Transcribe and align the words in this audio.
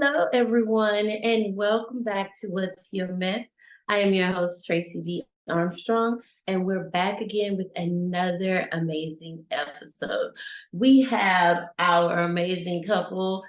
Hello, 0.00 0.26
everyone, 0.32 1.08
and 1.08 1.56
welcome 1.56 2.04
back 2.04 2.30
to 2.40 2.46
What's 2.46 2.88
Your 2.92 3.08
Mess. 3.08 3.48
I 3.88 3.96
am 3.98 4.14
your 4.14 4.30
host, 4.30 4.64
Tracey 4.64 5.02
D. 5.02 5.24
Armstrong, 5.48 6.20
and 6.46 6.64
we're 6.64 6.88
back 6.90 7.20
again 7.20 7.56
with 7.56 7.66
another 7.74 8.68
amazing 8.70 9.44
episode. 9.50 10.34
We 10.72 11.00
have 11.02 11.64
our 11.80 12.16
amazing 12.18 12.84
couple, 12.84 13.42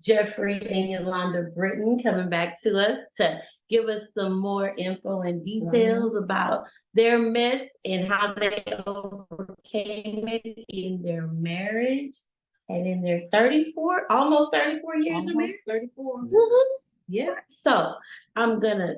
Jeffery 0.00 0.54
and 0.54 0.90
Youlanda 0.90 1.52
Britten, 1.52 2.00
coming 2.00 2.28
back 2.28 2.62
to 2.62 2.78
us 2.78 2.98
to 3.16 3.40
give 3.68 3.86
us 3.86 4.02
some 4.16 4.38
more 4.38 4.76
info 4.78 5.22
and 5.22 5.42
details 5.42 6.14
about 6.14 6.66
their 6.94 7.18
mess 7.18 7.62
and 7.84 8.06
how 8.06 8.32
they 8.32 8.62
overcame 8.86 10.28
it 10.28 10.64
in 10.68 11.02
their 11.02 11.26
marriage 11.26 12.20
and 12.68 12.86
in 12.86 13.02
their 13.02 13.22
34, 13.32 14.12
almost 14.12 14.52
34 14.52 14.96
years 14.96 15.26
of 15.26 15.36
marriage. 15.36 15.50
Almost 15.50 15.64
thirty-four. 15.66 16.24
Woo-hoo. 16.24 16.64
Yeah. 17.08 17.34
So 17.48 17.94
I'm 18.34 18.58
gonna 18.60 18.96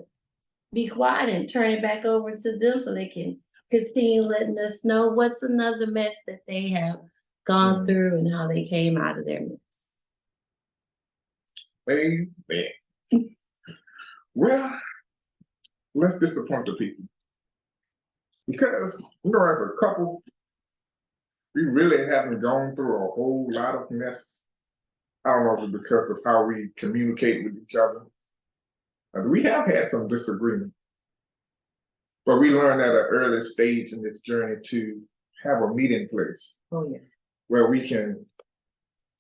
be 0.72 0.88
quiet 0.88 1.28
and 1.28 1.48
turn 1.48 1.70
it 1.70 1.82
back 1.82 2.04
over 2.04 2.34
to 2.34 2.58
them 2.58 2.80
so 2.80 2.94
they 2.94 3.08
can 3.08 3.38
continue 3.70 4.22
letting 4.22 4.58
us 4.58 4.84
know 4.84 5.08
what's 5.08 5.42
another 5.42 5.86
mess 5.86 6.14
that 6.26 6.42
they 6.46 6.68
have 6.68 7.00
gone 7.46 7.76
mm-hmm. 7.76 7.84
through 7.84 8.18
and 8.18 8.32
how 8.32 8.48
they 8.48 8.64
came 8.64 8.96
out 8.96 9.18
of 9.18 9.26
their 9.26 9.40
mess. 9.40 9.92
Amen. 11.90 12.68
Well, 14.34 14.80
let's 15.94 16.18
disappoint 16.18 16.66
the 16.66 16.74
people. 16.74 17.04
Because, 18.46 19.04
you 19.24 19.32
know, 19.32 19.44
as 19.44 19.60
a 19.60 19.70
couple, 19.80 20.22
we 21.58 21.64
really 21.64 22.06
haven't 22.06 22.40
gone 22.40 22.76
through 22.76 22.94
a 22.94 23.10
whole 23.10 23.48
lot 23.50 23.74
of 23.74 23.90
mess. 23.90 24.44
I 25.24 25.30
don't 25.30 25.44
know 25.44 25.64
if 25.64 25.74
it's 25.74 25.88
because 25.88 26.10
of 26.10 26.18
how 26.24 26.44
we 26.44 26.68
communicate 26.76 27.42
with 27.44 27.54
each 27.60 27.74
other. 27.74 28.02
And 29.14 29.28
we 29.28 29.42
have 29.42 29.66
had 29.66 29.88
some 29.88 30.06
disagreement. 30.06 30.72
But 32.24 32.38
we 32.38 32.50
learned 32.50 32.80
at 32.80 32.90
an 32.90 33.06
early 33.10 33.42
stage 33.42 33.92
in 33.92 34.02
this 34.02 34.20
journey 34.20 34.56
to 34.66 35.02
have 35.42 35.62
a 35.62 35.74
meeting 35.74 36.06
place 36.08 36.54
Oh, 36.70 36.88
yeah. 36.88 36.98
where 37.48 37.68
we 37.68 37.88
can 37.88 38.24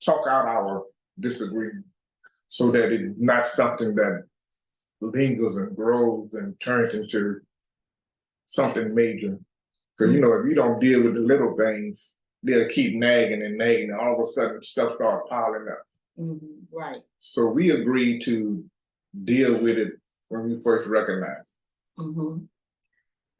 talk 0.04 0.28
out 0.28 0.46
our 0.46 0.84
disagreement 1.18 1.86
so 2.46 2.70
that 2.70 2.92
it's 2.92 3.14
not 3.18 3.46
something 3.46 3.96
that 3.96 4.22
lingers 5.00 5.56
and 5.56 5.74
grows 5.74 6.34
and 6.34 6.58
turns 6.60 6.94
into 6.94 7.40
something 8.44 8.94
major. 8.94 9.38
Cause 9.98 10.12
you 10.12 10.20
mm-hmm. 10.20 10.20
know, 10.20 10.34
if 10.34 10.46
you 10.46 10.54
don't 10.54 10.80
deal 10.80 11.02
with 11.02 11.16
the 11.16 11.22
little 11.22 11.56
things, 11.56 12.14
they'll 12.42 12.68
keep 12.68 12.94
nagging 12.94 13.42
and 13.42 13.58
nagging, 13.58 13.90
and 13.90 14.00
all 14.00 14.14
of 14.14 14.20
a 14.20 14.26
sudden 14.26 14.62
stuff 14.62 14.94
start 14.94 15.28
piling 15.28 15.66
up. 15.68 15.82
Mhm, 16.18 16.66
Right. 16.72 17.02
So 17.18 17.46
we 17.46 17.70
agreed 17.70 18.22
to 18.22 18.64
deal 19.24 19.60
with 19.62 19.78
it 19.78 19.94
when 20.28 20.44
we 20.48 20.60
first 20.60 20.86
recognized. 20.88 21.50
Mm-hmm. 21.98 22.44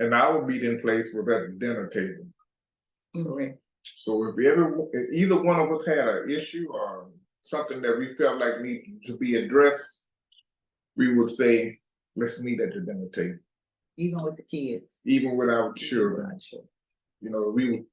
And 0.01 0.15
our 0.15 0.45
meeting 0.47 0.81
place 0.81 1.13
was 1.13 1.29
at 1.29 1.49
the 1.49 1.55
dinner 1.59 1.89
table. 1.89 2.27
Correct. 3.15 3.61
So 3.83 4.25
if 4.29 4.47
ever, 4.47 4.87
if 4.93 5.13
either 5.15 5.41
one 5.43 5.59
of 5.61 5.71
us 5.73 5.87
had 5.87 5.99
an 6.09 6.31
issue 6.31 6.69
or 6.71 7.11
something 7.43 7.81
that 7.83 7.99
we 7.99 8.09
felt 8.09 8.39
like 8.41 8.61
needed 8.61 9.03
to 9.05 9.17
be 9.17 9.37
addressed, 9.37 10.05
we 10.97 11.15
would 11.15 11.29
say, 11.31 11.79
let's 12.17 12.41
meet 12.41 12.61
at 12.61 12.75
the 12.75 12.81
dinner 12.81 13.09
table, 13.13 13.39
Even 13.97 14.23
with 14.23 14.37
the 14.37 14.43
kids. 14.43 15.01
even 15.05 15.37
with 15.37 15.49
our 15.49 15.73
children. 15.75 16.39
Sure. 16.39 16.65
You 17.21 17.31
know, 17.31 17.51
we 17.55 17.85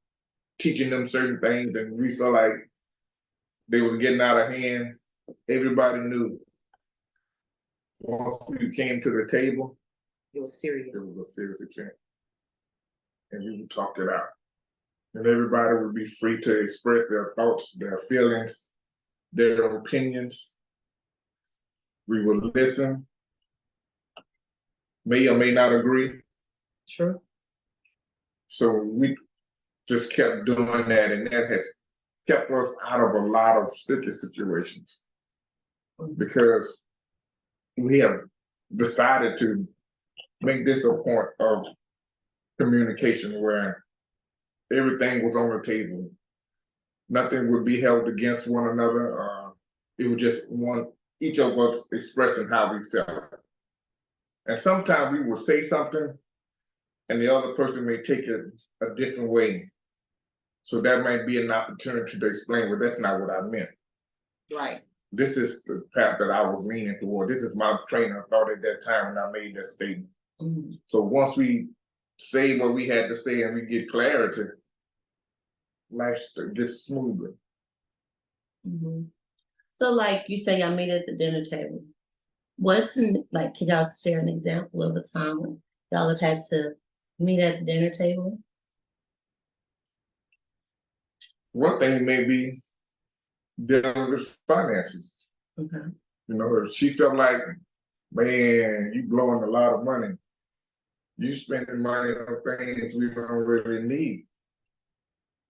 teaching 0.59 0.89
them 0.89 1.05
certain 1.07 1.39
things 1.39 1.75
and 1.75 1.97
we 1.97 2.09
felt 2.09 2.33
like 2.33 2.69
they 3.67 3.81
were 3.81 3.97
getting 3.97 4.21
out 4.21 4.37
of 4.37 4.53
hand. 4.53 4.95
Everybody 5.49 5.99
knew. 5.99 6.39
Once 7.99 8.37
we 8.47 8.69
came 8.71 9.01
to 9.01 9.09
the 9.09 9.27
table, 9.29 9.77
It 10.33 10.41
was 10.41 10.61
serious. 10.61 10.95
it 10.95 10.99
was 10.99 11.29
a 11.29 11.31
serious 11.31 11.61
event. 11.61 11.93
And 13.31 13.43
we 13.43 13.57
would 13.61 13.69
talk 13.69 13.97
it 13.97 14.07
out. 14.09 14.27
And 15.15 15.25
everybody 15.25 15.73
would 15.83 15.95
be 15.95 16.05
free 16.05 16.39
to 16.41 16.59
express 16.61 17.05
their 17.09 17.33
thoughts, 17.35 17.71
their 17.73 17.97
feelings, 17.97 18.73
their 19.33 19.77
opinions. 19.77 20.57
We 22.07 22.23
would 22.23 22.53
listen. 22.53 23.07
May 25.05 25.27
or 25.27 25.37
may 25.37 25.51
not 25.51 25.73
agree. 25.73 26.21
Sure. 26.87 27.19
So 28.47 28.73
we 28.75 29.17
just 29.87 30.13
kept 30.13 30.45
doing 30.45 30.89
that 30.89 31.11
and 31.11 31.27
that 31.27 31.49
has 31.49 31.67
kept 32.27 32.51
us 32.51 32.71
out 32.85 33.01
of 33.01 33.15
a 33.15 33.27
lot 33.27 33.57
of 33.57 33.71
sticky 33.71 34.11
situations. 34.11 35.01
Because 36.17 36.81
we 37.77 37.99
have 37.99 38.21
decided 38.75 39.37
to 39.37 39.67
make 40.41 40.65
this 40.65 40.83
a 40.85 40.93
point 40.93 41.27
of 41.39 41.65
communication 42.59 43.41
where 43.41 43.83
everything 44.73 45.23
was 45.23 45.35
on 45.35 45.49
the 45.49 45.61
table. 45.61 46.09
Nothing 47.09 47.51
would 47.51 47.63
be 47.63 47.79
held 47.79 48.07
against 48.07 48.47
one 48.47 48.69
another, 48.69 49.21
uh, 49.21 49.49
it 49.97 50.07
was 50.07 50.19
just 50.19 50.51
one, 50.51 50.87
each 51.21 51.37
of 51.37 51.57
us 51.57 51.87
expressing 51.91 52.47
how 52.47 52.73
we 52.73 52.83
felt. 52.83 53.23
And 54.47 54.59
sometimes 54.59 55.17
we 55.17 55.23
will 55.23 55.37
say 55.37 55.63
something 55.63 56.17
and 57.09 57.21
the 57.21 57.33
other 57.33 57.53
person 57.53 57.85
may 57.85 58.01
take 58.01 58.27
it 58.27 58.45
a 58.81 58.95
different 58.95 59.29
way. 59.29 59.69
So 60.65 60.81
that 60.81 61.03
might 61.03 61.27
be 61.27 61.39
an 61.39 61.51
opportunity 61.51 62.17
to 62.17 62.25
explain, 62.25 62.71
well, 62.71 62.79
that's 62.79 62.99
not 62.99 63.21
what 63.21 63.29
I 63.29 63.41
meant. 63.41 63.69
Right. 64.51 64.81
This 65.11 65.37
is 65.37 65.63
the 65.63 65.83
path 65.93 66.17
that 66.17 66.31
I 66.31 66.41
was 66.41 66.65
leaning 66.65 66.97
toward. 66.99 67.29
This 67.29 67.43
is 67.43 67.55
my 67.55 67.77
trainer 67.87 68.23
of 68.23 68.29
thought 68.31 68.51
at 68.51 68.63
that 68.63 68.83
time 68.83 69.13
when 69.13 69.23
I 69.23 69.29
made 69.29 69.55
that 69.55 69.67
statement. 69.67 70.09
Mhm. 70.41 70.79
So 70.87 71.03
once 71.03 71.37
we 71.37 71.67
say 72.17 72.57
what 72.57 72.73
we 72.73 72.87
had 72.87 73.09
to 73.09 73.13
say 73.15 73.43
and 73.43 73.53
we 73.53 73.67
get 73.67 73.91
clarity, 73.91 74.41
life 75.91 76.19
gets 76.55 76.85
smoother. 76.85 77.35
Mhm. 78.67 79.11
So 79.69 79.91
like 79.91 80.27
you 80.29 80.39
say, 80.39 80.61
y'all 80.61 80.75
meet 80.75 80.89
at 80.89 81.05
the 81.05 81.13
dinner 81.13 81.45
table. 81.45 81.85
What's 82.57 82.97
in, 82.97 83.27
like, 83.31 83.53
can 83.53 83.67
y'all 83.67 83.85
share 83.85 84.17
an 84.19 84.29
example 84.29 84.81
of 84.81 84.95
a 84.95 85.03
time 85.03 85.41
when 85.41 85.61
y'all 85.91 86.09
have 86.09 86.19
had 86.19 86.39
to 86.49 86.75
meet 87.19 87.39
at 87.39 87.59
the 87.59 87.65
dinner 87.65 87.91
table? 87.91 88.39
One 91.55 91.79
thing 91.79 92.05
may 92.05 92.25
be 92.25 92.61
dealing 93.57 94.11
with 94.11 94.37
finances. 94.45 95.23
Okay. 95.57 95.87
You 96.27 96.35
know, 96.35 96.53
if 96.57 96.73
she 96.73 96.89
felt 96.89 97.15
like, 97.15 97.41
man, 98.11 98.91
you 98.93 99.03
blowing 99.03 99.41
a 99.41 99.49
lot 99.49 99.73
of 99.73 99.85
money. 99.85 100.15
You 101.17 101.33
spending 101.33 101.81
money 101.81 102.11
on 102.11 102.41
things 102.43 102.93
we 102.95 103.07
don't 103.07 103.45
really 103.45 103.83
need. 103.83 104.25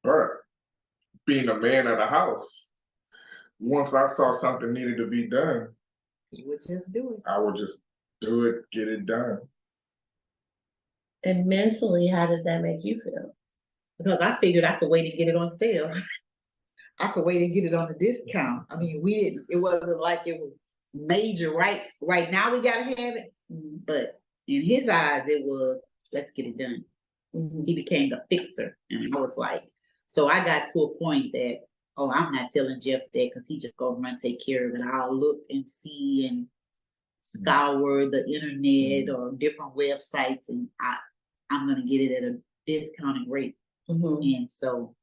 But 0.04 0.28
being 1.26 1.50
a 1.50 1.56
man 1.56 1.88
of 1.88 1.98
the 1.98 2.06
house, 2.06 2.68
once 3.60 3.96
I 3.96 4.06
saw 4.06 4.32
something 4.32 4.74
needed 4.74 4.98
to 4.98 5.08
be 5.08 5.26
done, 5.26 5.70
You 6.30 6.48
would 6.50 6.62
just 6.62 6.94
do 6.94 7.16
it. 7.16 7.24
I 7.28 7.40
would 7.40 7.56
just 7.56 7.80
do 8.22 8.46
it, 8.46 8.70
get 8.72 8.90
it 8.90 9.08
done. 9.08 9.40
And 11.24 11.48
mentally, 11.48 12.06
how 12.06 12.28
did 12.28 12.44
that 12.44 12.62
make 12.62 12.84
you 12.84 13.02
feel? 13.02 13.36
Because 13.98 14.20
I 14.20 14.38
figured 14.42 14.66
I 14.66 14.78
could 14.78 14.90
wait 14.90 15.10
and 15.10 15.18
get 15.18 15.30
it 15.30 15.36
on 15.36 15.50
sale. 15.50 15.92
I 17.00 17.08
could 17.10 17.26
wait 17.26 17.42
and 17.42 17.54
get 17.54 17.66
it 17.66 17.74
on 17.74 17.90
a 17.90 17.94
discount. 17.98 18.66
I 18.70 18.78
mean, 18.78 19.02
we 19.02 19.22
didn't, 19.22 19.46
it 19.50 19.58
wasn't 19.58 20.00
like 20.00 20.22
it 20.26 20.40
was 20.40 20.54
major, 20.94 21.54
right? 21.54 21.82
Right 22.02 22.32
now, 22.32 22.54
we 22.54 22.62
gotta 22.62 22.84
have 22.84 22.98
it, 23.16 23.34
but 23.50 24.22
in 24.48 24.62
his 24.62 24.88
eyes, 24.88 25.24
it 25.28 25.46
was, 25.46 25.80
let's 26.14 26.32
get 26.32 26.46
it 26.46 26.58
done. 26.58 26.86
Mhm. 27.36 27.68
he 27.68 27.76
became 27.76 28.10
the 28.10 28.24
fixer. 28.30 28.78
And 28.90 29.14
I 29.14 29.20
was 29.20 29.38
like, 29.38 29.70
so 30.08 30.28
I 30.30 30.44
got 30.46 30.70
to 30.72 30.84
a 30.84 30.98
point 30.98 31.34
that, 31.34 31.62
oh, 31.98 32.09
I'm 32.12 32.32
not 32.32 32.52
telling 32.52 32.80
Jeff 32.80 33.02
that 33.14 33.32
because 33.34 33.48
he 33.48 33.59
just 33.59 33.76
gonna 33.76 33.98
run 33.98 34.18
take 34.18 34.46
care 34.46 34.70
of 34.70 34.76
it. 34.76 34.82
I'll 34.82 35.14
look 35.14 35.40
and 35.50 35.68
see 35.68 36.28
and 36.28 36.48
scour 37.22 38.09
the 38.09 38.26
internet 38.28 39.14
or 39.14 39.32
different 39.34 39.76
websites 39.76 40.50
and 40.50 40.70
I, 40.80 40.98
I'm 41.50 41.68
gonna 41.68 41.86
get 41.86 42.02
it 42.02 42.16
at 42.16 42.24
a 42.24 42.38
discounted 42.66 43.28
rate. 43.30 43.58
Mhm. 43.90 44.37
And 44.37 44.52
so 44.52 44.96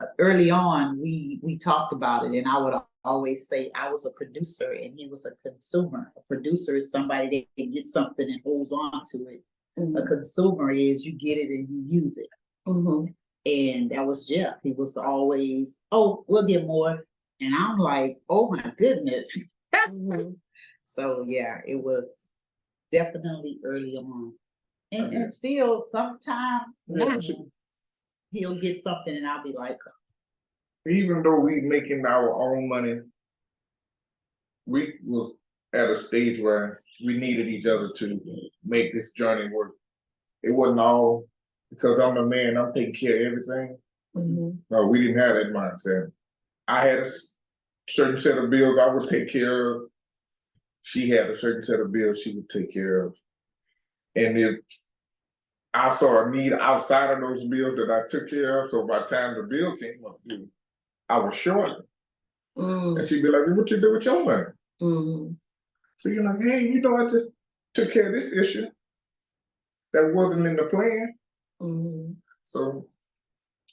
uh, 0.00 0.06
early 0.18 0.50
on, 0.50 1.00
we, 1.00 1.40
we 1.42 1.56
talked 1.58 1.92
about 1.92 2.24
it 2.26 2.36
and 2.36 2.46
I 2.46 2.58
would 2.58 2.74
always 3.04 3.48
say 3.48 3.70
I 3.74 3.90
was 3.90 4.04
a 4.06 4.10
producer 4.16 4.72
and 4.72 4.94
he 4.96 5.08
was 5.08 5.26
a 5.26 5.48
consumer. 5.48 6.12
A 6.16 6.20
producer 6.22 6.76
is 6.76 6.90
somebody 6.90 7.48
that 7.56 7.72
gets 7.72 7.92
something 7.92 8.28
and 8.28 8.40
holds 8.44 8.72
on 8.72 9.02
to 9.12 9.18
it 9.28 9.42
a 9.78 9.80
Mhm. 9.82 10.06
consumer 10.08 10.70
is 10.70 11.04
you 11.04 11.12
get 11.12 11.36
it 11.38 11.50
and 11.50 11.68
you 11.68 12.00
use 12.02 12.16
it. 12.18 12.30
Mhm. 12.66 13.14
And 13.44 13.90
that 13.90 14.06
was 14.06 14.26
Jeff. 14.26 14.56
He 14.62 14.72
was 14.72 14.96
always, 14.96 15.78
oh, 15.92 16.24
we'll 16.28 16.46
get 16.46 16.66
more. 16.66 17.06
And 17.40 17.54
I'm 17.54 17.78
like, 17.78 18.20
oh 18.28 18.48
my 18.50 18.72
goodness. 18.78 19.36
Mhm. 19.74 20.36
So 20.88 21.24
yeah, 21.26 21.60
it 21.66 21.76
was 21.76 22.06
definitely 22.90 23.60
early 23.64 23.96
on. 23.98 24.32
And, 24.92 25.12
and 25.12 25.32
still 25.32 25.84
sometime 25.90 26.62
Yeah, 26.86 27.04
now, 27.04 27.20
she- 27.20 27.44
he'll 28.32 28.58
get 28.60 28.82
something 28.82 29.16
and 29.16 29.26
I'll 29.26 29.42
be 29.42 29.52
like, 29.52 29.78
Even 30.88 31.22
though 31.22 31.40
we 31.40 31.60
making 31.60 32.04
our 32.06 32.32
own 32.32 32.68
money, 32.68 33.00
we 34.66 34.94
was 35.04 35.32
at 35.72 35.90
a 35.90 35.94
stage 35.94 36.40
where 36.40 36.82
we 37.04 37.18
needed 37.18 37.48
each 37.48 37.66
other 37.66 37.90
to 37.96 38.20
make 38.64 38.92
this 38.92 39.10
journey 39.12 39.52
work. 39.52 39.72
It 40.42 40.50
wasn't 40.50 40.80
all 40.80 41.24
because 41.70 41.98
I'm 41.98 42.16
a 42.16 42.24
man, 42.26 42.56
I'm 42.56 42.72
taking 42.72 42.94
care 42.94 43.26
of 43.26 43.32
everything. 43.32 43.78
Mhm. 44.16 44.58
No, 44.70 44.86
we 44.86 45.00
didn't 45.00 45.18
have 45.18 45.34
that 45.36 45.52
mindset. 45.52 46.12
I 46.68 46.86
had 46.86 46.98
a 46.98 47.02
s- 47.02 47.34
certain 47.88 48.18
set 48.18 48.38
of 48.38 48.50
bills 48.50 48.78
I 48.78 48.86
would 48.92 49.08
take 49.08 49.28
care 49.28 49.72
of. 49.74 49.90
She 50.82 51.08
had 51.10 51.30
a 51.30 51.36
certain 51.36 51.62
set 51.64 51.80
of 51.80 51.90
bills 51.92 52.20
she 52.22 52.34
would 52.36 52.48
take 52.48 52.72
care 52.72 53.02
of. 53.06 53.16
And 54.16 54.38
if 54.38 54.56
I 55.74 55.90
saw 55.90 56.24
a 56.24 56.30
need 56.30 56.52
outside 56.54 57.10
of 57.12 57.20
those 57.20 57.46
bills 57.46 57.76
that 57.76 57.90
I 57.90 58.08
took 58.08 58.28
care 58.30 58.60
of, 58.62 58.70
so 58.70 58.86
by 58.86 59.00
the 59.00 59.04
time 59.04 59.36
the 59.36 59.42
bill 59.42 59.76
came 59.76 60.04
up 60.06 60.18
due, 60.26 60.48
I 61.08 61.18
was 61.18 61.34
short. 61.34 61.70
Mm, 62.56 62.98
And 62.98 63.06
she'd 63.06 63.22
be 63.22 63.28
like, 63.28 63.42
what 63.56 63.70
you 63.70 63.78
do 63.80 63.92
with 63.92 64.04
your 64.06 64.24
money? 64.24 64.44
mm, 64.80 65.36
So 65.98 66.08
you're 66.08 66.24
like, 66.24 66.40
hey, 66.40 66.62
you 66.62 66.80
know, 66.80 66.96
I 66.96 67.02
just 67.06 67.30
took 67.74 67.92
care 67.92 68.06
of 68.08 68.14
this 68.14 68.32
issue. 68.32 68.66
That 69.92 70.12
wasn't 70.14 70.46
in 70.46 70.56
the 70.56 70.64
plan. 70.64 71.14
mm, 71.60 72.14
So 72.44 72.86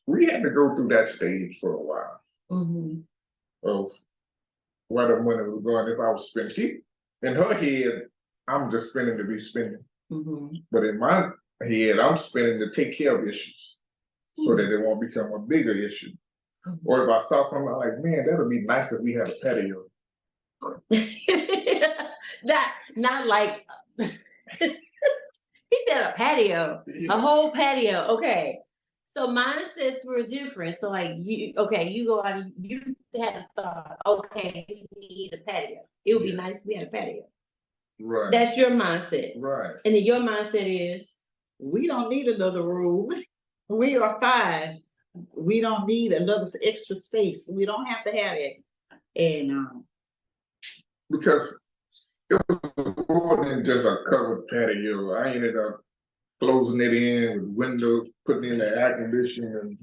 we 0.05 0.25
had 0.25 0.43
to 0.43 0.49
go 0.49 0.75
through 0.75 0.89
that 0.89 1.07
stage 1.07 1.57
for 1.61 1.73
a 1.73 1.81
while. 1.81 2.21
mm, 2.51 3.01
of 3.63 3.89
where 4.89 5.07
the 5.15 5.23
money 5.23 5.49
was 5.49 5.63
going 5.63 5.87
if 5.87 5.99
I 5.99 6.11
was 6.11 6.29
spending. 6.29 6.53
She 6.53 6.79
in 7.21 7.35
her 7.35 7.53
head, 7.53 8.01
I'm 8.49 8.69
just 8.69 8.89
spending 8.89 9.17
to 9.17 9.23
be 9.23 9.39
spending. 9.39 9.83
Mm. 10.11 10.49
But 10.71 10.83
in 10.85 10.99
my 10.99 11.29
head, 11.61 11.99
I'm 11.99 12.15
spending 12.15 12.59
to 12.59 12.71
take 12.71 12.97
care 12.97 13.17
of 13.19 13.27
issues. 13.27 13.79
So 14.35 14.55
that 14.55 14.73
it 14.73 14.81
won't 14.83 14.99
become 14.99 15.31
a 15.31 15.39
bigger 15.39 15.73
issue. 15.73 16.09
Or 16.85 17.03
if 17.03 17.09
I 17.09 17.23
saw 17.23 17.43
something 17.43 17.67
I'm 17.67 17.75
like, 17.77 17.99
man, 18.03 18.25
that'd 18.25 18.49
be 18.49 18.61
nice 18.61 18.91
if 18.91 19.01
we 19.01 19.13
had 19.13 19.29
a 19.29 19.33
patio. 19.43 19.83
That, 22.45 22.73
not 22.95 23.27
like. 23.27 23.65
He 25.69 25.77
said 25.87 26.11
a 26.11 26.13
patio, 26.13 26.83
a 27.09 27.19
whole 27.19 27.51
patio, 27.51 28.05
okay. 28.09 28.59
So 29.07 29.27
mindsets 29.27 30.05
were 30.05 30.21
different, 30.21 30.77
so 30.79 30.89
like 30.91 31.13
you, 31.17 31.53
okay, 31.57 31.89
you 31.89 32.05
go 32.05 32.23
out, 32.23 32.33
and 32.33 32.51
you 32.59 32.95
had 33.15 33.35
a 33.37 33.47
thought, 33.55 33.97
okay, 34.05 34.65
we 34.95 35.07
need 35.07 35.33
a 35.33 35.37
patio. 35.51 35.79
It 36.05 36.13
would 36.13 36.23
be 36.23 36.29
Yeah. 36.29 36.35
nice 36.35 36.61
if 36.61 36.67
we 36.67 36.75
had 36.75 36.87
a 36.87 36.91
patio. 36.91 37.23
Right. 37.99 38.31
That's 38.31 38.57
your 38.57 38.71
mindset, 38.71 39.33
right. 39.37 39.75
and 39.85 39.95
then 39.95 40.03
your 40.03 40.19
mindset 40.19 40.65
is, 40.97 41.17
We 41.59 41.87
don't 41.87 42.09
need 42.09 42.27
another 42.27 42.63
room. 42.63 43.09
We 43.69 43.95
are 43.95 44.19
fine. 44.19 44.81
We 45.35 45.61
don't 45.61 45.87
need 45.87 46.11
another 46.11 46.41
s- 46.41 46.57
extra 46.63 46.95
space. 46.97 47.49
We 47.49 47.65
don't 47.65 47.85
have 47.85 48.03
to 48.03 48.11
have 48.11 48.37
it. 48.37 48.61
And, 49.15 49.51
um, 49.51 49.85
Because 51.09 51.65
it 52.29 52.41
was 52.49 52.59
more 53.07 53.45
than 53.45 53.63
just 53.63 53.85
a 53.85 53.97
covered 54.09 54.47
patio. 54.47 55.13
I 55.13 55.31
ended 55.31 55.55
up 55.57 55.81
closing 56.41 56.81
it 56.81 56.93
in 56.93 57.41
with 57.41 57.55
windows, 57.55 58.09
putting 58.25 58.51
in 58.51 58.57
the 58.59 58.67
air 58.67 58.97
conditioning 58.97 59.53
and 59.61 59.77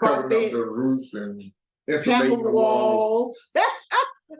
covering 0.00 0.24
up 0.24 0.30
carpet, 0.30 0.52
the 0.52 0.64
roof 0.64 1.04
and 1.12 1.42
insulating 1.86 2.30
panel 2.30 2.42
the 2.42 2.52
walls. 2.52 3.52
walls. 3.52 3.52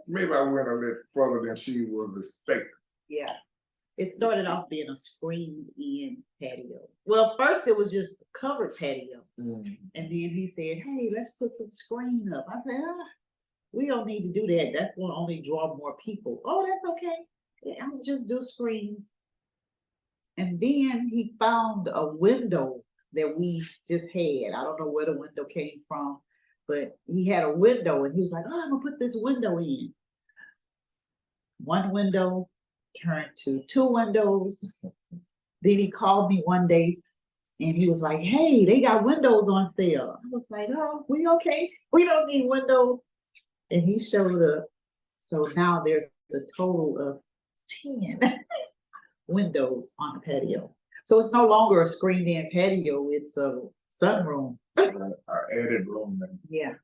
Maybe 0.09 0.33
I 0.33 0.43
went 0.43 0.69
a 0.69 0.75
little 0.75 0.97
further 1.13 1.47
than 1.47 1.57
she 1.57 1.85
was 1.85 2.17
expecting. 2.19 2.69
Yeah. 3.09 3.35
It 3.99 4.13
started 4.13 4.47
off 4.47 4.71
being 4.71 4.89
a 4.89 4.95
screened 4.97 5.67
in 5.79 6.23
patio. 6.41 6.89
Well, 7.05 7.37
first 7.39 7.69
it 7.69 7.77
was 7.77 7.93
just 7.93 8.23
covered 8.33 8.77
patio. 8.77 9.23
And 9.37 9.77
then 9.95 10.09
he 10.09 10.47
said, 10.47 10.79
hey, 10.79 11.11
let's 11.15 11.33
put 11.33 11.51
some 11.51 11.71
screen 11.71 12.33
up. 12.35 12.47
I 12.49 12.59
said, 12.67 12.81
ah, 12.83 13.05
we 13.73 13.87
don't 13.87 14.07
need 14.07 14.23
to 14.25 14.33
do 14.33 14.47
that. 14.47 14.73
That's 14.75 14.95
gonna 14.97 15.15
only 15.15 15.41
draw 15.43 15.77
more 15.77 15.97
people. 15.99 16.41
Oh, 16.45 16.67
that's 16.67 16.85
okay. 16.93 17.19
Yeah, 17.63 17.85
I'm 17.85 18.03
just 18.03 18.29
do 18.29 18.41
screens. 18.41 19.11
And 20.39 20.59
then 20.59 21.07
he 21.09 21.35
found 21.39 21.89
a 21.93 22.07
window 22.07 22.83
that 23.13 23.37
we 23.39 23.63
just 23.87 24.11
had. 24.13 24.55
I 24.55 24.63
don't 24.63 24.81
know 24.81 24.89
where 24.89 25.07
the 25.07 25.19
window 25.19 25.45
came 25.45 25.83
from, 25.87 26.21
but 26.69 26.99
he 27.07 27.27
had 27.27 27.45
a 27.45 27.53
window 27.53 28.05
and 28.05 28.15
he 28.15 28.21
was 28.21 28.33
like, 28.33 28.45
oh, 28.51 28.63
I'm 28.63 28.71
gonna 28.71 28.83
put 28.83 28.99
this 28.99 29.17
window 29.21 29.59
in. 29.59 29.93
One 31.65 31.91
window 31.91 32.49
turned 33.01 33.31
to 33.45 33.63
two 33.69 33.87
windows. 33.87 34.81
Then 35.63 35.79
he 35.79 35.91
called 35.91 36.31
me 36.31 36.43
one 36.45 36.67
day 36.67 36.99
and 37.61 37.77
he 37.77 37.89
was 37.89 38.03
like, 38.03 38.21
hey, 38.21 38.65
they 38.65 38.81
got 38.81 39.05
windows 39.05 39.49
on 39.49 39.71
sale. 39.73 40.19
I 40.23 40.29
was 40.31 40.51
like, 40.51 40.69
oh, 40.71 41.05
we 41.09 41.27
okay? 41.27 41.71
We 41.93 42.05
don't 42.05 42.27
need 42.27 42.49
windows. 42.49 43.03
And 43.71 43.83
he 43.83 43.99
showed 43.99 44.43
up. 44.43 44.67
So 45.19 45.49
now 45.55 45.83
there's 45.85 46.05
a 46.33 46.39
total 46.57 46.99
of 46.99 47.21
ten 47.83 48.19
windows 49.29 49.93
on 49.99 50.15
the 50.15 50.21
patio. 50.21 50.75
So 51.05 51.19
it's 51.19 51.33
no 51.33 51.47
longer 51.47 51.83
a 51.83 51.87
screened 51.87 52.29
in 52.29 52.51
patio, 52.51 53.09
it's 53.11 53.37
a 53.37 53.61
sunroom. 53.91 54.59
I 54.79 54.89
added 55.53 55.87
room 55.87 56.21
and 56.23 56.39
Yeah, 56.49 56.75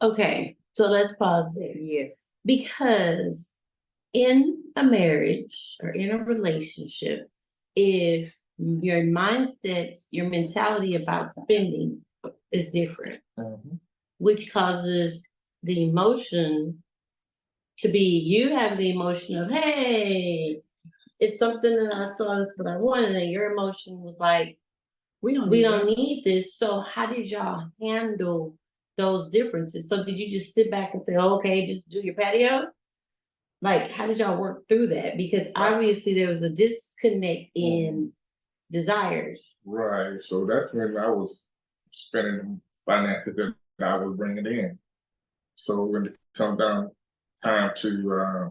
okay, 0.00 0.56
so 0.72 0.88
let's 0.88 1.14
pause 1.14 1.54
there. 1.54 1.76
yes. 1.76 2.30
Because 2.44 3.50
in 4.12 4.62
a 4.76 4.84
marriage 4.84 5.76
or 5.82 5.90
in 5.90 6.10
a 6.10 6.22
relationship, 6.22 7.28
if 7.74 8.36
your 8.58 9.02
mindset, 9.02 9.96
your 10.10 10.28
mentality 10.28 10.94
about 10.94 11.32
spending 11.32 12.04
is 12.50 12.70
different, 12.70 13.20
which 14.18 14.52
causes 14.52 15.26
the 15.62 15.84
emotion 15.84 16.82
to 17.78 17.88
be 17.88 18.18
you 18.18 18.50
have 18.50 18.78
the 18.78 18.90
emotion 18.90 19.38
of, 19.38 19.50
hey, 19.50 20.60
it's 21.18 21.38
something 21.38 21.74
that 21.74 21.94
I 21.94 22.16
saw, 22.16 22.38
that's 22.38 22.58
what 22.58 22.68
I 22.68 22.76
wanted, 22.76 23.16
and 23.16 23.30
your 23.30 23.52
emotion 23.52 24.00
was 24.00 24.20
like, 24.20 24.58
We 25.22 25.34
don't. 25.34 25.48
we 25.48 25.58
need 25.58 25.62
don't 25.62 25.86
that. 25.86 25.96
need 25.96 26.24
this. 26.24 26.56
So 26.56 26.80
how 26.80 27.06
did 27.06 27.30
y'all 27.30 27.68
handle 27.80 28.56
those 28.98 29.28
differences? 29.28 29.88
So 29.88 30.04
did 30.04 30.18
you 30.18 30.30
just 30.30 30.52
sit 30.52 30.70
back 30.70 30.94
and 30.94 31.04
say, 31.04 31.16
okay, 31.16 31.64
just 31.64 31.88
do 31.88 32.00
your 32.00 32.14
patio? 32.14 32.66
Like, 33.60 33.92
how 33.92 34.08
did 34.08 34.18
y'all 34.18 34.40
work 34.40 34.68
through 34.68 34.88
that? 34.88 35.16
Because 35.16 35.46
obviously 35.54 36.14
there 36.14 36.28
was 36.28 36.42
a 36.42 36.50
disconnect 36.50 37.50
in 37.54 38.12
desires. 38.72 39.54
Right, 39.64 40.20
so 40.20 40.44
that's 40.44 40.72
when 40.72 40.96
I 40.98 41.08
was 41.08 41.44
spending 41.90 42.38
the 42.38 42.60
finances 42.84 43.36
that 43.36 43.54
I 43.80 43.96
was 43.98 44.16
bringing 44.16 44.46
in. 44.46 44.78
So 45.54 45.84
when 45.84 46.06
it 46.06 46.16
comes 46.36 46.58
down 46.58 46.90
time 47.44 47.70
to 47.76 48.12
uh 48.14 48.48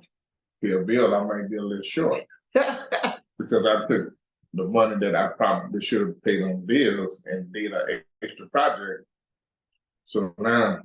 pay 0.62 0.72
a 0.72 0.80
bill, 0.80 1.13
I 1.13 1.24
might 1.24 1.50
be 1.50 1.58
a 1.58 1.62
little 1.62 1.84
short 1.84 2.24
because 2.54 3.66
I 3.66 3.86
took 3.88 4.13
the 4.53 4.65
money 4.65 4.96
that 5.00 5.15
I 5.15 5.27
probably 5.29 5.81
should 5.81 6.01
have 6.01 6.24
paid 6.24 6.43
on 6.43 6.65
bills 6.65 7.24
and 7.25 7.51
did 7.53 7.72
an 7.72 8.03
extra 8.22 8.48
project. 8.50 9.05
So 10.05 10.34
now 10.38 10.81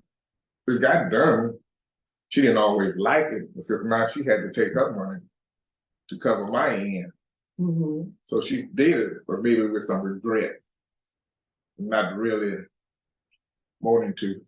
it 0.67 0.81
got 0.81 1.11
done. 1.11 1.59
She 2.29 2.43
didn't 2.43 2.59
always 2.59 2.95
like 2.97 3.27
it 3.27 3.57
because 3.57 3.85
now 3.85 4.07
she 4.07 4.25
had 4.25 4.43
to 4.43 4.53
take 4.53 4.75
her 4.75 4.93
money 4.93 5.21
to 6.11 6.19
cover 6.19 6.47
my 6.47 6.75
end. 6.75 7.13
Mhm. 7.59 8.13
So 8.25 8.41
she 8.41 8.63
did 8.63 8.99
it, 8.99 9.13
but 9.27 9.43
maybe 9.43 9.67
with 9.67 9.85
some 9.85 10.03
regret. 10.03 10.61
Not 11.79 12.17
really 12.17 12.65
wanting 13.81 14.15
to, 14.15 14.41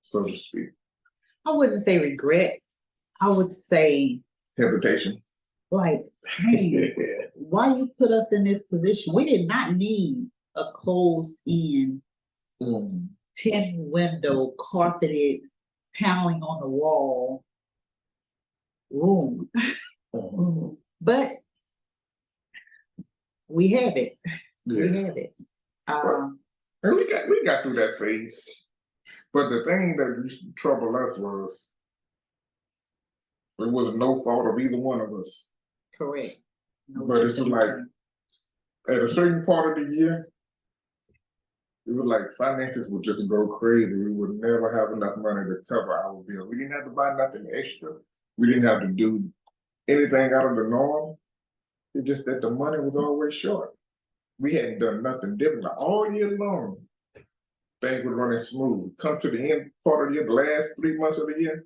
so 0.00 0.26
to 0.26 0.34
speak, 0.34 0.70
I 1.44 1.52
wouldn't 1.52 1.82
say 1.82 1.98
regret. 2.00 2.60
I 3.20 3.28
would 3.28 3.52
say 3.52 4.20
hesitation. 4.56 5.22
Like, 5.70 6.04
hey, 6.26 6.94
why 7.34 7.74
you 7.74 7.90
put 7.98 8.10
us 8.10 8.32
in 8.32 8.44
this 8.44 8.62
position? 8.64 9.14
We 9.14 9.24
did 9.24 9.46
not 9.46 9.76
need 9.76 10.28
a 10.54 10.64
closed 10.74 11.42
in 11.46 12.02
Mm, 12.62 13.10
ten 13.36 13.74
window 13.76 14.54
carpeted 14.58 15.42
paneling 15.94 16.42
on 16.42 16.60
the 16.62 16.68
wall 16.68 17.44
room, 18.90 19.50
mm, 19.54 20.32
Mhm. 20.32 20.76
but 21.02 21.32
we 23.48 23.68
have 23.72 23.94
it, 23.98 24.18
we 24.64 24.88
Yeah, 24.88 25.00
have 25.06 25.16
it. 25.18 25.34
Um, 25.86 26.40
and 26.82 26.96
we 26.96 27.06
got, 27.10 27.28
we 27.28 27.44
got 27.44 27.62
through 27.62 27.74
that 27.74 27.96
phase. 27.96 28.66
But 29.34 29.50
the 29.50 29.64
thing 29.66 29.96
that 29.98 30.18
used 30.22 30.40
to 30.40 30.52
trouble 30.52 30.96
us 30.96 31.18
was 31.18 31.68
it 33.58 33.70
was 33.70 33.94
no 33.94 34.14
fault 34.22 34.46
of 34.46 34.58
either 34.58 34.78
one 34.78 35.02
of 35.02 35.12
us. 35.12 35.50
Correct. 35.98 36.38
No 36.88 37.06
But 37.06 37.18
it's 37.18 37.38
like-. 37.38 37.74
At 38.88 39.02
a 39.02 39.08
certain 39.08 39.44
part 39.44 39.78
of 39.78 39.88
the 39.88 39.94
year, 39.94 40.28
it 41.86 41.92
was 41.94 42.04
like 42.04 42.30
finances 42.32 42.88
would 42.88 43.02
just 43.02 43.28
go 43.28 43.46
crazy. 43.46 43.94
We 43.94 44.12
would 44.12 44.40
never 44.40 44.76
have 44.76 44.96
enough 44.96 45.16
money 45.18 45.48
to 45.48 45.56
cover 45.68 45.92
our 45.92 46.14
bill. 46.14 46.48
We 46.48 46.56
didn't 46.58 46.72
have 46.72 46.84
to 46.84 46.90
buy 46.90 47.14
nothing 47.16 47.46
extra. 47.52 47.90
We 48.36 48.48
didn't 48.48 48.64
have 48.64 48.82
to 48.82 48.88
do 48.88 49.24
anything 49.88 50.32
out 50.32 50.50
of 50.50 50.56
the 50.56 50.64
norm. 50.64 51.16
It's 51.94 52.06
just 52.06 52.26
that 52.26 52.42
the 52.42 52.50
money 52.50 52.78
was 52.78 52.96
always 52.96 53.34
short. 53.34 53.70
We 54.38 54.54
hadn't 54.54 54.80
done 54.80 55.02
nothing 55.02 55.36
different 55.36 55.66
all 55.66 56.12
year 56.12 56.36
long. 56.36 56.78
Things 57.80 58.04
were 58.04 58.14
running 58.14 58.42
smooth. 58.42 58.96
Come 58.98 59.20
to 59.20 59.30
the 59.30 59.52
end 59.52 59.70
part 59.84 60.06
of 60.06 60.08
the 60.08 60.14
year, 60.16 60.26
the 60.26 60.32
last 60.32 60.70
three 60.78 60.98
months 60.98 61.18
of 61.18 61.26
the 61.26 61.40
year, 61.40 61.64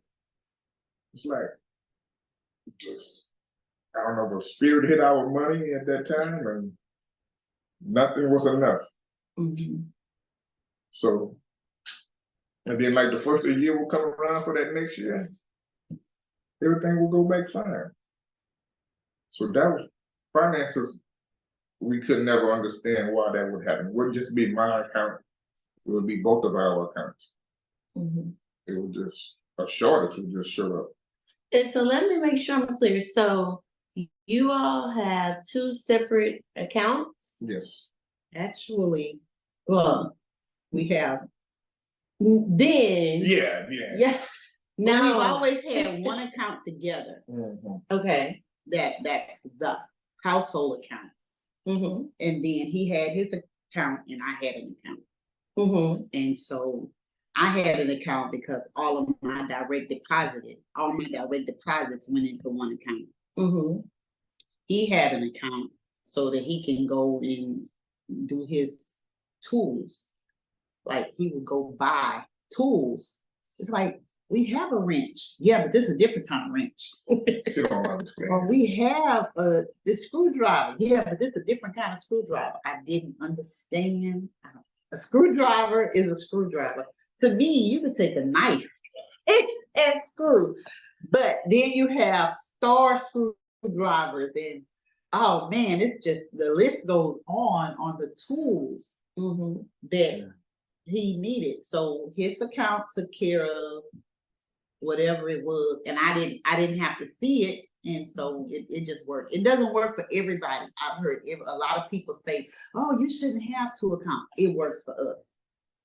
It's 1.15 1.25
like, 1.25 1.51
just, 2.79 3.30
I 3.97 4.03
don't 4.03 4.17
know, 4.17 4.37
the 4.37 4.43
spirit 4.43 4.89
hit 4.89 5.01
our 5.01 5.29
money 5.29 5.73
at 5.75 5.87
that 5.87 6.07
time 6.07 6.47
and 6.47 6.73
nothing 7.81 8.31
was 8.31 8.47
enough, 8.47 8.83
Mhm. 9.39 9.87
so. 10.91 11.37
And 12.67 12.81
then 12.81 12.95
like 12.95 13.11
the 13.11 13.17
first 13.17 13.45
of 13.47 13.55
the 13.55 13.61
year 13.61 13.79
will 13.79 13.89
come 13.89 14.03
around 14.03 14.45
for 14.45 14.55
that 14.55 14.75
next 14.75 14.99
year, 14.99 15.33
everything 16.63 17.01
will 17.01 17.09
go 17.09 17.25
back 17.25 17.49
fine. 17.49 17.91
So 19.31 19.47
that 19.49 19.69
was 19.71 19.89
finances, 20.33 21.03
we 21.81 22.01
could 22.01 22.21
never 22.25 22.53
understand 22.53 23.13
why 23.15 23.33
that 23.33 23.51
would 23.51 23.67
happen, 23.67 23.89
it 23.89 23.93
wouldn't 23.95 24.15
just 24.15 24.35
be 24.35 24.53
my 24.53 24.81
account, 24.87 25.21
it 25.87 25.91
would 25.91 26.07
be 26.07 26.17
both 26.17 26.45
of 26.45 26.55
our 26.55 26.85
accounts. 26.89 27.35
Mhm. 27.97 28.35
It 28.67 28.79
would 28.79 28.93
just, 28.93 29.39
a 29.59 29.67
shortage 29.67 30.19
would 30.19 30.31
just 30.31 30.51
show 30.51 30.79
up. 30.81 30.93
And 31.53 31.69
so 31.71 31.83
let 31.83 32.07
me 32.09 32.19
make 32.19 32.39
sure 32.39 32.57
I'm 32.57 32.77
clear. 32.77 33.01
So 33.01 33.65
you 34.31 34.51
all 34.53 34.91
have 34.93 35.39
two 35.51 35.75
separate 35.75 36.45
accounts? 36.57 37.37
Yes, 37.41 37.91
Actually, 38.35 39.19
well, 39.67 40.17
we 40.71 40.87
have, 40.89 41.19
N- 42.21 42.47
Then, 42.57 43.23
yeah, 43.25 43.67
yeah. 43.71 43.95
yeah. 43.97 44.21
well, 44.79 45.03
we've 45.03 45.13
Now, 45.17 45.19
always 45.21 45.61
had 45.65 46.01
one 46.05 46.21
account 46.21 46.61
together, 46.65 47.25
Mhm. 47.29 47.83
okay. 47.91 48.43
that, 48.69 48.95
that's 49.03 49.43
the 49.59 49.77
household 50.23 50.85
account. 50.85 51.11
Mm-hmm, 51.67 52.03
And 52.21 52.37
then 52.37 52.43
he 52.43 52.89
had 52.89 53.11
his 53.11 53.33
account 53.35 54.01
and 54.09 54.21
I 54.25 54.31
had 54.45 54.55
an 54.57 54.77
account. 54.85 55.01
mm-hmm, 55.59 56.03
And 56.13 56.37
so 56.39 56.91
I 57.35 57.47
had 57.47 57.81
an 57.81 57.91
account 57.91 58.31
because 58.33 58.69
all 58.77 58.99
of 58.99 59.09
my 59.23 59.47
direct 59.49 59.89
deposited, 59.91 60.59
all 60.77 60.93
my 60.93 61.05
direct 61.05 61.47
deposits 61.47 62.09
went 62.09 62.29
into 62.29 62.49
one 62.49 62.73
account. 62.75 63.09
mm-hmm, 63.39 63.81
He 64.71 64.87
had 64.87 65.13
an 65.13 65.25
account 65.25 65.73
so 66.05 66.31
that 66.31 66.45
he 66.45 66.63
can 66.65 66.87
go 66.87 67.19
and 67.25 67.67
do 68.27 68.47
his 68.49 68.99
tools. 69.43 70.13
Like 70.85 71.13
he 71.19 71.33
would 71.35 71.45
go 71.45 71.75
buy 71.77 72.23
tools. 72.57 73.21
It's 73.59 73.71
like, 73.71 74.01
we 74.29 74.45
have 74.45 74.71
a 74.71 74.77
wrench. 74.77 75.35
Yeah, 75.41 75.63
but 75.65 75.73
this 75.73 75.89
is 75.89 75.97
a 75.97 75.99
different 75.99 76.29
kind 76.29 76.47
of 76.47 76.55
wrench. 76.55 76.89
She 77.53 77.63
don't 77.63 77.85
understand. 77.89 78.31
Or 78.31 78.47
we 78.47 78.65
have 78.77 79.27
a 79.37 79.63
the 79.87 79.97
screwdriver. 79.97 80.77
Yeah, 80.79 81.03
but 81.03 81.19
this 81.19 81.35
is 81.35 81.43
a 81.43 81.47
different 81.47 81.75
kind 81.75 81.93
of 81.93 81.99
screwdriver. 81.99 82.59
I 82.65 82.77
didn't 82.87 83.17
understand. 83.21 84.29
I 84.45 84.51
don't- 84.55 84.65
A 84.93 84.97
screwdriver 84.97 85.91
is 85.97 86.07
a 86.07 86.15
screwdriver. 86.15 86.87
To 87.23 87.35
me, 87.35 87.51
you 87.71 87.81
could 87.81 87.95
take 87.97 88.15
a 88.15 88.25
knife 88.25 88.71
and 89.27 90.01
screw. 90.07 90.55
But 91.11 91.39
then 91.47 91.73
you 91.73 91.89
have 91.89 92.31
star 92.35 93.01
screwdrivers 93.61 94.33
and 94.37 94.63
oh 95.13 95.49
man, 95.51 95.81
it's 95.81 96.05
just 96.05 96.21
the 96.33 96.53
list 96.53 96.87
goes 96.87 97.19
on 97.27 97.75
on 97.79 97.99
the 97.99 98.15
tools 98.27 98.99
mm-hmm. 99.19 99.63
that 99.91 100.33
he 100.87 101.17
needed. 101.19 101.63
So 101.63 102.13
his 102.17 102.41
account 102.41 102.85
took 102.95 103.13
care 103.13 103.45
of 103.45 103.83
whatever 104.81 105.29
it 105.29 105.45
was, 105.45 105.83
and 105.87 105.99
I 105.99 106.15
didn't, 106.15 106.41
I 106.45 106.57
didn't 106.57 106.79
have 106.79 106.99
to 106.99 107.07
see 107.21 107.45
it, 107.45 107.65
and 107.85 108.09
so 108.09 108.47
it, 108.51 108.67
it 108.71 108.87
just 108.87 109.07
worked. 109.07 109.35
It 109.35 109.45
doesn't 109.45 109.75
work 109.75 109.97
for 109.97 110.07
everybody. 110.13 110.67
I've 110.81 111.03
heard 111.03 111.23
ev- 111.31 111.47
a 111.47 111.57
lot 111.57 111.79
of 111.79 111.91
people 111.91 112.15
say, 112.27 112.49
oh, 112.75 112.99
you 112.99 113.11
shouldn't 113.11 113.43
have 113.53 113.79
two 113.79 113.95
accounts. 113.95 114.29
It 114.39 114.57
works 114.57 114.83
for 114.85 114.95
us. 115.11 115.29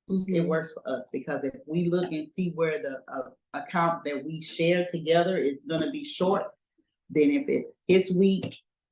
It 0.07 0.13
mm-hmm. 0.13 0.47
works 0.47 0.71
for 0.71 0.87
us 0.87 1.09
because 1.11 1.43
if 1.43 1.55
we 1.65 1.89
look 1.89 2.11
and 2.11 2.27
see 2.37 2.51
where 2.51 2.79
the 2.79 3.01
uh, 3.11 3.29
account 3.55 4.05
that 4.05 4.23
we 4.23 4.39
share 4.39 4.87
together 4.91 5.37
is 5.37 5.55
gonna 5.67 5.89
be 5.89 6.03
short, 6.03 6.43
then 7.09 7.29
if 7.31 7.45
it's 7.47 7.71
his 7.87 8.15
week 8.17 8.43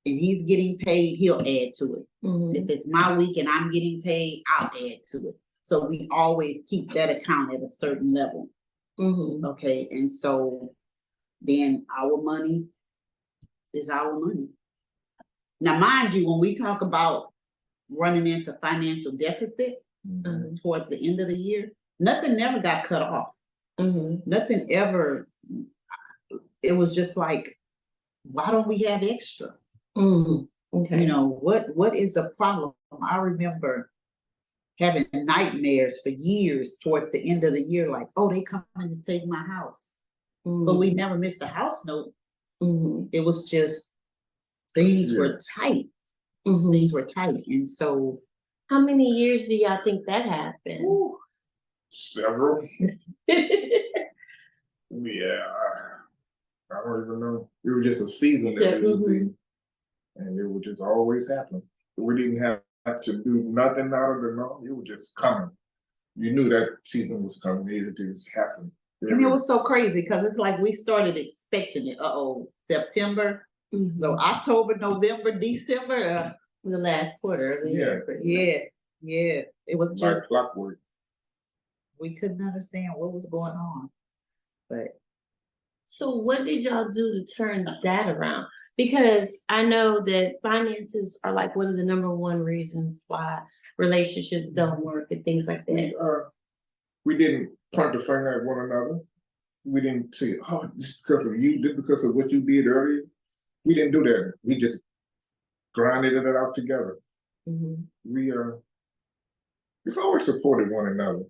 and 0.05 0.19
he's 0.19 0.43
getting 0.43 0.77
paid, 0.77 1.15
he'll 1.15 1.39
add 1.39 1.73
to 1.79 1.95
it. 1.95 2.07
Mm-hmm. 2.25 2.55
If 2.55 2.69
it's 2.69 2.87
my 2.87 3.15
week 3.15 3.37
and 3.37 3.47
I'm 3.49 3.71
getting 3.71 4.01
paid, 4.01 4.43
I'll 4.47 4.67
add 4.67 5.05
to 5.07 5.17
it. 5.29 5.35
So 5.63 5.85
we 5.85 6.07
always 6.11 6.57
keep 6.69 6.93
that 6.93 7.09
account 7.09 7.53
at 7.53 7.61
a 7.61 7.67
certain 7.69 8.13
level, 8.13 8.49
Mm-hmm. 8.99 9.43
okay? 9.45 9.87
And 9.91 10.11
so 10.11 10.73
then 11.41 11.85
our 11.97 12.21
money 12.21 12.67
is 13.73 13.89
our 13.89 14.19
money. 14.19 14.47
Now, 15.61 15.79
mind 15.79 16.13
you, 16.13 16.29
when 16.29 16.39
we 16.39 16.55
talk 16.55 16.81
about 16.81 17.33
running 17.89 18.27
into 18.27 18.53
financial 18.61 19.11
deficit 19.13 19.83
Mhm. 20.05 20.61
towards 20.61 20.89
the 20.89 20.97
end 21.07 21.21
of 21.21 21.29
the 21.29 21.37
year, 21.37 21.71
nothing 21.99 22.35
never 22.35 22.59
got 22.59 22.87
cut 22.89 23.01
off. 23.01 23.29
Mm-hmm. 23.79 24.29
Nothing 24.29 24.69
ever. 24.71 25.29
It 26.61 26.73
was 26.73 26.93
just 26.93 27.15
like, 27.15 27.57
why 28.23 28.51
don't 28.51 28.67
we 28.67 28.79
have 28.79 29.03
extra? 29.03 29.55
Okay. 29.97 31.01
you 31.01 31.05
know, 31.07 31.27
what, 31.27 31.67
what 31.75 31.95
is 31.95 32.15
the 32.15 32.29
problem? 32.37 32.73
I 33.07 33.17
remember 33.17 33.91
having 34.79 35.05
nightmares 35.13 36.01
for 36.01 36.09
years 36.09 36.77
towards 36.83 37.11
the 37.11 37.29
end 37.29 37.43
of 37.43 37.53
the 37.53 37.61
year, 37.61 37.89
like, 37.91 38.07
oh, 38.17 38.29
they 38.31 38.41
coming 38.41 38.65
to 38.75 39.01
take 39.03 39.27
my 39.27 39.43
house. 39.43 39.93
But 40.45 40.75
we 40.75 40.93
never 40.93 41.17
missed 41.17 41.41
a 41.41 41.47
house 41.47 41.85
note. 41.85 42.11
Mm-hmm. 42.61 43.05
It 43.11 43.21
was 43.21 43.49
just, 43.49 43.93
things 44.75 45.15
were 45.17 45.39
tight, 45.55 45.85
Mm-hmm. 46.45 46.71
things 46.73 46.91
were 46.91 47.05
tight, 47.05 47.45
and 47.47 47.67
so. 47.69 48.19
How 48.69 48.81
many 48.81 49.05
years 49.09 49.47
do 49.47 49.55
y'all 49.55 49.79
think 49.81 50.05
that 50.07 50.25
happened? 50.25 50.81
whew, 50.81 51.17
Several, 51.87 52.67
yeah. 53.27 53.37
I 54.89 56.02
don't 56.85 57.03
even 57.05 57.19
know. 57.19 57.49
It 57.63 57.69
was 57.71 57.85
just 57.85 58.01
a 58.01 58.07
season 58.07 58.55
that 58.55 58.81
we 58.81 58.87
was 58.87 59.07
in. 59.09 59.35
And 60.15 60.39
it 60.39 60.47
would 60.47 60.63
just 60.63 60.81
always 60.81 61.27
happen. 61.27 61.61
We 61.97 62.15
didn't 62.15 62.41
have 62.43 63.01
to 63.01 63.23
do 63.23 63.43
nothing 63.47 63.91
out 63.93 64.11
of 64.15 64.21
the 64.21 64.31
norm. 64.35 64.65
It 64.67 64.75
was 64.75 64.85
just 64.87 65.15
coming. 65.15 65.49
You 66.15 66.31
knew 66.31 66.49
that 66.49 66.77
season 66.83 67.23
was 67.23 67.37
coming. 67.37 67.67
It 67.73 67.97
just 67.97 68.33
happened. 68.35 68.71
And 69.01 69.21
it 69.21 69.27
was 69.27 69.45
so 69.47 69.59
crazy, 69.59 70.01
cause 70.03 70.23
it's 70.25 70.37
like 70.37 70.59
we 70.59 70.71
started 70.71 71.17
expecting 71.17 71.87
it, 71.87 71.99
uh-oh, 71.99 72.47
September, 72.69 73.45
Mhm. 73.73 73.97
so 73.97 74.15
October, 74.17 74.75
November, 74.77 75.31
December, 75.37 75.95
uh, 75.95 76.31
The 76.63 76.77
last 76.77 77.19
quarter 77.19 77.57
of 77.57 77.63
the 77.65 77.71
year. 77.71 78.01
pretty 78.05 78.19
much. 78.23 78.31
yes, 78.33 78.69
yes, 79.01 79.45
it 79.67 79.75
was 79.77 79.89
just. 79.99 80.03
like 80.03 80.23
clockwork. 80.27 80.79
we 81.99 82.15
couldn't 82.15 82.45
understand 82.45 82.93
what 82.95 83.11
was 83.13 83.25
going 83.25 83.53
on. 83.55 83.89
But 84.69 84.99
So 85.95 86.09
what 86.09 86.43
did 86.45 86.63
y'all 86.63 86.89
do 86.89 87.13
to 87.13 87.35
turn 87.35 87.67
that 87.83 88.09
around? 88.09 88.47
Because 88.77 89.31
I 89.47 89.63
know 89.63 90.01
that 90.01 90.41
finances 90.41 91.19
are 91.23 91.31
like 91.31 91.55
one 91.55 91.67
of 91.67 91.77
the 91.77 91.83
number 91.83 92.09
one 92.09 92.39
reasons 92.39 93.03
why 93.07 93.41
relationships 93.77 94.51
don't 94.51 94.83
work 94.83 95.11
and 95.11 95.23
things 95.23 95.45
like 95.45 95.67
that. 95.67 95.73
We, 95.73 95.95
uh, 96.01 96.29
we 97.05 97.15
didn't 97.15 97.51
point 97.75 97.93
the 97.93 97.99
finger 97.99 98.39
at 98.41 98.45
one 98.47 98.65
another. 98.65 99.01
We 99.65 99.81
didn't 99.81 100.15
say, 100.15 100.37
oh, 100.49 100.67
this 100.75 100.97
because 100.97 101.27
of 101.27 101.35
you, 101.35 101.61
this 101.61 101.75
because 101.75 102.03
of 102.03 102.15
what 102.15 102.31
you 102.31 102.41
did 102.41 102.65
earlier. 102.65 103.03
We 103.63 103.75
didn't 103.75 103.91
do 103.91 104.01
that. 104.01 104.33
We 104.43 104.57
just 104.57 104.81
grinded 105.75 106.13
it 106.13 106.35
out 106.35 106.55
together. 106.55 106.97
Mhm. 107.47 107.83
We, 108.03 108.31
uh, 108.31 108.57
we've 109.85 109.97
always 109.99 110.25
supported 110.25 110.71
one 110.71 110.87
another. 110.87 111.25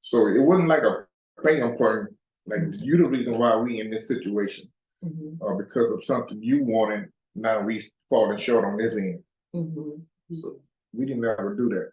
So 0.00 0.26
it 0.28 0.40
wasn't 0.40 0.68
like 0.68 0.84
a 0.84 1.06
finger 1.42 1.76
pointing, 1.76 2.15
like 2.46 2.60
you 2.78 2.96
the 2.96 3.08
reason 3.08 3.38
why 3.38 3.56
we 3.56 3.80
in 3.80 3.90
this 3.90 4.08
situation, 4.08 4.72
Mhm. 5.04 5.38
or 5.40 5.56
because 5.62 5.92
of 5.92 6.04
something 6.04 6.42
you 6.42 6.64
wanted, 6.64 7.12
now 7.34 7.64
we 7.64 7.90
falling 8.08 8.38
short 8.38 8.64
on 8.64 8.76
this 8.76 8.96
end. 8.96 9.22
Mhm. 9.54 10.04
So 10.30 10.60
we 10.92 11.06
didn't 11.06 11.24
ever 11.24 11.54
do 11.54 11.68
that. 11.70 11.92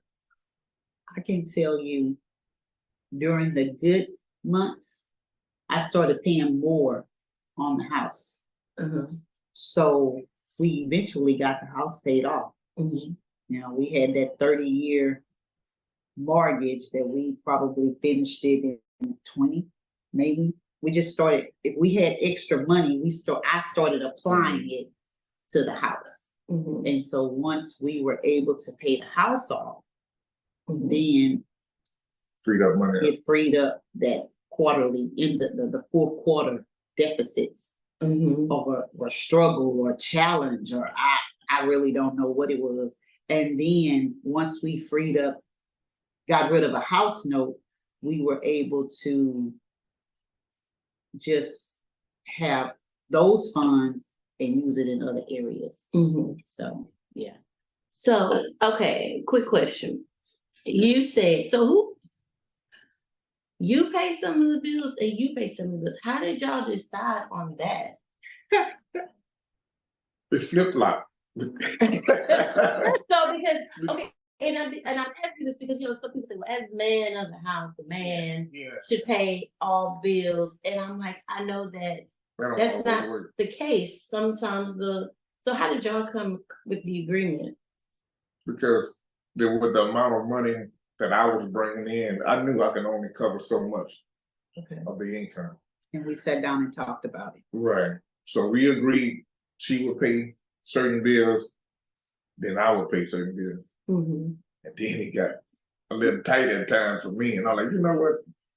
I 1.16 1.22
can 1.22 1.46
tell 1.46 1.80
you 1.80 2.18
during 3.16 3.54
the 3.54 3.72
good 3.72 4.08
months, 4.44 5.10
I 5.70 5.82
started 5.82 6.22
paying 6.24 6.60
more 6.60 7.08
on 7.58 7.78
the 7.78 7.84
house. 7.86 8.44
Mhm. 8.80 9.20
So 9.54 10.22
we 10.60 10.70
eventually 10.86 11.36
got 11.36 11.62
the 11.62 11.68
house 11.68 12.02
paid 12.02 12.26
off. 12.26 12.54
Mhm. 12.78 13.18
You 13.50 13.60
know, 13.60 13.74
we 13.74 13.90
had 13.90 14.14
that 14.16 14.40
thirty 14.40 14.68
year 14.70 15.24
mortgage 16.16 16.90
that 16.92 17.08
we 17.08 17.36
probably 17.44 17.96
finished 18.02 18.44
it 18.46 18.80
in 19.02 19.18
twenty, 19.26 19.70
maybe. 20.14 20.54
We 20.82 20.92
just 20.92 21.14
started, 21.14 21.48
if 21.64 21.76
we 21.78 21.94
had 21.96 22.18
extra 22.22 22.66
money, 22.68 23.00
we 23.02 23.10
start, 23.10 23.44
I 23.52 23.62
started 23.72 24.02
applying 24.02 24.70
it 24.70 24.92
to 25.52 25.64
the 25.64 25.74
house. 25.74 26.36
Mhm. 26.50 26.88
And 26.90 27.06
so 27.06 27.24
once 27.24 27.80
we 27.80 28.02
were 28.02 28.20
able 28.24 28.56
to 28.58 28.72
pay 28.80 28.98
the 28.98 29.06
house 29.06 29.50
off, 29.50 29.84
Mhm. 30.70 30.90
then 30.90 31.44
Freed 32.40 32.62
up 32.62 32.78
money. 32.78 33.08
it 33.08 33.26
freed 33.26 33.56
up 33.56 33.82
that 33.96 34.30
quarterly 34.50 35.10
in 35.18 35.38
the, 35.38 35.50
the, 35.56 35.68
the 35.68 35.84
four 35.92 36.22
quarter 36.24 36.66
deficits 36.98 37.78
Mhm. 38.02 38.50
or, 38.52 38.90
or 38.98 39.10
struggle 39.10 39.80
or 39.80 39.96
challenge 39.96 40.74
or 40.74 40.92
I, 40.96 41.18
I 41.50 41.64
really 41.66 41.94
don't 41.94 42.16
know 42.18 42.28
what 42.30 42.52
it 42.52 42.62
was. 42.62 42.98
And 43.30 43.58
then 43.60 44.20
once 44.24 44.62
we 44.62 44.82
freed 44.82 45.18
up, 45.18 45.40
got 46.28 46.52
rid 46.52 46.64
of 46.66 46.74
a 46.74 46.80
house 46.82 47.26
note, 47.26 47.58
we 48.02 48.22
were 48.22 48.42
able 48.44 48.88
to 49.04 49.54
just 51.18 51.82
have 52.28 52.74
those 53.10 53.52
funds 53.54 54.14
and 54.40 54.56
use 54.64 54.78
it 54.78 54.88
in 54.88 55.04
other 55.04 55.24
areas. 55.30 55.90
Mhm. 55.94 56.38
So, 56.46 56.90
yeah. 57.14 57.38
So, 57.90 58.44
okay, 58.62 59.24
quick 59.28 59.48
question. 59.48 60.06
You 60.66 61.06
said, 61.06 61.52
so 61.52 61.66
who? 61.68 61.98
You 63.60 63.92
pay 63.92 64.18
some 64.20 64.42
of 64.42 64.50
the 64.50 64.60
bills 64.60 64.96
and 65.00 65.12
you 65.12 65.36
pay 65.36 65.48
some 65.48 65.68
of 65.68 65.72
the 65.74 65.78
bills. 65.78 66.00
How 66.04 66.20
did 66.20 66.42
y'all 66.42 66.70
decide 66.70 67.24
on 67.32 67.56
that? 67.60 68.00
It's 70.32 70.48
flip 70.48 70.74
flop. 70.74 71.08
So 71.36 71.48
because, 73.38 73.90
okay, 73.90 74.13
and 74.40 74.58
I'm, 74.58 74.74
and 74.86 75.00
I'm 75.00 75.12
asking 75.24 75.46
this 75.46 75.56
because, 75.56 75.80
you 75.82 75.88
know, 75.88 75.96
some 76.02 76.12
people 76.12 76.28
say, 76.28 76.36
well, 76.36 76.50
as 76.50 76.70
man 76.74 77.18
of 77.18 77.30
the 77.32 77.38
house, 77.48 77.74
the 77.78 77.86
man 77.88 78.50
Yeah. 78.52 78.72
should 78.90 79.04
pay 79.06 79.52
all 79.62 80.00
bills. 80.04 80.60
And 80.66 80.80
I'm 80.80 81.00
like, 81.00 81.18
I 81.30 81.44
know 81.44 81.70
that 81.70 82.02
don't 82.40 82.58
That's 82.58 82.86
not- 82.86 83.10
work. 83.10 83.34
the 83.38 83.48
case, 83.48 84.04
sometimes 84.08 84.76
the, 84.78 85.12
so 85.44 85.54
how 85.54 85.74
did 85.74 85.86
y'all 85.86 86.08
come 86.12 86.44
with 86.66 86.84
the 86.84 87.04
agreement? 87.04 87.58
Because 88.46 89.02
there 89.36 89.58
with 89.60 89.74
the 89.74 89.82
amount 89.84 90.16
of 90.16 90.28
money 90.28 90.56
that 91.00 91.14
I 91.14 91.26
was 91.26 91.48
bringing 91.48 91.88
in, 91.94 92.20
I 92.26 92.42
knew 92.44 92.62
I 92.62 92.72
could 92.74 92.86
only 92.86 93.10
cover 93.10 93.40
so 93.40 93.68
much 93.68 94.04
Okay. 94.58 94.82
of 94.86 95.00
the 95.00 95.16
income. 95.18 95.58
And 95.94 96.06
we 96.06 96.16
sat 96.16 96.42
down 96.44 96.64
and 96.64 96.74
talked 96.74 97.06
about 97.06 97.36
it. 97.36 97.44
Right. 97.54 97.98
So 98.26 98.48
we 98.48 98.70
agreed 98.70 99.26
she 99.58 99.88
would 99.88 100.00
pay 100.00 100.36
certain 100.64 101.04
bills, 101.04 101.54
then 102.38 102.58
I 102.58 102.72
would 102.72 102.90
pay 102.90 103.08
certain 103.08 103.36
bills. 103.36 103.66
Mm-hmm. 103.90 104.32
And 104.64 104.78
then 104.78 105.00
it 105.02 105.16
got 105.16 105.32
a 105.92 105.96
little 105.96 106.24
tight 106.24 106.50
at 106.50 106.68
times 106.68 107.04
for 107.04 107.12
me, 107.12 107.38
and 107.38 107.48
I'm 107.48 107.58
like, 107.58 107.72
you 107.72 107.80
know 107.80 107.94
what? 107.94 108.14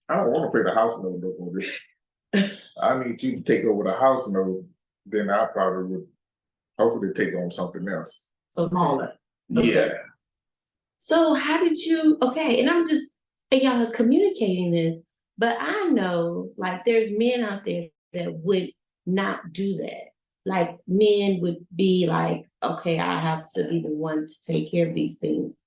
I 0.08 0.16
don't 0.16 0.32
wanna 0.32 0.50
pay 0.50 0.62
the 0.62 0.74
house 0.74 0.94
note 1.02 1.20
no 1.20 1.32
more. 1.38 2.50
I 2.80 3.02
need 3.02 3.22
you 3.22 3.36
to 3.36 3.42
take 3.42 3.64
over 3.64 3.84
the 3.84 3.94
house 3.94 4.28
note, 4.28 4.64
then 5.06 5.30
I 5.30 5.46
probably 5.46 5.96
would 5.96 6.06
hopefully 6.78 7.12
take 7.14 7.34
on 7.34 7.50
something 7.50 7.88
else. 7.88 8.30
Smaller. 8.50 9.12
Okay. 9.56 9.74
Yeah, 9.74 9.92
So 10.98 11.34
how 11.34 11.62
did 11.62 11.78
you, 11.78 12.18
okay, 12.22 12.60
and 12.60 12.68
I'm 12.68 12.86
just, 12.86 13.10
and 13.50 13.62
y'all 13.62 13.86
are 13.86 13.92
communicating 13.92 14.72
this, 14.72 15.00
but 15.38 15.56
I 15.60 15.84
know 15.84 16.50
like 16.56 16.84
there's 16.84 17.10
men 17.10 17.44
out 17.44 17.64
there 17.64 17.88
that 18.12 18.32
would 18.42 18.70
not 19.06 19.52
do 19.52 19.76
that. 19.78 20.08
Like 20.46 20.78
men 20.86 21.40
would 21.42 21.66
be 21.74 22.06
like, 22.06 22.48
okay, 22.62 22.98
I 23.00 23.18
have 23.18 23.44
to 23.56 23.68
be 23.68 23.82
the 23.82 23.88
one 23.90 24.28
to 24.28 24.34
take 24.46 24.70
care 24.70 24.88
of 24.88 24.94
these 24.94 25.18
things. 25.18 25.64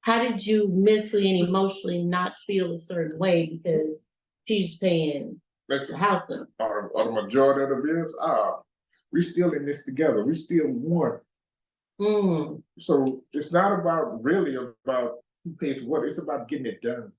How 0.00 0.22
did 0.22 0.44
you 0.44 0.68
mentally 0.68 1.30
and 1.38 1.46
emotionally 1.48 2.02
not 2.02 2.32
feel 2.46 2.74
a 2.74 2.78
certain 2.78 3.18
way 3.18 3.46
because 3.62 4.02
she's 4.48 4.78
paying 4.78 5.40
that's 5.68 5.90
the 5.90 5.96
house 5.96 6.28
note? 6.28 6.48
or, 6.58 6.88
or 6.88 7.04
the 7.06 7.12
majority 7.22 7.62
of 7.62 7.70
the 7.70 7.86
bills, 7.86 8.16
ah, 8.20 8.60
we 9.12 9.22
still 9.22 9.52
in 9.52 9.64
this 9.64 9.84
together, 9.84 10.24
we 10.24 10.34
still 10.34 10.66
one. 10.68 11.20
Mm, 12.00 12.62
So 12.78 13.22
it's 13.32 13.52
not 13.52 13.78
about 13.78 14.22
really 14.22 14.56
about 14.56 15.18
who 15.44 15.52
pays 15.54 15.82
for 15.82 15.88
what, 15.88 16.04
it's 16.04 16.18
about 16.18 16.48
getting 16.48 16.66
it 16.66 16.82
done. 16.82 17.12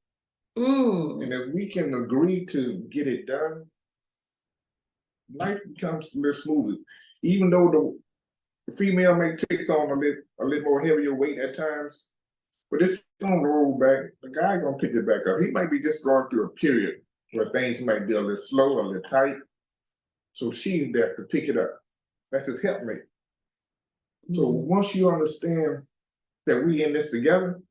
mm, 0.58 1.24
And 1.24 1.34
if 1.34 1.54
we 1.54 1.68
can 1.68 1.94
agree 1.94 2.46
to 2.48 2.86
get 2.90 3.08
it 3.08 3.26
done, 3.28 3.66
life 5.34 5.60
becomes 5.68 6.14
a 6.14 6.18
little 6.18 6.34
smoother. 6.34 6.78
Even 7.22 7.50
though 7.50 7.72
the- 7.72 8.00
the 8.68 8.76
female 8.76 9.16
may 9.16 9.36
take 9.36 9.70
on 9.70 9.92
a 9.92 9.96
little, 9.96 10.24
a 10.40 10.46
little 10.46 10.64
more 10.64 10.82
heavier 10.82 11.14
weight 11.14 11.40
at 11.40 11.54
times, 11.54 12.08
but 12.72 12.82
it's 12.82 13.02
gonna 13.22 13.42
roll 13.42 13.78
back. 13.78 14.12
The 14.22 14.30
guy's 14.30 14.62
gonna 14.62 14.78
pick 14.78 14.94
it 14.94 15.06
back 15.06 15.28
up. 15.28 15.40
He 15.40 15.52
might 15.52 15.72
be 15.72 15.80
just 15.80 16.04
going 16.04 16.28
through 16.30 16.46
a 16.46 16.50
period 16.50 17.02
where 17.32 17.50
things 17.52 17.82
might 17.82 18.08
be 18.08 18.14
a 18.14 18.22
little 18.22 18.38
slow, 18.38 18.80
a 18.80 18.82
little 18.82 19.02
tight. 19.04 19.38
So 20.34 20.52
she's 20.52 20.92
there 20.92 21.16
to 21.16 21.24
pick 21.24 21.48
it 21.48 21.58
up. 21.58 21.82
That's 22.32 22.48
his 22.48 22.62
helpmate. 22.62 23.04
So 24.34 24.42
mm. 24.42 24.66
once 24.66 24.96
you 24.96 25.10
understand 25.10 25.84
that 26.46 26.66
we 26.66 26.84
in 26.84 26.94
this 26.94 27.12
together, 27.12 27.62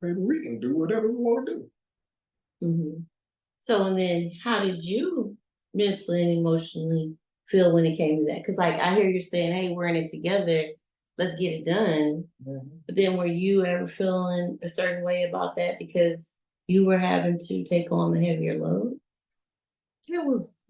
maybe 0.00 0.20
we 0.20 0.42
can 0.42 0.60
do 0.60 0.76
whatever 0.76 1.08
we 1.08 1.16
wanna 1.16 1.46
do. 1.46 1.70
Mhm. 2.62 3.04
So 3.58 3.84
and 3.84 3.98
then 3.98 4.32
how 4.42 4.64
did 4.64 4.82
you 4.82 5.19
mentally 5.74 6.22
and 6.22 6.38
emotionally 6.38 7.14
feel 7.46 7.72
when 7.72 7.86
it 7.86 7.96
came 7.96 8.18
to 8.26 8.32
that? 8.32 8.44
Cause 8.44 8.56
like 8.56 8.74
I 8.74 8.94
hear 8.94 9.08
you 9.08 9.20
saying, 9.20 9.52
hey, 9.52 9.72
we're 9.72 9.86
in 9.86 9.96
it 9.96 10.10
together, 10.10 10.64
let's 11.18 11.36
get 11.36 11.52
it 11.52 11.66
done. 11.66 12.24
But 12.86 12.96
then 12.96 13.16
were 13.16 13.26
you 13.26 13.64
ever 13.64 13.86
feeling 13.86 14.58
a 14.62 14.68
certain 14.68 15.04
way 15.04 15.24
about 15.24 15.56
that 15.56 15.78
because 15.78 16.36
you 16.66 16.86
were 16.86 16.98
having 16.98 17.38
to 17.38 17.64
take 17.64 17.92
on 17.92 18.12
the 18.12 18.24
heavier 18.24 18.58
load? 18.58 18.98
It 20.08 20.24
was. 20.24 20.60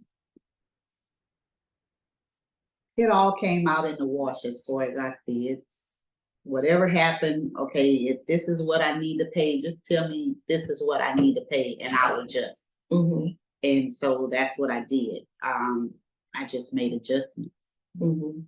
It 2.96 3.10
all 3.10 3.32
came 3.32 3.66
out 3.66 3.86
in 3.86 3.96
the 3.96 4.06
wash 4.06 4.44
as 4.44 4.62
far 4.66 4.82
as 4.82 4.98
I 4.98 5.14
see 5.24 5.48
it's 5.48 6.00
whatever 6.44 6.88
happened, 6.88 7.52
okay, 7.58 7.94
if 7.94 8.26
this 8.26 8.48
is 8.48 8.62
what 8.62 8.82
I 8.82 8.98
need 8.98 9.18
to 9.18 9.26
pay, 9.26 9.60
just 9.60 9.84
tell 9.86 10.08
me 10.08 10.34
this 10.48 10.68
is 10.68 10.82
what 10.84 11.02
I 11.02 11.14
need 11.14 11.34
to 11.34 11.42
pay 11.50 11.76
and 11.80 11.94
I'll 11.94 12.26
just. 12.26 12.62
Mm-hmm, 12.92 13.28
And 13.62 13.92
so 13.92 14.29
that's 14.31 14.59
what 14.59 14.70
I 14.70 14.81
did. 14.85 15.27
Um, 15.42 15.92
I 16.35 16.46
just 16.46 16.73
made 16.73 16.92
adjustments. 16.92 17.55
mm-hmm, 18.01 18.40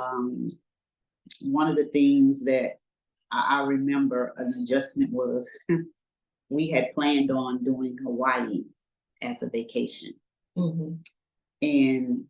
Um, 0.00 0.50
one 1.40 1.68
of 1.70 1.76
the 1.76 1.86
things 1.86 2.44
that 2.44 2.78
I, 3.30 3.60
I 3.60 3.66
remember 3.66 4.32
an 4.36 4.54
adjustment 4.62 5.12
was 5.12 5.48
we 6.48 6.68
had 6.68 6.94
planned 6.94 7.30
on 7.30 7.62
doing 7.64 7.96
Hawaii 8.02 8.64
as 9.22 9.42
a 9.42 9.48
vacation. 9.50 10.14
mm-hmm, 10.56 10.94
And 11.62 12.24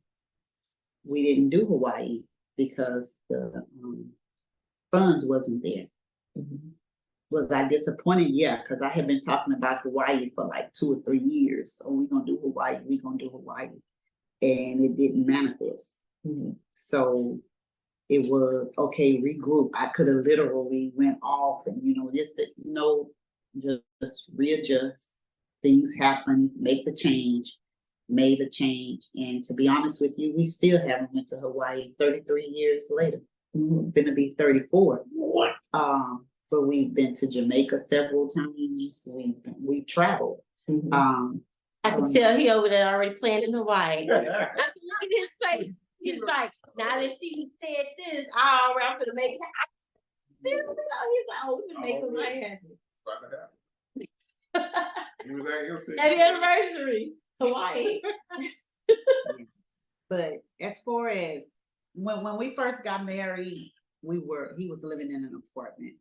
we 1.05 1.23
didn't 1.23 1.51
do 1.51 1.67
Hawaii 1.67 2.23
because 2.57 3.19
the 3.29 3.65
um, 3.83 4.11
funds 4.91 5.25
wasn't 5.27 5.63
there. 5.63 5.87
mm-hmm. 6.39 6.69
Was 7.35 7.51
I 7.51 7.67
disappointed? 7.67 8.31
Yeah, 8.31 8.57
because 8.57 8.81
I 8.81 8.89
had 8.89 9.09
been 9.09 9.21
talking 9.21 9.55
about 9.55 9.83
Hawaii 9.83 10.31
for 10.37 10.45
like 10.47 10.73
two 10.73 10.93
or 10.93 11.03
three 11.03 11.19
years. 11.19 11.75
So 11.75 11.91
we're 11.91 12.07
gonna 12.07 12.25
do 12.25 12.39
Hawaii, 12.41 12.79
we're 12.85 13.03
gonna 13.03 13.19
do 13.19 13.29
Hawaii. 13.29 13.71
And 14.41 14.85
it 14.85 14.97
didn't 14.97 15.27
manifest. 15.27 16.05
mm-hmm. 16.25 16.51
So 16.75 17.41
it 18.09 18.23
was, 18.31 18.73
okay, 18.79 19.21
regroup. 19.21 19.71
I 19.75 19.87
could 19.89 20.07
have 20.07 20.25
literally 20.25 20.93
went 20.95 21.19
off 21.23 21.67
and, 21.67 21.83
you 21.83 21.95
know, 21.97 22.09
just, 22.15 22.37
to- 22.37 22.53
you 22.65 22.73
know, 22.73 23.11
just 24.01 24.31
readjust. 24.37 25.15
Things 25.63 25.95
happen, 25.99 26.53
make 26.69 26.85
the 26.85 26.95
change, 26.95 27.57
made 28.09 28.41
a 28.41 28.49
change. 28.49 29.09
And 29.17 29.43
to 29.45 29.55
be 29.55 29.67
honest 29.67 30.01
with 30.01 30.15
you, 30.19 30.35
we 30.37 30.45
still 30.45 30.79
haven't 30.79 31.13
went 31.15 31.27
to 31.29 31.37
Hawaii 31.37 31.93
thirty-three 31.99 32.51
years 32.55 32.93
later. 32.95 33.23
mm-hmm. 33.57 33.89
Finna 33.91 34.15
be 34.15 34.35
thirty-four. 34.37 35.05
What? 35.11 35.55
Um, 35.73 36.27
but 36.51 36.63
we've 36.63 36.95
been 36.95 37.15
to 37.15 37.29
Jamaica 37.29 37.79
several 37.79 38.29
times. 38.29 38.55
We, 38.57 39.35
we've 39.63 39.87
traveled. 39.87 40.41
mm-hmm. 40.71 40.93
Um, 40.93 41.43
I 41.83 41.91
can 41.91 42.05
um, 42.05 42.13
tell 42.13 42.37
he 42.37 42.51
over 42.51 42.69
there 42.69 42.89
already 42.89 43.15
planned 43.17 43.45
in 43.45 43.53
Hawaii. 43.53 44.09
I 44.11 44.15
can 44.15 44.25
look 44.25 45.03
at 45.03 45.09
his 45.11 45.29
face. 45.43 45.73
He's 46.01 46.23
like, 46.23 46.51
now 46.79 47.01
that 47.01 47.13
she 47.21 47.51
said 47.63 47.87
this, 47.99 48.27
I 48.35 48.69
already 48.71 48.87
I'm 48.87 48.99
gonna 48.99 49.15
make 49.15 49.33
it. 49.33 49.41
happen." 49.41 49.75
He's 50.45 50.55
like, 50.57 51.39
oh, 51.47 51.63
we 51.67 51.73
can 51.73 51.83
make 51.83 52.01
Hawaii 52.01 52.43
happen. 52.43 52.77
You 55.27 55.43
was 55.43 55.51
at 55.51 55.67
your 55.67 55.81
city? 55.81 55.99
Happy 55.99 56.21
anniversary, 56.21 57.13
Hawaii. 57.41 58.01
But 60.11 60.45
as 60.61 60.81
far 60.85 61.09
as 61.09 61.43
when 61.95 62.23
when 62.23 62.37
we 62.37 62.55
first 62.55 62.85
got 62.85 63.07
married, 63.07 63.73
we 64.03 64.19
were 64.19 64.55
he 64.59 64.69
was 64.69 64.85
living 64.85 65.11
in 65.11 65.25
an 65.25 65.35
apartment, 65.35 65.95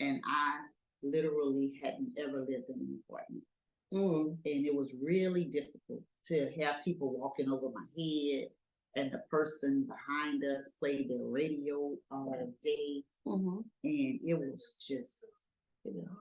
and 0.00 0.20
I 0.26 0.60
literally 1.02 1.80
hadn't 1.82 2.12
ever 2.18 2.40
lived 2.40 2.68
in 2.68 2.80
an 2.80 3.00
apartment, 3.08 3.44
Mm, 3.92 4.38
and 4.44 4.66
it 4.66 4.74
was 4.74 4.94
really 5.00 5.44
difficult 5.44 6.02
to 6.26 6.50
have 6.60 6.84
people 6.84 7.16
walking 7.16 7.48
over 7.50 7.68
my 7.70 7.84
head, 7.96 8.48
and 8.96 9.12
the 9.12 9.22
person 9.30 9.86
behind 9.86 10.42
us 10.42 10.70
played 10.80 11.10
their 11.10 11.24
radio 11.24 11.96
all 12.10 12.52
day, 12.62 13.04
mhm, 13.26 13.64
and 13.84 14.20
it 14.24 14.38
was 14.38 14.76
just, 14.84 15.44
you 15.84 15.92
know, 15.92 16.16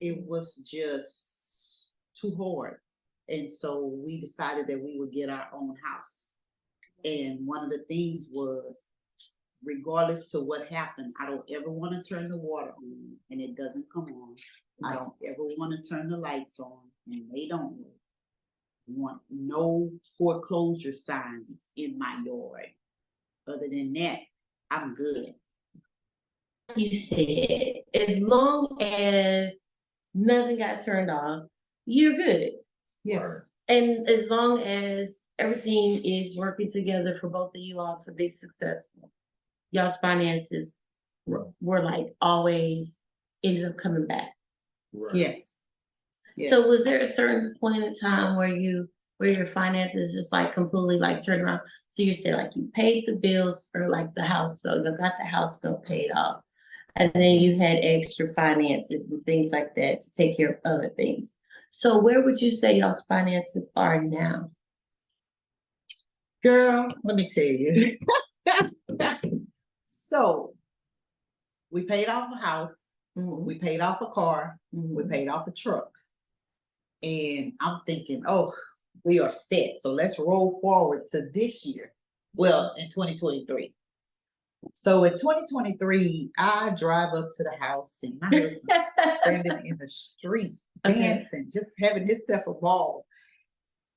it 0.00 0.24
was 0.26 0.56
just 0.56 1.90
too 2.14 2.34
hard. 2.36 2.78
And 3.28 3.50
so 3.50 3.86
we 3.86 4.20
decided 4.20 4.66
that 4.68 4.82
we 4.82 4.98
would 4.98 5.12
get 5.12 5.30
our 5.30 5.48
own 5.52 5.76
house. 5.82 6.34
And 7.04 7.46
one 7.46 7.64
of 7.64 7.70
the 7.70 7.84
things 7.88 8.28
was, 8.32 8.90
regardless 9.64 10.28
to 10.28 10.40
what 10.40 10.72
happened, 10.72 11.14
I 11.20 11.26
don't 11.26 11.44
ever 11.50 11.70
want 11.70 11.92
to 11.92 12.14
turn 12.14 12.28
the 12.28 12.38
water 12.38 12.72
on 12.76 13.16
and 13.30 13.40
it 13.40 13.56
doesn't 13.56 13.86
come 13.92 14.04
on. 14.04 14.36
I 14.84 14.94
don't 14.94 15.12
ever 15.26 15.44
want 15.56 15.72
to 15.72 15.88
turn 15.88 16.08
the 16.08 16.16
lights 16.16 16.60
on 16.60 16.78
and 17.10 17.24
they 17.32 17.46
don't. 17.48 17.72
work. 17.72 17.92
Want 18.90 19.20
no 19.28 19.90
foreclosure 20.16 20.94
signs 20.94 21.72
in 21.76 21.98
my 21.98 22.22
yard. 22.24 22.68
Other 23.46 23.68
than 23.68 23.92
that, 23.92 24.20
I'm 24.70 24.94
good. 24.94 25.34
You 26.74 26.90
said, 26.92 27.82
as 27.94 28.18
long 28.18 28.78
as 28.80 29.52
nothing 30.14 30.58
got 30.58 30.84
turned 30.86 31.10
off, 31.10 31.44
you're 31.84 32.16
good. 32.16 32.52
Yes. 33.04 33.50
And 33.68 34.08
as 34.08 34.30
long 34.30 34.62
as 34.62 35.20
everything 35.38 36.02
is 36.04 36.34
working 36.34 36.70
together 36.70 37.18
for 37.20 37.28
both 37.28 37.50
of 37.54 37.60
you 37.60 37.80
all 37.80 37.98
to 38.06 38.12
be 38.12 38.28
successful. 38.28 39.10
Y'all's 39.70 39.96
finances 39.98 40.78
Right. 41.28 41.46
were 41.60 41.82
like 41.82 42.06
always 42.22 43.00
ended 43.44 43.66
up 43.66 43.76
coming 43.76 44.06
back. 44.06 44.32
Right. 44.92 45.14
Yes. 45.14 45.62
So 46.48 46.66
was 46.68 46.84
there 46.84 47.00
a 47.00 47.06
certain 47.06 47.54
point 47.60 47.84
in 47.84 47.94
time 47.94 48.36
where 48.36 48.54
you, 48.54 48.88
where 49.18 49.30
your 49.30 49.46
finances 49.46 50.14
just 50.14 50.32
like 50.32 50.54
completely 50.54 50.98
like 50.98 51.20
turned 51.20 51.42
around? 51.42 51.60
So 51.88 52.02
you 52.02 52.14
said 52.14 52.34
like 52.34 52.52
you 52.54 52.70
paid 52.74 53.04
the 53.06 53.16
bills 53.16 53.68
or 53.74 53.88
like 53.88 54.14
the 54.14 54.22
house, 54.22 54.62
so 54.62 54.76
you 54.76 54.96
got 54.96 55.14
the 55.18 55.26
house 55.26 55.62
note 55.62 55.84
paid 55.84 56.10
off. 56.12 56.40
And 56.96 57.12
then 57.12 57.38
you 57.38 57.58
had 57.58 57.80
extra 57.82 58.26
finances 58.28 59.10
and 59.10 59.24
things 59.26 59.52
like 59.52 59.74
that 59.74 60.00
to 60.00 60.10
take 60.12 60.36
care 60.36 60.50
of 60.50 60.56
other 60.64 60.88
things. 60.96 61.36
So 61.70 61.98
where 61.98 62.22
would 62.22 62.40
you 62.40 62.50
say 62.50 62.78
y'all's 62.78 63.02
finances 63.08 63.70
are 63.76 64.00
now? 64.02 64.50
Girl, 66.42 66.92
let 67.04 67.16
me 67.16 67.28
tell 67.28 67.44
you. 67.44 67.98
So. 70.08 70.54
We 71.70 71.82
paid 71.82 72.08
off 72.08 72.32
a 72.32 72.36
house, 72.38 72.92
Mhm, 73.14 73.40
we 73.40 73.58
paid 73.58 73.80
off 73.80 74.00
a 74.00 74.06
car, 74.06 74.58
we 74.72 75.04
mhm. 75.04 75.10
paid 75.10 75.28
off 75.28 75.46
a 75.46 75.50
truck. 75.50 75.90
And 77.02 77.52
I'm 77.60 77.82
thinking, 77.86 78.22
oh, 78.26 78.54
we 79.04 79.20
are 79.20 79.30
set, 79.30 79.78
so 79.78 79.92
let's 79.92 80.18
roll 80.18 80.58
forward 80.62 81.04
to 81.12 81.28
this 81.34 81.66
year. 81.66 81.92
Well, 82.34 82.74
in 82.78 82.88
twenty 82.88 83.16
twenty-three. 83.16 83.74
So 84.72 85.04
in 85.04 85.18
twenty 85.18 85.42
twenty-three, 85.46 86.30
I 86.38 86.70
drive 86.70 87.12
up 87.12 87.28
to 87.36 87.44
the 87.44 87.56
house 87.60 87.98
and 88.02 88.18
my 88.18 88.28
husband 88.28 88.84
standing 89.22 89.66
in 89.66 89.76
the 89.76 89.88
street 89.88 90.56
Okay. 90.86 90.98
dancing, 91.00 91.50
just 91.52 91.72
having 91.78 92.06
his 92.06 92.22
stuff 92.22 92.46
a 92.46 92.54
ball. 92.54 93.04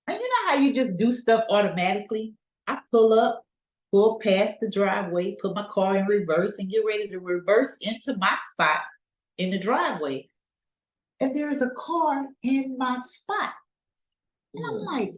And 0.08 0.20
you 0.20 0.28
know 0.30 0.50
how 0.52 0.56
you 0.58 0.74
just 0.74 0.98
do 0.98 1.10
stuff 1.10 1.46
automatically? 1.50 2.34
I 2.68 2.82
pull 2.92 3.14
up, 3.14 3.46
pull 3.92 4.20
past 4.20 4.60
the 4.62 4.70
driveway, 4.70 5.36
put 5.36 5.54
my 5.54 5.68
car 5.70 5.98
in 5.98 6.06
reverse 6.06 6.58
and 6.58 6.70
get 6.70 6.86
ready 6.86 7.08
to 7.10 7.20
reverse 7.20 7.78
into 7.82 8.16
my 8.18 8.36
spot 8.52 8.82
in 9.38 9.52
the 9.52 9.60
driveway. 9.60 10.30
And 11.20 11.36
there 11.36 11.52
is 11.52 11.62
a 11.62 11.70
car 11.78 12.26
in 12.42 12.78
my 12.78 12.98
spot. 13.04 13.54
And 14.56 14.66
I'm 14.66 14.80
Mm. 14.80 14.86
like, 14.86 15.14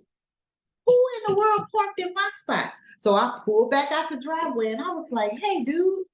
who 0.85 1.05
in 1.17 1.33
the 1.33 1.39
world 1.39 1.67
parked 1.73 1.99
in 1.99 2.13
my 2.13 2.29
spot? 2.33 2.73
So 2.97 3.15
I 3.15 3.41
pulled 3.45 3.71
back 3.71 3.91
out 3.91 4.09
the 4.09 4.19
driveway 4.19 4.71
and 4.71 4.81
I 4.81 4.89
was 4.89 5.11
like, 5.11 5.31
hey, 5.31 5.63
dude, 5.63 6.05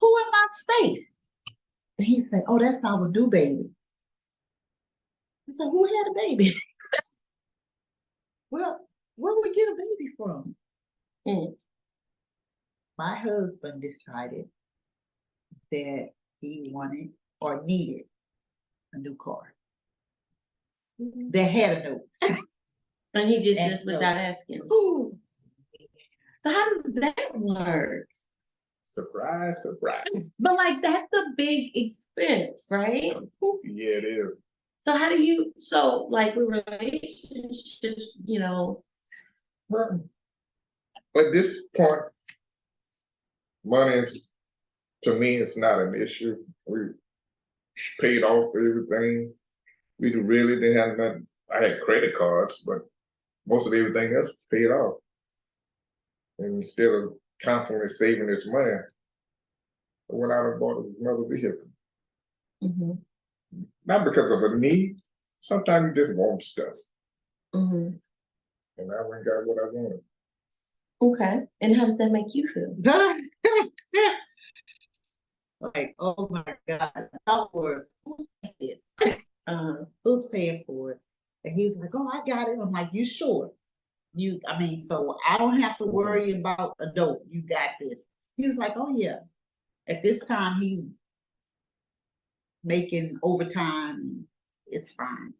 who 0.00 0.18
in 0.18 0.30
my 0.30 0.46
space? 0.50 1.12
And 1.98 2.06
he 2.06 2.20
said, 2.20 2.42
oh, 2.48 2.58
that's 2.58 2.82
our 2.84 3.08
new 3.08 3.28
baby. 3.28 3.70
I 5.48 5.52
said, 5.52 5.68
who 5.70 5.84
had 5.84 6.10
a 6.10 6.14
baby? 6.14 6.54
Well, 8.50 8.86
where 9.16 9.34
do 9.34 9.40
we 9.42 9.54
get 9.54 9.68
a 9.68 9.74
baby 9.74 10.12
from? 10.14 10.54
Mm. 11.26 11.54
My 12.98 13.16
husband 13.16 13.80
decided 13.82 14.48
that 15.70 16.10
he 16.40 16.70
wanted 16.72 17.10
or 17.40 17.62
needed 17.64 18.04
a 18.92 18.98
new 18.98 19.14
car 19.16 19.54
mm-hmm. 21.00 21.30
that 21.30 21.50
had 21.50 21.78
a 21.78 21.90
note. 21.90 22.38
And 23.14 23.28
he 23.28 23.40
did 23.40 23.56
And 23.56 23.72
this 23.72 23.84
so- 23.84 23.92
without 23.94 24.16
asking. 24.16 24.60
Ooh, 24.72 25.16
So 26.38 26.50
how 26.50 26.74
does 26.74 26.92
that 26.94 27.30
work? 27.34 28.08
Surprise, 28.84 29.62
surprise. 29.62 30.04
But 30.38 30.54
like, 30.54 30.82
that's 30.82 31.10
a 31.14 31.32
big 31.36 31.70
expense, 31.74 32.66
right? 32.70 33.14
Yeah, 33.64 33.88
it 33.88 34.04
is. 34.04 34.36
So 34.80 34.98
how 34.98 35.08
do 35.08 35.22
you, 35.22 35.52
so 35.56 36.08
like 36.10 36.34
with 36.36 36.62
relationships, 36.68 38.20
you 38.26 38.38
know, 38.40 38.84
Well, 39.68 40.04
At 41.16 41.32
this 41.32 41.62
point, 41.74 42.02
money 43.64 43.96
is, 43.98 44.26
to 45.02 45.14
me, 45.14 45.36
it's 45.36 45.56
not 45.56 45.80
an 45.80 45.94
issue. 46.00 46.36
We 46.66 46.78
paid 48.00 48.22
off 48.22 48.54
everything. 48.56 49.32
We 49.98 50.14
really 50.14 50.56
didn't 50.60 50.78
have 50.78 50.98
nothing. 50.98 51.26
I 51.52 51.68
had 51.68 51.80
credit 51.80 52.14
cards, 52.14 52.62
but 52.66 52.78
most 53.46 53.66
of 53.66 53.72
everything 53.74 54.14
else 54.14 54.28
was 54.28 54.44
paid 54.50 54.68
off. 54.70 54.96
And 56.38 56.56
instead 56.56 56.88
of 56.90 57.12
constantly 57.42 57.88
saving 57.88 58.26
this 58.26 58.46
money, 58.46 58.70
I 58.72 60.14
went 60.14 60.32
out 60.32 60.46
and 60.50 60.60
bought 60.60 60.86
another 61.00 61.24
vehicle. 61.28 61.68
mhm, 62.62 62.98
Not 63.86 64.04
because 64.04 64.30
of 64.30 64.42
a 64.42 64.56
need. 64.56 64.96
Sometimes 65.40 65.96
you 65.96 66.04
just 66.04 66.16
want 66.16 66.40
stuff, 66.42 66.74
mhm. 67.54 67.98
and 68.78 68.92
I 68.92 69.02
went 69.02 69.22
and 69.22 69.24
got 69.26 69.44
what 69.46 69.58
I 69.58 69.68
wanted. 69.72 70.00
okay, 71.02 71.46
and 71.60 71.76
how 71.76 71.86
does 71.86 71.98
that 71.98 72.12
make 72.12 72.32
you 72.34 72.46
feel? 72.48 72.76
like, 75.60 75.94
oh 75.98 76.28
my 76.30 76.44
God, 76.68 77.08
was, 77.52 77.96
who's 78.04 78.28
paying 78.42 78.54
this? 78.60 78.82
Uh, 79.46 79.84
Who's 80.04 80.28
paying 80.28 80.64
for 80.66 80.92
it? 80.92 81.00
And 81.44 81.54
he's 81.54 81.78
like, 81.78 81.90
oh, 81.94 82.08
I 82.12 82.22
got 82.28 82.48
it. 82.48 82.58
I'm 82.60 82.70
like, 82.70 82.90
you 82.92 83.04
sure? 83.04 83.50
You, 84.14 84.40
I 84.46 84.58
mean, 84.58 84.82
so 84.82 85.16
I 85.28 85.38
don't 85.38 85.60
have 85.60 85.78
to 85.78 85.84
worry 85.84 86.32
about 86.32 86.76
a 86.80 86.86
dope. 86.86 87.24
You 87.30 87.42
got 87.42 87.70
this. 87.80 88.08
He 88.36 88.46
was 88.46 88.56
like, 88.56 88.74
oh 88.76 88.94
yeah. 88.96 89.20
At 89.88 90.02
this 90.02 90.24
time, 90.24 90.60
he's 90.60 90.84
making 92.62 93.18
overtime. 93.22 94.24
It's 94.66 94.92
fine. 94.92 95.34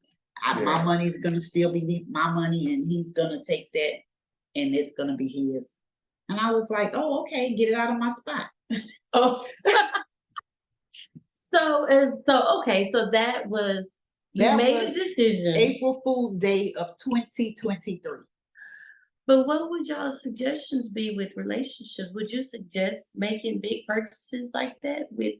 I, 0.45 0.61
my 0.61 0.83
money's 0.83 1.19
gonna 1.19 1.41
still 1.41 1.73
be 1.73 2.05
my 2.11 2.33
money 2.33 2.75
and 2.75 2.87
he's 2.89 3.13
gonna 3.13 3.43
take 3.45 3.73
that 3.73 3.93
and 4.57 4.75
it's 4.75 4.93
gonna 4.93 5.17
be 5.17 5.29
his. 5.29 5.77
And 6.33 6.41
I 6.41 6.51
was 6.53 6.71
like, 6.71 6.93
oh, 6.95 7.21
okay, 7.23 7.55
get 7.55 7.69
it 7.69 7.75
out 7.75 7.91
of 7.93 7.99
my 7.99 8.13
spot. 8.13 8.47
oh. 9.13 9.45
So 11.53 11.85
is, 11.85 12.23
so, 12.25 12.61
okay, 12.61 12.91
so 12.93 13.11
that 13.11 13.47
was, 13.49 13.85
you 14.33 14.45
That 14.45 14.57
made 14.57 14.77
a 14.89 14.95
decision, 14.95 15.55
April 15.57 16.01
Fool's 16.03 16.39
Day 16.39 16.73
of 16.79 16.97
twenty 16.97 17.55
twenty-three. 17.55 18.25
but 19.27 19.47
what 19.47 19.69
would 19.69 19.87
y'all 19.87 20.11
suggestions 20.13 20.89
be 20.89 21.15
with 21.15 21.37
relationships? 21.37 22.09
Would 22.15 22.31
you 22.31 22.41
suggest 22.41 23.11
making 23.15 23.61
big 23.61 23.87
purchases 23.87 24.53
like 24.55 24.81
that 24.83 25.09
with? 25.11 25.35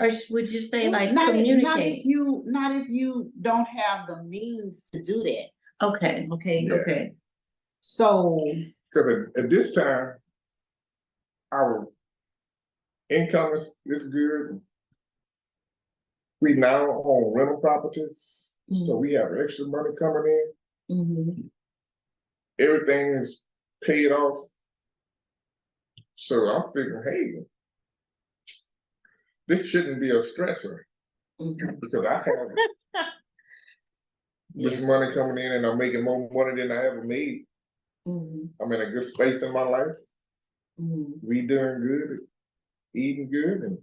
Or 0.00 0.10
would 0.30 0.48
you 0.48 0.60
say 0.60 0.88
like 0.88 1.12
Not 1.12 1.34
if, 1.34 1.62
not 1.62 1.80
if 1.80 2.04
you, 2.04 2.42
not 2.46 2.76
if 2.76 2.88
you 2.88 3.32
don't 3.42 3.66
have 3.66 4.06
the 4.06 4.22
means 4.22 4.84
to 4.92 5.02
do 5.02 5.24
that, 5.24 5.46
Okay, 5.82 6.28
okay? 6.30 6.60
Yeah. 6.60 6.74
okay, 6.74 7.12
So, 7.80 8.54
Cause 8.94 9.06
at, 9.08 9.44
at 9.44 9.50
this 9.50 9.74
time, 9.74 10.14
our 11.52 11.88
income 13.10 13.54
is, 13.54 13.74
is 13.86 14.08
good. 14.08 14.60
We 16.40 16.54
now 16.54 17.02
own 17.04 17.32
rental 17.34 17.58
properties, 17.58 18.54
so 18.84 18.96
we 18.96 19.12
have 19.14 19.28
extra 19.42 19.66
money 19.66 19.90
coming 19.98 20.42
in, 20.90 20.96
mhm, 20.96 21.50
everything 22.58 23.14
is 23.14 23.40
paid 23.82 24.12
off. 24.12 24.38
So 26.14 26.36
I'm 26.48 26.64
thinking, 26.64 27.02
hey. 27.04 27.44
This 29.46 29.66
shouldn't 29.66 30.00
be 30.00 30.10
a 30.10 30.20
stressor, 30.20 30.78
mhm. 31.40 31.80
because 31.80 32.06
I 32.06 32.14
have 32.14 33.04
this 34.54 34.80
money 34.80 35.12
coming 35.12 35.44
in 35.44 35.52
and 35.52 35.66
I'm 35.66 35.78
making 35.78 36.04
more 36.04 36.28
money 36.32 36.60
than 36.60 36.72
I 36.72 36.86
ever 36.86 37.04
made. 37.04 37.44
Mhm, 38.06 38.50
I'm 38.60 38.72
in 38.72 38.80
a 38.82 38.90
good 38.90 39.04
space 39.04 39.42
in 39.42 39.52
my 39.52 39.62
life. 39.62 39.96
mhm. 40.80 41.12
we 41.22 41.42
doing 41.46 41.80
good, 41.80 42.18
eating 42.94 43.30
good, 43.30 43.62
and 43.62 43.78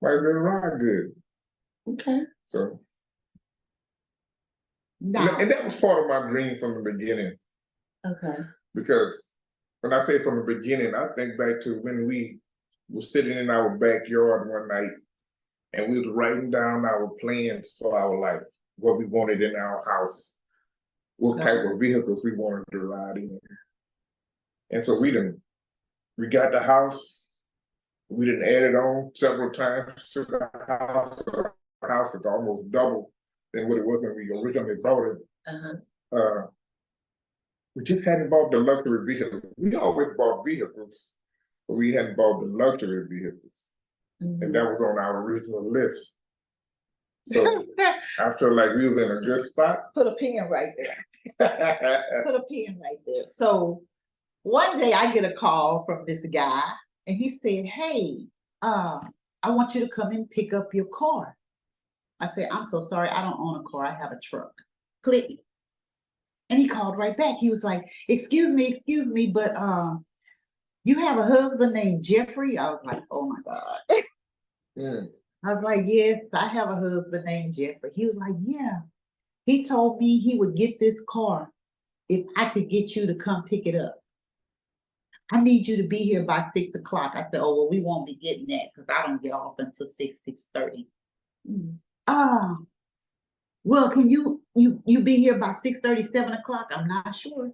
might 0.00 0.18
be 0.20 0.26
around 0.26 0.78
good. 0.78 1.14
Okay, 1.86 2.22
So, 2.46 2.80
and 5.00 5.12
now, 5.12 5.38
and 5.38 5.50
that 5.50 5.64
was 5.64 5.78
part 5.78 6.02
of 6.02 6.08
my 6.08 6.30
dream 6.30 6.56
from 6.56 6.82
the 6.82 6.90
beginning. 6.92 7.38
okay, 8.06 8.36
Because 8.74 9.34
when 9.82 9.92
I 9.92 10.00
say 10.00 10.18
from 10.18 10.36
the 10.36 10.54
beginning, 10.54 10.94
I 10.94 11.08
think 11.14 11.36
back 11.36 11.60
to 11.62 11.78
when 11.82 12.06
we 12.06 12.40
were 12.88 13.02
sitting 13.02 13.36
in 13.36 13.50
our 13.50 13.76
backyard 13.76 14.48
one 14.50 14.68
night, 14.68 14.96
and 15.74 15.92
we 15.92 15.98
was 15.98 16.08
writing 16.08 16.50
down 16.50 16.86
our 16.86 17.08
plans 17.20 17.74
for 17.78 17.98
our 17.98 18.18
life, 18.18 18.46
what 18.78 18.96
we 18.98 19.04
wanted 19.04 19.42
in 19.42 19.54
our 19.56 19.82
house, 19.84 20.36
what 21.16 21.40
type 21.40 21.64
of 21.64 21.78
vehicles 21.80 22.22
we 22.24 22.34
wanted 22.36 22.64
to 22.72 22.78
ride 22.80 23.16
in. 23.16 23.38
And 24.70 24.82
so 24.82 24.98
we 24.98 25.10
didn't, 25.10 25.40
we 26.18 26.26
got 26.28 26.52
the 26.52 26.60
house, 26.60 27.22
we 28.08 28.26
didn't 28.26 28.44
add 28.44 28.62
it 28.64 28.74
on 28.74 29.10
several 29.14 29.50
times 29.50 30.10
to 30.12 30.24
the 30.24 30.48
house. 30.66 31.22
The 31.24 31.88
house 31.88 32.14
is 32.14 32.26
almost 32.26 32.70
double 32.70 33.12
than 33.52 33.68
what 33.68 33.78
it 33.78 33.84
was 33.86 34.00
when 34.02 34.16
we 34.16 34.30
originally 34.40 34.74
bought 34.82 35.04
it. 35.12 35.18
uh-huh, 35.46 36.16
Uh, 36.16 36.46
we 37.76 37.82
just 37.84 38.04
hadn't 38.04 38.30
bought 38.30 38.50
the 38.50 38.58
luxury 38.58 39.04
vehicle. 39.04 39.40
We 39.56 39.74
always 39.74 40.08
bought 40.16 40.44
vehicles, 40.44 41.14
but 41.68 41.74
we 41.74 41.92
hadn't 41.92 42.16
bought 42.16 42.40
the 42.40 42.46
luxury 42.46 43.06
vehicles, 43.08 43.68
and 44.20 44.54
that 44.54 44.64
was 44.64 44.80
on 44.80 44.98
our 44.98 45.22
original 45.22 45.70
list. 45.70 46.18
So 47.26 47.64
I 48.18 48.30
feel 48.38 48.54
like 48.54 48.74
we 48.74 48.88
was 48.88 48.98
in 48.98 49.10
a 49.10 49.20
good 49.20 49.44
spot. 49.44 49.94
put 49.94 50.06
a 50.06 50.12
pin 50.12 50.46
right 50.50 50.72
there. 50.76 51.06
Put 52.26 52.34
a 52.34 52.42
pin 52.50 52.78
right 52.82 52.98
there. 53.06 53.24
So 53.26 53.82
one 54.42 54.76
day 54.76 54.92
I 54.92 55.10
get 55.10 55.24
a 55.24 55.32
call 55.32 55.84
from 55.86 56.04
this 56.06 56.26
guy 56.26 56.62
and 57.06 57.16
he 57.16 57.30
said, 57.30 57.64
Hey, 57.64 58.26
uh, 58.60 59.00
I 59.42 59.50
want 59.50 59.74
you 59.74 59.80
to 59.80 59.88
come 59.88 60.12
and 60.12 60.30
pick 60.30 60.52
up 60.52 60.74
your 60.74 60.86
car. 60.86 61.34
I 62.20 62.26
said, 62.26 62.48
I'm 62.52 62.64
so 62.64 62.80
sorry, 62.80 63.08
I 63.08 63.22
don't 63.22 63.40
own 63.40 63.60
a 63.60 63.62
car, 63.62 63.86
I 63.86 63.92
have 63.92 64.12
a 64.12 64.20
truck. 64.22 64.52
Click. 65.02 65.30
And 66.50 66.58
he 66.58 66.68
called 66.68 66.98
right 66.98 67.16
back. 67.16 67.38
He 67.38 67.48
was 67.48 67.64
like, 67.64 67.90
Excuse 68.08 68.52
me, 68.52 68.66
excuse 68.66 69.06
me, 69.06 69.28
but 69.28 69.56
um, 69.56 70.04
you 70.84 70.98
have 70.98 71.16
a 71.18 71.22
husband 71.22 71.72
named 71.72 72.04
Jeffery? 72.04 72.58
I 72.58 72.68
was 72.68 72.80
like, 72.84 73.02
Oh 73.10 73.26
my 73.28 73.38
God. 73.44 74.02
Mm, 74.76 75.06
I 75.44 75.54
was 75.54 75.62
like, 75.62 75.84
Yes, 75.86 76.20
I 76.32 76.46
have 76.48 76.70
a 76.70 76.76
husband 76.76 77.24
named 77.24 77.54
Jeffery. 77.54 77.90
He 77.94 78.06
was 78.06 78.16
like, 78.16 78.34
Yeah. 78.44 78.80
He 79.46 79.64
told 79.64 79.98
me 79.98 80.18
he 80.18 80.38
would 80.38 80.56
get 80.56 80.80
this 80.80 81.02
car 81.08 81.50
if 82.08 82.26
I 82.36 82.48
could 82.48 82.70
get 82.70 82.96
you 82.96 83.06
to 83.06 83.14
come 83.14 83.44
pick 83.44 83.66
it 83.66 83.74
up. 83.74 83.96
I 85.30 85.40
need 85.40 85.66
you 85.66 85.76
to 85.76 85.82
be 85.82 85.98
here 85.98 86.22
by 86.22 86.46
six 86.56 86.74
o'clock. 86.74 87.12
I 87.14 87.22
said, 87.22 87.40
Oh, 87.40 87.54
well, 87.54 87.68
we 87.70 87.80
won't 87.80 88.06
be 88.06 88.14
getting 88.14 88.46
that 88.48 88.70
because 88.74 88.88
I 88.88 89.06
don't 89.06 89.22
get 89.22 89.32
off 89.32 89.56
until 89.58 89.86
six, 89.86 90.20
six 90.24 90.50
thirty. 90.54 90.88
Mm. 91.50 91.76
Ah, 92.06 92.56
well, 93.64 93.90
can 93.90 94.10
you 94.10 94.42
you 94.54 94.82
you 94.86 95.00
be 95.00 95.16
here 95.16 95.38
by 95.38 95.54
six 95.54 95.80
thirty, 95.80 96.02
seven 96.02 96.32
o'clock? 96.34 96.68
I'm 96.74 96.86
not 96.86 97.14
sure. 97.14 97.50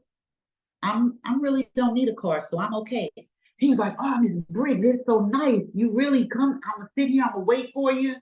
I'm 0.82 1.18
I'm 1.24 1.40
really 1.40 1.70
don't 1.76 1.94
need 1.94 2.08
a 2.08 2.14
car, 2.14 2.40
so 2.40 2.60
I'm 2.60 2.74
okay. 2.74 3.10
He 3.60 3.68
was 3.68 3.78
like, 3.78 3.94
Oh, 3.98 4.18
Miss 4.20 4.32
Britt, 4.48 4.82
it's 4.82 5.04
so 5.06 5.20
nice. 5.20 5.66
You 5.72 5.92
really 5.92 6.26
come, 6.26 6.60
I'm 6.64 6.78
gonna 6.78 6.90
sit 6.98 7.10
here, 7.10 7.24
I'm 7.24 7.32
gonna 7.32 7.44
wait 7.44 7.70
for 7.72 7.92
you. 7.92 8.16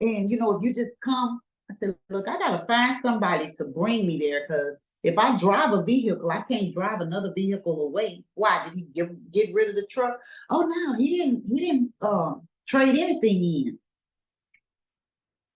And 0.00 0.30
you 0.30 0.36
know, 0.36 0.56
if 0.56 0.62
you 0.62 0.74
just 0.74 0.90
come, 1.02 1.40
I 1.70 1.74
said, 1.80 1.94
look, 2.10 2.28
I 2.28 2.36
gotta 2.38 2.66
find 2.66 2.96
somebody 3.02 3.52
to 3.52 3.64
bring 3.64 4.06
me 4.06 4.18
there 4.18 4.46
because 4.46 4.74
if 5.04 5.16
I 5.16 5.36
drive 5.36 5.72
a 5.72 5.82
vehicle, 5.82 6.30
I 6.30 6.42
can't 6.42 6.74
drive 6.74 7.00
another 7.00 7.32
vehicle 7.32 7.82
away. 7.82 8.24
Why? 8.34 8.64
Did 8.64 8.74
he 8.74 8.82
give 8.92 9.10
get 9.30 9.54
rid 9.54 9.70
of 9.70 9.76
the 9.76 9.86
truck? 9.86 10.18
Oh 10.50 10.62
no, 10.62 10.98
he 10.98 11.18
didn't 11.18 11.44
he 11.46 11.60
didn't 11.66 11.94
um 12.02 12.48
trade 12.66 12.98
anything 12.98 13.44
in. 13.44 13.78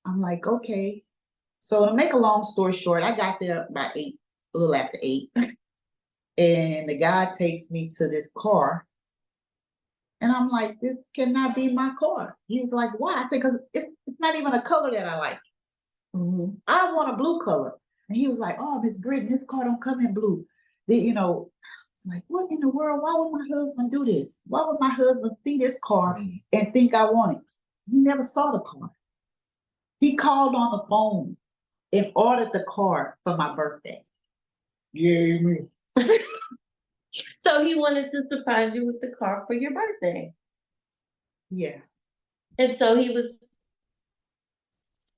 I'm 0.06 0.20
like, 0.20 0.46
okay. 0.46 1.02
So 1.58 1.86
to 1.86 1.94
make 1.94 2.12
a 2.12 2.18
long 2.18 2.44
story 2.44 2.72
short, 2.72 3.02
I 3.02 3.16
got 3.16 3.40
there 3.40 3.66
by 3.70 3.90
eight, 3.96 4.16
a 4.54 4.58
little 4.58 4.74
after 4.76 4.98
eight. 5.02 5.30
And 6.36 6.88
the 6.88 6.98
guy 6.98 7.32
takes 7.38 7.70
me 7.70 7.90
to 7.96 8.08
this 8.08 8.28
car. 8.36 8.86
And 10.24 10.32
I'm 10.32 10.48
like, 10.48 10.80
this 10.80 11.10
cannot 11.14 11.54
be 11.54 11.74
my 11.74 11.92
car. 11.98 12.38
He 12.48 12.62
was 12.62 12.72
like, 12.72 12.98
why? 12.98 13.12
I 13.12 13.28
said, 13.28 13.42
because 13.42 13.58
it's, 13.74 13.88
it's 14.06 14.20
not 14.20 14.34
even 14.34 14.54
a 14.54 14.62
color 14.62 14.90
that 14.90 15.06
I 15.06 15.18
like. 15.18 15.38
Mhm. 16.16 16.56
I 16.66 16.90
want 16.94 17.12
a 17.12 17.16
blue 17.16 17.42
color. 17.44 17.74
And 18.08 18.16
he 18.16 18.26
was 18.28 18.38
like, 18.38 18.56
oh, 18.58 18.80
Miss 18.80 18.96
Britten, 18.96 19.30
this 19.30 19.44
car 19.44 19.64
don't 19.64 19.82
come 19.82 20.00
in 20.00 20.14
blue. 20.14 20.46
The, 20.88 20.96
you 20.96 21.12
know, 21.12 21.50
it's 21.92 22.06
like, 22.06 22.22
what 22.28 22.50
in 22.50 22.60
the 22.60 22.70
world? 22.70 23.02
Why 23.02 23.12
would 23.14 23.38
my 23.38 23.46
husband 23.54 23.90
do 23.90 24.06
this? 24.06 24.40
Why 24.46 24.64
would 24.66 24.80
my 24.80 24.88
husband 24.88 25.32
see 25.44 25.58
this 25.58 25.78
car 25.84 26.18
and 26.54 26.72
think 26.72 26.94
I 26.94 27.04
want 27.04 27.36
it? 27.36 27.42
He 27.90 27.98
never 27.98 28.22
saw 28.22 28.50
the 28.52 28.60
car. 28.60 28.90
He 30.00 30.16
called 30.16 30.54
on 30.54 30.78
the 30.78 30.84
phone 30.88 31.36
and 31.92 32.10
ordered 32.16 32.54
the 32.54 32.64
car 32.66 33.18
for 33.24 33.36
my 33.36 33.54
birthday. 33.54 34.02
Yeah, 34.94 35.38
me. 35.40 35.66
So 37.38 37.64
he 37.64 37.74
wanted 37.74 38.10
to 38.10 38.22
surprise 38.28 38.74
you 38.74 38.86
with 38.86 39.00
the 39.00 39.14
car 39.16 39.44
for 39.46 39.54
your 39.54 39.72
birthday. 39.72 40.32
Yeah. 41.50 41.78
And 42.58 42.74
so 42.76 42.96
he 42.96 43.10
was 43.10 43.38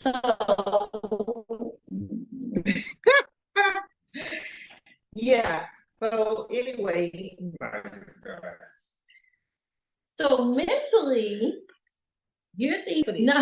so 0.00 0.12
Yeah. 5.14 5.66
So 5.98 6.46
anyway, 6.52 7.36
so 10.20 10.44
mentally 10.44 11.54
you're 12.54 12.82
thinking 12.84 13.24
no 13.26 13.34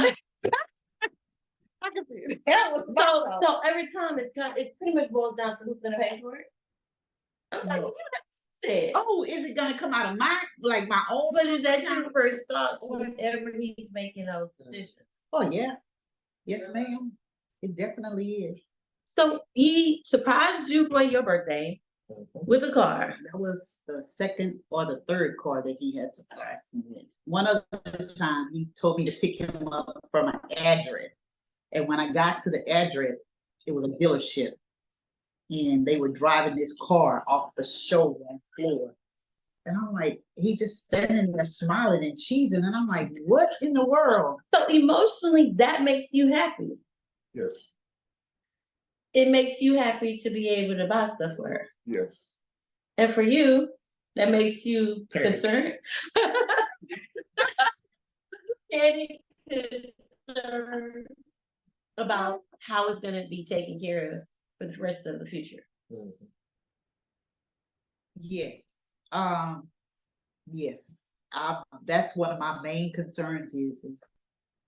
I 1.82 1.90
can 1.90 2.04
see 2.10 2.36
that 2.46 2.70
was 2.72 2.84
so 2.86 2.94
fault. 2.94 3.44
so 3.44 3.58
every 3.68 3.86
time 3.92 4.18
it's 4.18 4.32
got 4.36 4.58
it 4.58 4.76
pretty 4.78 4.94
much 4.94 5.10
boils 5.10 5.36
down 5.36 5.58
to 5.58 5.64
who's 5.64 5.80
gonna 5.80 5.98
pay 5.98 6.20
for 6.20 6.36
it. 6.36 6.46
I'm 7.52 7.66
No. 7.66 7.74
you 7.76 7.94
said. 8.66 8.92
Oh, 8.94 9.24
is 9.28 9.44
it 9.44 9.56
gonna 9.56 9.78
come 9.78 9.92
out 9.92 10.12
of 10.12 10.18
my 10.18 10.40
like 10.60 10.88
my 10.88 11.02
own? 11.10 11.30
But 11.32 11.46
is 11.46 11.62
that 11.62 11.82
your 11.82 12.10
first 12.10 12.40
thoughts 12.50 12.86
whenever 12.88 13.52
he's 13.58 13.90
making 13.92 14.26
those 14.26 14.48
decisions? 14.58 14.94
Oh 15.32 15.50
yeah. 15.50 15.74
Yes, 16.44 16.62
ma'am. 16.72 17.12
It 17.62 17.76
definitely 17.76 18.28
is. 18.28 18.68
So 19.04 19.40
he 19.52 20.02
surprised 20.04 20.68
you 20.68 20.88
for 20.88 21.02
your 21.02 21.22
birthday 21.22 21.80
mm-hmm. 22.10 22.38
with 22.46 22.64
a 22.64 22.72
car. 22.72 23.14
That 23.32 23.38
was 23.38 23.80
the 23.86 24.02
second 24.02 24.60
or 24.70 24.86
the 24.86 25.00
third 25.08 25.36
car 25.38 25.62
that 25.64 25.76
he 25.78 25.96
had 25.96 26.14
surprised 26.14 26.74
me 26.74 26.82
with. 26.86 27.04
One 27.24 27.46
other 27.46 28.06
time, 28.06 28.48
he 28.52 28.68
told 28.78 28.98
me 28.98 29.06
to 29.06 29.12
pick 29.12 29.38
him 29.38 29.68
up 29.68 29.98
from 30.10 30.28
an 30.28 30.40
address. 30.56 31.10
And 31.72 31.88
when 31.88 32.00
I 32.00 32.12
got 32.12 32.42
to 32.42 32.50
the 32.50 32.68
address, 32.68 33.16
it 33.66 33.72
was 33.74 33.84
a 33.84 33.88
dealership. 33.88 34.52
And 35.50 35.84
they 35.86 35.98
were 35.98 36.08
driving 36.08 36.56
this 36.56 36.76
car 36.80 37.22
off 37.28 37.50
the 37.56 37.64
showroom 37.64 38.40
floor. 38.56 38.94
And 39.66 39.76
I'm 39.76 39.92
like, 39.92 40.20
he 40.36 40.56
just 40.56 40.84
standing 40.84 41.32
there 41.32 41.44
smiling 41.44 42.04
and 42.04 42.18
cheesing. 42.18 42.64
And 42.64 42.74
I'm 42.74 42.86
like, 42.86 43.12
what 43.26 43.50
in 43.62 43.72
the 43.72 43.84
world? 43.84 44.40
So 44.54 44.66
emotionally, 44.66 45.52
that 45.56 45.82
makes 45.82 46.12
you 46.12 46.28
happy. 46.28 46.70
Yes, 47.34 47.72
It 49.12 49.28
makes 49.28 49.60
you 49.60 49.76
happy 49.76 50.18
to 50.18 50.30
be 50.30 50.48
able 50.48 50.76
to 50.76 50.86
buy 50.86 51.06
stuff 51.06 51.36
for 51.36 51.48
her. 51.48 51.68
yes. 51.86 52.34
And 52.96 53.12
for 53.12 53.22
you, 53.22 53.68
that 54.16 54.30
makes 54.30 54.64
you 54.64 55.06
Panic. 55.12 55.32
concerned. 55.42 55.72
Any 58.72 59.20
concern 59.50 61.06
about 61.96 62.40
how 62.60 62.88
it's 62.88 63.00
gonna 63.00 63.26
be 63.28 63.44
taken 63.44 63.78
care 63.80 64.12
of 64.12 64.18
for 64.66 64.76
the 64.76 64.82
rest 64.82 65.06
of 65.06 65.18
the 65.18 65.26
future. 65.26 65.62
Mhm. 65.90 66.12
Yes, 68.16 68.88
um, 69.12 69.68
yes, 70.46 71.08
uh, 71.32 71.62
that's 71.84 72.16
one 72.16 72.30
of 72.30 72.38
my 72.38 72.60
main 72.62 72.92
concerns 72.92 73.54
is, 73.54 73.84
is 73.84 74.02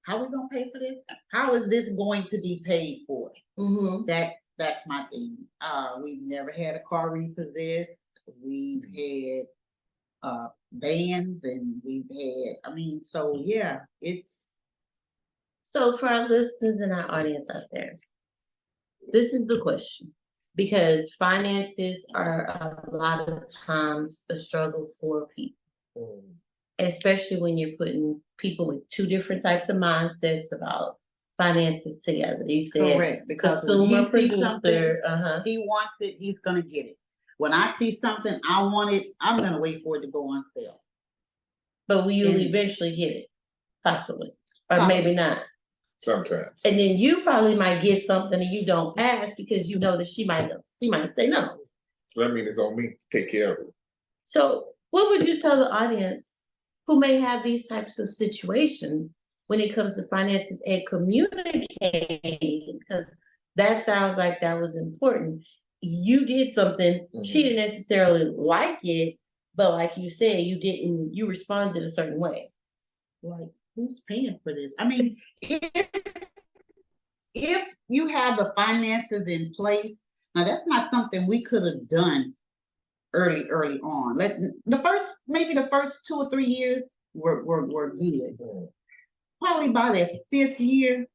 how 0.02 0.22
we 0.22 0.30
gonna 0.30 0.48
pay 0.52 0.70
for 0.72 0.78
this? 0.80 1.04
How 1.32 1.54
is 1.54 1.68
this 1.68 1.90
going 1.90 2.24
to 2.24 2.38
be 2.40 2.62
paid 2.64 3.04
for? 3.06 3.32
Mm-hmm. 3.58 4.06
That's, 4.06 4.38
that's 4.58 4.86
my 4.86 5.04
thing. 5.12 5.38
Uh, 5.60 5.98
we've 6.02 6.22
never 6.22 6.50
had 6.50 6.74
a 6.76 6.80
car 6.80 7.10
repossessed. 7.12 8.00
We've 8.42 8.84
had 8.96 9.46
uh, 10.22 10.48
vans 10.72 11.44
and 11.44 11.80
we've 11.84 12.08
had, 12.10 12.70
I 12.70 12.74
mean, 12.74 13.02
so 13.02 13.34
yeah, 13.44 13.80
it's, 14.00 14.50
So 15.62 15.96
for 15.96 16.08
our 16.08 16.28
listeners 16.28 16.80
and 16.80 16.92
our 16.92 17.10
audience 17.10 17.50
out 17.50 17.64
there, 17.72 17.96
this 19.12 19.32
is 19.32 19.46
the 19.46 19.58
question. 19.60 20.12
Because 20.54 21.14
finances 21.14 22.06
are 22.14 22.46
a 22.46 22.96
lot 22.96 23.28
of 23.28 23.44
times 23.66 24.24
a 24.30 24.36
struggle 24.36 24.86
for 24.98 25.28
people. 25.36 25.56
Mm, 25.98 26.36
especially 26.78 27.40
when 27.40 27.58
you're 27.58 27.76
putting 27.76 28.20
people 28.38 28.66
with 28.66 28.88
two 28.88 29.06
different 29.06 29.42
types 29.42 29.68
of 29.68 29.76
mindsets 29.76 30.52
about 30.52 30.96
finances 31.38 32.02
together. 32.02 32.44
You 32.46 32.62
said 32.62 32.96
correct, 32.96 33.28
because 33.28 33.64
when 33.64 33.78
consumer 33.78 34.18
he 34.18 34.28
sees 34.28 34.40
something, 34.40 34.60
producer, 34.60 35.02
uh-huh. 35.06 35.40
he 35.44 35.58
wants 35.58 35.94
it, 36.00 36.16
he's 36.18 36.38
gonna 36.38 36.62
get 36.62 36.86
it. 36.86 36.98
When 37.38 37.52
I 37.52 37.74
see 37.78 37.90
something, 37.90 38.40
I 38.48 38.62
want 38.62 38.92
it, 38.92 39.06
I'm 39.20 39.40
gonna 39.40 39.60
wait 39.60 39.82
for 39.84 39.96
it 39.96 40.02
to 40.02 40.08
go 40.08 40.30
on 40.30 40.42
sale. 40.56 40.80
But 41.88 42.04
will 42.04 42.12
you 42.12 42.28
eventually 42.28 42.96
get 42.96 43.12
it? 43.12 43.26
Possibly. 43.84 44.32
Or 44.70 44.86
maybe 44.86 45.14
not. 45.14 45.38
Sometimes. 45.98 46.60
And 46.64 46.78
then 46.78 46.98
you 46.98 47.22
probably 47.22 47.54
might 47.54 47.82
get 47.82 48.04
something 48.04 48.40
and 48.40 48.50
you 48.50 48.66
don't 48.66 48.98
ask 48.98 49.36
because 49.36 49.68
you 49.70 49.78
know 49.78 49.96
that 49.96 50.06
she 50.06 50.24
might 50.24 50.50
she 50.78 50.88
might 50.90 51.14
say 51.14 51.26
no. 51.26 51.56
That 52.16 52.32
means 52.32 52.48
it's 52.48 52.58
on 52.58 52.76
me 52.76 52.88
to 52.88 52.96
take 53.18 53.30
care 53.30 53.54
of 53.54 53.60
it. 53.66 53.74
So 54.24 54.68
what 54.90 55.08
would 55.10 55.26
you 55.26 55.36
tell 55.40 55.56
the 55.56 55.70
audience 55.70 56.32
who 56.86 56.98
may 57.00 57.18
have 57.20 57.42
these 57.42 57.66
types 57.66 57.98
of 57.98 58.08
situations 58.08 59.14
when 59.46 59.60
it 59.60 59.74
comes 59.74 59.96
to 59.96 60.06
finances 60.08 60.62
and 60.66 60.82
communicating? 60.86 62.78
Because 62.78 63.12
that 63.56 63.84
sounds 63.86 64.16
like 64.18 64.40
that 64.40 64.60
was 64.60 64.76
important. 64.76 65.42
You 65.80 66.26
did 66.26 66.52
something, 66.52 67.06
she 67.24 67.40
Mhm. 67.40 67.44
didn't 67.44 67.56
necessarily 67.56 68.24
like 68.36 68.78
it, 68.82 69.16
but 69.54 69.72
like 69.72 69.96
you 69.96 70.10
said, 70.10 70.44
you 70.44 70.58
didn't, 70.60 71.14
you 71.14 71.26
responded 71.26 71.82
a 71.82 71.88
certain 71.88 72.18
way. 72.18 72.50
like, 73.22 73.48
who's 73.76 74.00
paying 74.08 74.38
for 74.42 74.52
this? 74.54 74.74
I 74.78 74.88
mean, 74.88 75.16
if, 75.42 75.88
if 77.34 77.68
you 77.88 78.08
have 78.08 78.38
the 78.38 78.52
finances 78.56 79.28
in 79.28 79.52
place, 79.54 80.00
now 80.34 80.44
that's 80.44 80.66
not 80.66 80.90
something 80.90 81.26
we 81.26 81.42
could 81.42 81.62
have 81.62 81.86
done 81.88 82.34
early, 83.12 83.48
early 83.48 83.78
on. 83.80 84.16
Let, 84.16 84.38
the 84.64 84.78
first, 84.78 85.04
maybe 85.28 85.54
the 85.54 85.68
first 85.68 86.06
two 86.06 86.16
or 86.16 86.30
three 86.30 86.46
years 86.46 86.84
were, 87.14 87.44
were, 87.44 87.66
were 87.66 87.94
good. 87.94 88.68
Probably 89.40 89.70
by 89.70 89.92
that 89.92 90.10
fifth 90.32 90.58
year, 90.58 91.06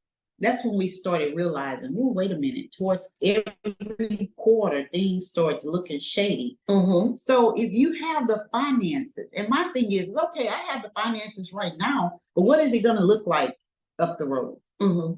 that's 0.42 0.64
when 0.64 0.76
we 0.76 0.88
started 0.88 1.36
realizing, 1.36 1.94
oh, 1.96 2.12
wait 2.12 2.32
a 2.32 2.36
minute, 2.36 2.72
towards 2.76 3.16
every 3.22 4.32
quarter, 4.36 4.88
things 4.92 5.28
starts 5.28 5.64
looking 5.64 5.98
shady. 5.98 6.58
Mm-hmm. 6.68 7.16
So 7.16 7.54
if 7.56 7.72
you 7.72 7.92
have 7.94 8.26
the 8.26 8.44
finances, 8.50 9.32
and 9.36 9.48
my 9.48 9.70
thing 9.72 9.92
is, 9.92 10.14
okay, 10.14 10.48
I 10.48 10.58
have 10.72 10.82
the 10.82 10.90
finances 11.00 11.52
right 11.52 11.74
now, 11.78 12.20
but 12.34 12.42
what 12.42 12.58
is 12.58 12.72
it 12.72 12.82
gonna 12.82 13.04
look 13.04 13.26
like 13.26 13.56
up 13.98 14.18
the 14.18 14.26
road? 14.26 14.58
Mm-hmm. 14.80 15.14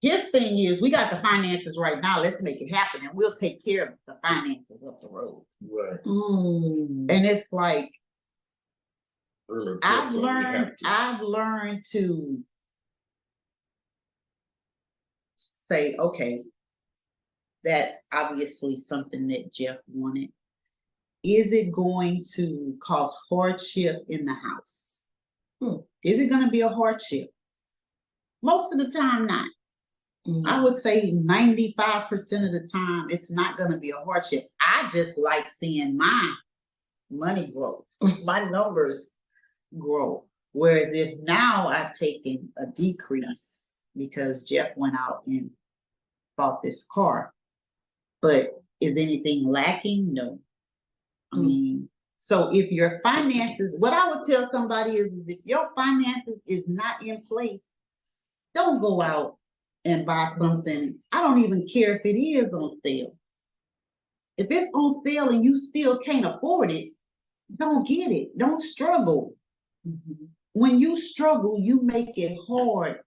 His 0.00 0.28
thing 0.28 0.58
is, 0.58 0.80
we 0.80 0.90
got 0.90 1.10
the 1.10 1.16
finances 1.16 1.76
right 1.76 2.00
now, 2.00 2.20
let's 2.20 2.40
make 2.40 2.60
it 2.60 2.72
happen, 2.72 3.00
and 3.04 3.10
we'll 3.14 3.34
take 3.34 3.64
care 3.64 3.86
of 3.86 3.94
the 4.06 4.16
finances 4.22 4.84
up 4.86 5.00
the 5.00 5.08
road. 5.08 5.42
Right. 5.68 6.02
Mm. 6.04 7.10
And 7.10 7.26
it's 7.26 7.52
like, 7.52 7.90
I've 9.50 9.62
so 9.62 9.72
we 9.72 9.78
have 9.82 10.12
learned, 10.12 10.78
I've 10.84 11.20
learned 11.20 11.84
to 11.92 12.44
say, 15.68 15.94
okay, 15.98 16.42
that's 17.64 18.06
obviously 18.12 18.76
something 18.78 19.28
that 19.28 19.52
Jeff 19.52 19.76
wanted. 19.92 20.30
Is 21.22 21.52
it 21.52 21.72
going 21.72 22.22
to 22.34 22.76
cause 22.82 23.16
hardship 23.28 24.04
in 24.08 24.24
the 24.24 24.34
house? 24.34 25.04
Hmm. 25.60 25.76
Is 26.04 26.20
it 26.20 26.30
gonna 26.30 26.50
be 26.50 26.60
a 26.60 26.68
hardship? 26.68 27.30
Most 28.42 28.72
of 28.72 28.78
the 28.78 28.90
time, 28.90 29.26
not. 29.26 29.48
I 30.44 30.62
would 30.62 30.76
say 30.76 31.10
ninety-five 31.12 32.08
percent 32.08 32.44
of 32.44 32.52
the 32.52 32.68
time, 32.68 33.08
it's 33.10 33.30
not 33.30 33.56
gonna 33.56 33.78
be 33.78 33.90
a 33.90 34.04
hardship. 34.04 34.46
I 34.60 34.88
just 34.92 35.18
like 35.18 35.48
seeing 35.48 35.96
my 35.96 36.34
money 37.10 37.50
grow, 37.52 37.84
my 38.24 38.44
numbers 38.44 39.12
grow. 39.76 40.24
Whereas 40.52 40.92
if 40.92 41.18
now 41.22 41.68
I've 41.68 41.94
taken 41.94 42.48
a 42.58 42.66
decrease 42.66 43.84
because 43.96 44.44
Jeff 44.44 44.76
went 44.76 44.94
out 44.94 45.22
and 45.26 45.50
bought 46.38 46.62
this 46.62 46.88
car. 46.90 47.34
But 48.22 48.62
is 48.80 48.96
anything 48.96 49.46
lacking? 49.46 50.14
No. 50.14 50.38
I 51.32 51.36
Mm. 51.36 51.44
mean, 51.44 51.88
so 52.18 52.48
if 52.52 52.72
your 52.72 53.00
finances, 53.02 53.76
what 53.78 53.92
I 53.92 54.08
would 54.08 54.26
tell 54.28 54.50
somebody 54.50 54.92
is 54.92 55.12
if 55.26 55.40
your 55.44 55.70
finances 55.76 56.40
is 56.46 56.64
not 56.66 57.04
in 57.04 57.20
place, 57.26 57.66
don't 58.54 58.80
go 58.80 59.02
out 59.02 59.36
and 59.84 60.06
buy 60.06 60.34
something. 60.38 60.98
I 61.12 61.22
don't 61.22 61.44
even 61.44 61.68
care 61.68 61.96
if 61.96 62.06
it 62.06 62.18
is 62.18 62.52
on 62.52 62.80
sale. 62.84 63.14
If 64.38 64.46
it's 64.50 64.70
on 64.72 65.02
sale 65.04 65.28
and 65.30 65.44
you 65.44 65.54
still 65.54 65.98
can't 65.98 66.24
afford 66.24 66.70
it, 66.70 66.94
don't 67.56 67.86
get 67.86 68.10
it. 68.10 68.36
Don't 68.38 68.60
struggle. 68.60 69.36
Mhm. 69.86 70.28
When 70.52 70.78
you 70.78 70.96
struggle, 70.96 71.58
you 71.60 71.82
make 71.82 72.16
it 72.16 72.38
hard 72.48 73.02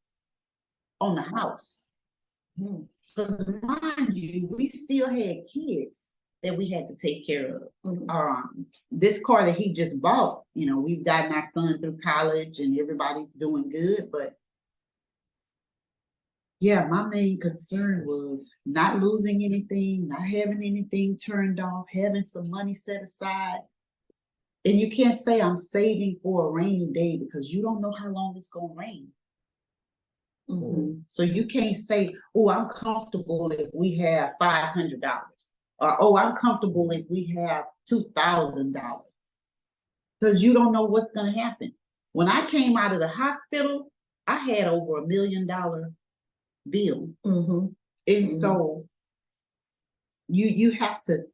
on 0.99 1.15
the 1.15 1.21
house. 1.21 1.93
Mhm. 2.59 2.87
Cause 3.15 3.61
mind 3.61 4.15
you, 4.15 4.47
we 4.47 4.69
still 4.69 5.09
had 5.09 5.45
kids 5.51 6.07
that 6.43 6.57
we 6.57 6.69
had 6.69 6.87
to 6.87 6.95
take 6.95 7.25
care 7.25 7.57
of. 7.57 7.63
Mhm. 7.85 8.09
Um, 8.09 8.65
this 8.89 9.19
car 9.19 9.45
that 9.45 9.55
he 9.55 9.73
just 9.73 9.99
bought, 10.01 10.43
you 10.55 10.65
know, 10.65 10.79
we've 10.79 11.03
gotten 11.03 11.31
our 11.33 11.49
son 11.53 11.79
through 11.79 11.99
college 12.03 12.59
and 12.59 12.77
everybody's 12.79 13.29
doing 13.37 13.69
good, 13.69 14.09
but 14.11 14.37
yeah, 16.59 16.87
my 16.87 17.07
main 17.07 17.39
concern 17.39 18.05
was 18.05 18.55
not 18.65 18.99
losing 19.01 19.43
anything, 19.43 20.07
not 20.07 20.21
having 20.21 20.63
anything 20.63 21.17
turned 21.17 21.59
off, 21.59 21.87
having 21.91 22.23
some 22.23 22.49
money 22.51 22.73
set 22.75 23.01
aside. 23.01 23.61
And 24.63 24.79
you 24.79 24.91
can't 24.91 25.19
say 25.19 25.41
I'm 25.41 25.55
saving 25.55 26.19
for 26.21 26.47
a 26.47 26.51
rainy 26.51 26.87
day 26.91 27.17
because 27.17 27.51
you 27.51 27.63
don't 27.63 27.81
know 27.81 27.91
how 27.91 28.09
long 28.09 28.35
it's 28.37 28.49
gonna 28.49 28.73
rain. 28.75 29.07
Mhm. 30.51 31.03
So 31.07 31.23
you 31.23 31.45
can't 31.45 31.77
say, 31.77 32.13
oh, 32.35 32.49
I'm 32.49 32.69
comfortable 32.69 33.51
if 33.51 33.69
we 33.73 33.95
have 33.97 34.33
five 34.39 34.69
hundred 34.73 35.01
dollars. 35.01 35.25
Or, 35.79 35.97
oh, 35.99 36.15
I'm 36.17 36.35
comfortable 36.35 36.91
if 36.91 37.05
we 37.09 37.25
have 37.37 37.65
two 37.87 38.03
thousand 38.15 38.73
dollars. 38.73 39.05
Cause 40.23 40.43
you 40.43 40.53
don't 40.53 40.71
know 40.71 40.85
what's 40.85 41.11
gonna 41.11 41.31
happen. 41.31 41.73
When 42.13 42.27
I 42.27 42.45
came 42.45 42.77
out 42.77 42.93
of 42.93 42.99
the 42.99 43.07
hospital, 43.07 43.91
I 44.27 44.35
had 44.37 44.67
over 44.67 44.99
a 44.99 45.07
million 45.07 45.47
dollar 45.47 45.91
bill. 46.69 47.09
Mhm. 47.25 47.75
And 48.07 48.25
Mhm. 48.25 48.39
so 48.39 48.87
you, 50.27 50.47
you 50.47 50.71
have 50.71 51.01
to, 51.03 51.25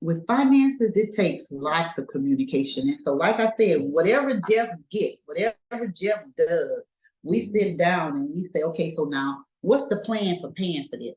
with 0.00 0.26
finances, 0.26 0.96
it 0.96 1.12
takes 1.12 1.52
lots 1.52 1.98
of 1.98 2.08
communication. 2.08 2.88
And 2.88 3.00
so 3.00 3.14
like 3.14 3.38
I 3.38 3.52
said, 3.56 3.82
whatever 3.92 4.40
Jeff 4.50 4.70
get, 4.90 5.14
whatever 5.26 5.86
Jeff 5.86 6.24
does, 6.36 6.82
we 7.22 7.52
sit 7.54 7.78
down 7.78 8.16
and 8.16 8.30
we 8.34 8.48
say, 8.54 8.62
okay, 8.62 8.92
so 8.94 9.04
now 9.04 9.44
what's 9.60 9.86
the 9.86 9.98
plan 9.98 10.38
for 10.40 10.50
paying 10.52 10.88
for 10.90 10.96
this? 10.98 11.14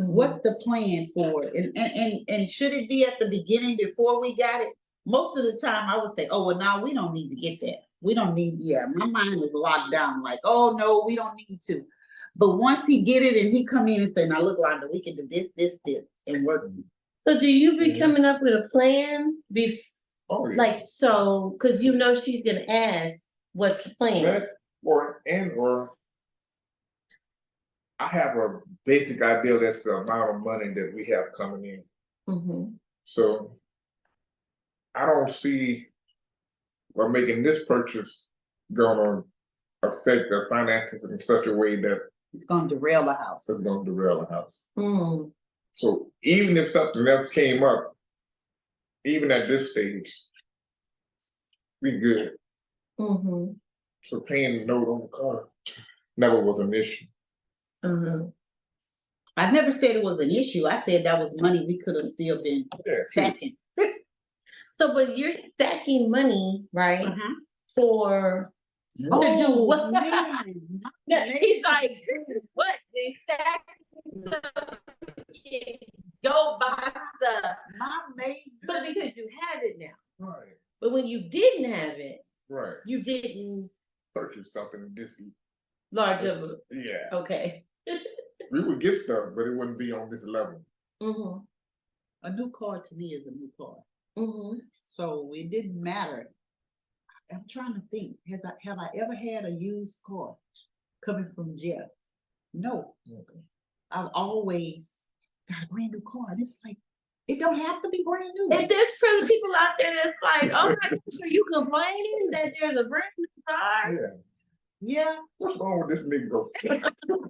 Mhm. 0.00 0.06
What's 0.06 0.38
the 0.42 0.54
plan 0.62 1.08
for, 1.14 1.44
it? 1.44 1.54
and, 1.54 1.76
and, 1.76 1.92
and, 1.96 2.20
and 2.28 2.50
should 2.50 2.72
it 2.72 2.88
be 2.88 3.04
at 3.04 3.18
the 3.18 3.28
beginning 3.28 3.76
before 3.76 4.20
we 4.20 4.36
got 4.36 4.60
it? 4.60 4.74
Most 5.06 5.36
of 5.38 5.44
the 5.44 5.58
time 5.58 5.88
I 5.88 5.98
would 5.98 6.14
say, 6.14 6.28
oh, 6.30 6.46
well, 6.46 6.56
now 6.56 6.82
we 6.82 6.94
don't 6.94 7.12
need 7.12 7.28
to 7.28 7.36
get 7.36 7.60
that. 7.60 7.84
We 8.00 8.14
don't 8.14 8.34
need, 8.34 8.56
yeah, 8.58 8.86
my 8.94 9.06
mind 9.06 9.42
is 9.42 9.52
locked 9.54 9.92
down, 9.92 10.22
like, 10.22 10.40
oh, 10.44 10.74
no, 10.78 11.04
we 11.06 11.14
don't 11.16 11.40
need 11.48 11.60
to. 11.62 11.82
But 12.36 12.56
once 12.56 12.86
he 12.86 13.02
get 13.02 13.22
it 13.22 13.36
and 13.42 13.54
he 13.54 13.64
come 13.66 13.86
in 13.86 14.02
and 14.02 14.12
say, 14.16 14.26
now 14.26 14.40
look, 14.40 14.58
Londa, 14.58 14.90
we 14.90 15.00
can 15.00 15.14
do 15.14 15.28
this, 15.30 15.48
this, 15.56 15.78
this, 15.86 16.02
and 16.26 16.44
work. 16.44 16.70
So 17.28 17.38
do 17.38 17.46
you 17.46 17.78
be 17.78 17.98
coming 17.98 18.24
up 18.24 18.42
with 18.42 18.54
a 18.54 18.68
plan 18.70 19.42
before, 19.52 19.82
Oh, 20.30 20.48
yeah. 20.48 20.56
like 20.56 20.80
so, 20.80 21.54
cause 21.60 21.82
you 21.82 21.92
know 21.92 22.14
she's 22.14 22.42
gonna 22.42 22.64
ask, 22.66 23.28
what's 23.52 23.82
the 23.84 23.94
plan? 23.96 24.22
That, 24.22 24.48
or, 24.84 25.22
and, 25.26 25.52
or. 25.52 25.90
I 27.98 28.08
have 28.08 28.36
a 28.36 28.60
basic 28.84 29.22
idea 29.22 29.56
that's 29.58 29.84
the 29.84 29.96
amount 29.98 30.34
of 30.34 30.42
money 30.42 30.68
that 30.74 30.92
we 30.94 31.04
have 31.06 31.32
coming 31.36 31.64
in, 31.64 31.84
Mhm. 32.28 32.74
so. 33.04 33.56
I 34.96 35.06
don't 35.06 35.28
see. 35.30 35.88
Or 36.94 37.08
making 37.08 37.42
this 37.42 37.64
purchase 37.64 38.28
gonna 38.72 39.24
affect 39.82 40.30
the 40.30 40.46
finances 40.48 41.02
in 41.04 41.18
such 41.18 41.48
a 41.48 41.54
way 41.54 41.74
that 41.80 42.08
It's 42.32 42.44
gonna 42.44 42.68
derail 42.68 43.04
the 43.04 43.14
house. 43.14 43.48
it's 43.48 43.60
gonna 43.62 43.84
derail 43.84 44.20
the 44.20 44.26
house. 44.26 44.68
Mm. 44.78 45.32
So 45.72 46.12
even 46.22 46.56
if 46.56 46.68
something 46.68 47.06
else 47.08 47.30
came 47.30 47.64
up, 47.64 47.96
even 49.04 49.32
at 49.32 49.48
this 49.48 49.72
stage. 49.72 50.24
We 51.82 51.98
good, 51.98 52.36
Mhm. 53.00 53.58
So 54.04 54.20
paying 54.20 54.58
the 54.60 54.64
note 54.66 54.86
on 54.88 55.00
the 55.02 55.08
car 55.08 55.48
never 56.16 56.40
was 56.42 56.58
an 56.60 56.72
issue. 56.74 57.06
Mhm. 57.84 58.32
I 59.36 59.50
never 59.50 59.72
said 59.72 59.96
it 59.96 60.04
was 60.04 60.20
an 60.20 60.30
issue. 60.30 60.66
I 60.66 60.78
said 60.78 61.04
that 61.04 61.18
was 61.18 61.40
money 61.40 61.64
we 61.66 61.78
could 61.78 61.96
have 61.96 62.04
still 62.04 62.40
been 62.42 62.66
Yeah, 62.86 63.02
stacking. 63.10 63.56
So, 64.76 64.92
but 64.92 65.16
you're 65.16 65.32
stacking 65.54 66.10
money, 66.10 66.64
right, 66.72 67.06
Mhm. 67.06 67.34
for, 67.74 68.52
Oh, 69.10 69.20
to 69.22 69.36
do 69.38 69.44
Oh, 69.46 69.64
what? 69.64 69.90
man. 69.92 70.82
No, 71.06 71.22
He's 71.24 71.62
like, 71.64 71.90
what, 72.54 72.78
they 72.94 73.12
stacking 73.14 74.26
stuff, 74.26 74.78
go 76.24 76.58
buy 76.60 76.92
stuff, 77.16 77.56
My 77.78 78.00
main, 78.16 78.36
but 78.66 78.82
because 78.86 79.16
you 79.16 79.28
have 79.40 79.62
it 79.62 79.78
now. 79.78 79.94
Right, 80.18 80.56
But 80.80 80.92
when 80.92 81.06
you 81.06 81.28
didn't 81.28 81.72
have 81.72 81.98
it, 81.98 82.24
right, 82.48 82.76
you 82.86 83.02
didn't 83.02 83.70
purchase 84.14 84.52
something 84.52 84.90
this, 84.94 85.16
large 85.92 86.24
of 86.24 86.42
a, 86.42 86.56
yeah, 86.70 87.08
okay. 87.12 87.64
we 88.50 88.60
would 88.60 88.80
get 88.80 88.94
stuff, 88.94 89.30
but 89.36 89.46
it 89.46 89.56
wouldn't 89.56 89.78
be 89.78 89.92
on 89.92 90.10
this 90.10 90.24
level. 90.26 90.64
Mhm, 91.02 91.44
a 92.22 92.30
new 92.32 92.50
car 92.50 92.80
to 92.80 92.94
me 92.96 93.08
is 93.14 93.26
a 93.26 93.30
new 93.32 93.50
car. 93.58 93.76
mhm. 94.16 94.60
So 94.80 95.30
it 95.34 95.50
didn't 95.50 95.82
matter. 95.82 96.30
I'm 97.32 97.44
trying 97.48 97.74
to 97.74 97.80
think, 97.90 98.16
has 98.28 98.44
I, 98.44 98.52
have 98.62 98.78
I 98.78 98.88
ever 98.96 99.14
had 99.14 99.44
a 99.46 99.50
used 99.50 100.02
car 100.04 100.36
coming 101.04 101.28
from 101.34 101.56
Jeff? 101.56 101.88
No, 102.52 102.94
I've 103.90 104.10
always 104.14 105.06
got 105.48 105.64
a 105.64 105.66
brand 105.66 105.92
new 105.92 106.02
car. 106.02 106.36
This 106.36 106.50
is 106.50 106.60
like, 106.64 106.78
it 107.26 107.38
don't 107.38 107.58
have 107.58 107.82
to 107.82 107.88
be 107.88 108.02
brand 108.04 108.30
new. 108.34 108.48
If 108.50 108.68
there's 108.68 108.88
probably 109.00 109.26
people 109.28 109.54
out 109.56 109.72
there 109.78 109.94
that's 110.02 110.16
like, 110.22 110.50
oh 110.54 110.68
my 110.82 110.88
gosh, 110.90 111.20
are 111.22 111.28
you 111.28 111.44
complaining 111.52 112.28
that 112.32 112.52
there's 112.60 112.76
a 112.76 112.84
brand 112.84 113.04
new 113.18 113.26
car? 113.48 113.92
Yeah, 113.94 114.08
Yeah, 114.80 115.16
what's 115.38 115.56
wrong 115.58 115.80
with 115.86 115.90
this 115.90 116.06
Negro? 116.06 116.48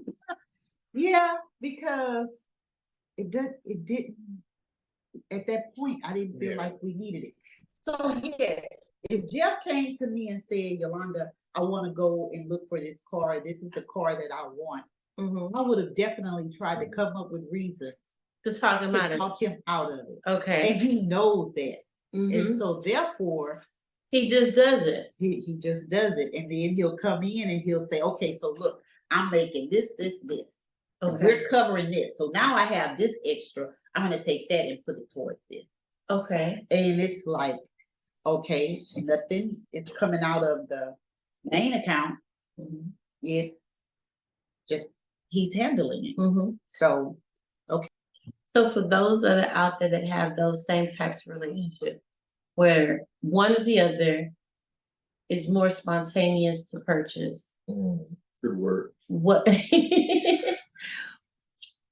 yeah, 0.95 1.34
because 1.61 2.28
it 3.16 3.30
did, 3.30 3.53
it 3.64 3.84
didn't, 3.84 4.16
at 5.30 5.47
that 5.47 5.76
point, 5.76 6.01
I 6.05 6.12
didn't 6.12 6.40
feel 6.40 6.53
Yeah. 6.53 6.57
like 6.57 6.82
we 6.82 6.95
needed 6.95 7.24
it. 7.28 7.34
So, 7.80 8.20
yeah, 8.22 8.61
if 9.11 9.30
Jeff 9.30 9.62
came 9.62 9.97
to 9.99 10.09
me 10.09 10.28
and 10.30 10.42
said, 10.42 10.80
Youlanda, 10.80 11.28
I 11.55 11.61
wanna 11.61 11.92
go 11.92 12.30
and 12.32 12.51
look 12.51 12.68
for 12.68 12.80
this 12.80 13.01
car, 13.09 13.40
this 13.45 13.59
is 13.62 13.70
the 13.70 13.82
car 13.82 14.16
that 14.16 14.34
I 14.34 14.49
want. 14.49 14.84
Mhm. 15.20 15.53
I 15.55 15.61
would 15.62 15.78
have 15.78 15.95
definitely 15.95 16.49
tried 16.51 16.80
to 16.84 16.90
come 16.90 17.16
up 17.16 17.30
with 17.30 17.47
reasons 17.53 18.14
To 18.45 18.53
talk 18.55 18.80
to 18.82 18.88
about 18.88 19.12
it, 19.12 19.16
talk 19.18 19.40
him 19.40 19.62
out 19.66 19.90
of 19.92 20.01
it. 20.01 20.20
okay. 20.26 20.72
And 20.72 20.82
he 20.82 21.01
knows 21.03 21.53
that. 21.55 21.78
And 22.12 22.32
Mhm. 22.32 22.59
so 22.59 22.82
therefore, 22.84 23.62
He 24.11 24.28
just 24.30 24.55
does 24.55 24.86
it. 24.86 25.12
he, 25.18 25.40
he 25.40 25.59
just 25.59 25.90
does 25.90 26.18
it. 26.18 26.32
And 26.34 26.45
then 26.51 26.74
he'll 26.76 26.97
come 26.97 27.22
in 27.24 27.51
and 27.51 27.61
he'll 27.62 27.84
say, 27.86 28.01
okay, 28.01 28.36
so 28.36 28.55
look, 28.59 28.80
I'm 29.11 29.30
making 29.30 29.70
this, 29.70 29.95
this, 29.97 30.20
this. 30.22 30.61
Okay, 31.03 31.24
We're 31.24 31.49
covering 31.49 31.90
this, 31.90 32.16
so 32.16 32.30
now 32.32 32.55
I 32.55 32.62
have 32.64 32.97
this 32.97 33.12
extra, 33.26 33.70
I'm 33.95 34.11
gonna 34.11 34.22
take 34.24 34.49
that 34.49 34.66
and 34.66 34.84
put 34.86 34.97
it 34.99 35.12
towards 35.12 35.40
this. 35.51 35.64
okay, 36.11 36.64
And 36.70 37.01
it's 37.01 37.26
like, 37.26 37.57
okay, 38.24 38.80
nothing 38.99 39.57
is 39.72 39.88
coming 39.99 40.20
out 40.22 40.45
of 40.45 40.68
the 40.68 40.95
main 41.45 41.74
account, 41.74 42.18
mhm, 42.59 42.90
it's 43.22 43.57
just, 44.68 44.88
he's 45.28 45.53
handling 45.53 46.05
it, 46.07 46.16
mhm. 46.16 46.57
so. 46.66 47.18
So 48.47 48.70
for 48.70 48.82
those 48.86 49.22
that 49.22 49.49
are 49.49 49.55
out 49.57 49.78
there 49.80 49.88
that 49.90 50.07
have 50.07 50.36
those 50.36 50.66
same 50.66 50.88
types 50.88 51.26
of 51.26 51.34
relationships, 51.34 52.01
where 52.55 53.03
one 53.20 53.53
or 53.53 53.64
the 53.64 53.80
other 53.80 54.30
is 55.28 55.49
more 55.49 55.70
spontaneous 55.70 56.62
to 56.70 56.80
purchase, 56.80 57.55
Mm, 57.68 58.05
Good 58.42 58.57
word. 58.57 58.92
what? 59.09 59.49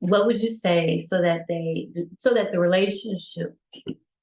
What 0.01 0.27
would 0.27 0.41
you 0.43 0.51
say 0.51 1.01
so 1.01 1.23
that 1.23 1.43
they, 1.49 1.89
so 2.19 2.35
that 2.35 2.51
the 2.51 2.59
relationship 2.59 3.57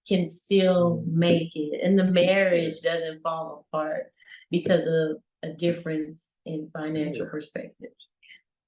can 0.05 0.29
still 0.29 1.01
make 1.07 1.55
it 1.55 1.79
and 1.81 1.97
the 1.97 2.03
marriage 2.03 2.81
doesn't 2.81 3.21
fall 3.21 3.65
apart 3.71 4.11
because 4.51 4.85
of 4.85 5.21
a 5.41 5.53
difference 5.55 6.35
in 6.45 6.69
financial 6.73 7.27
perspective? 7.27 7.91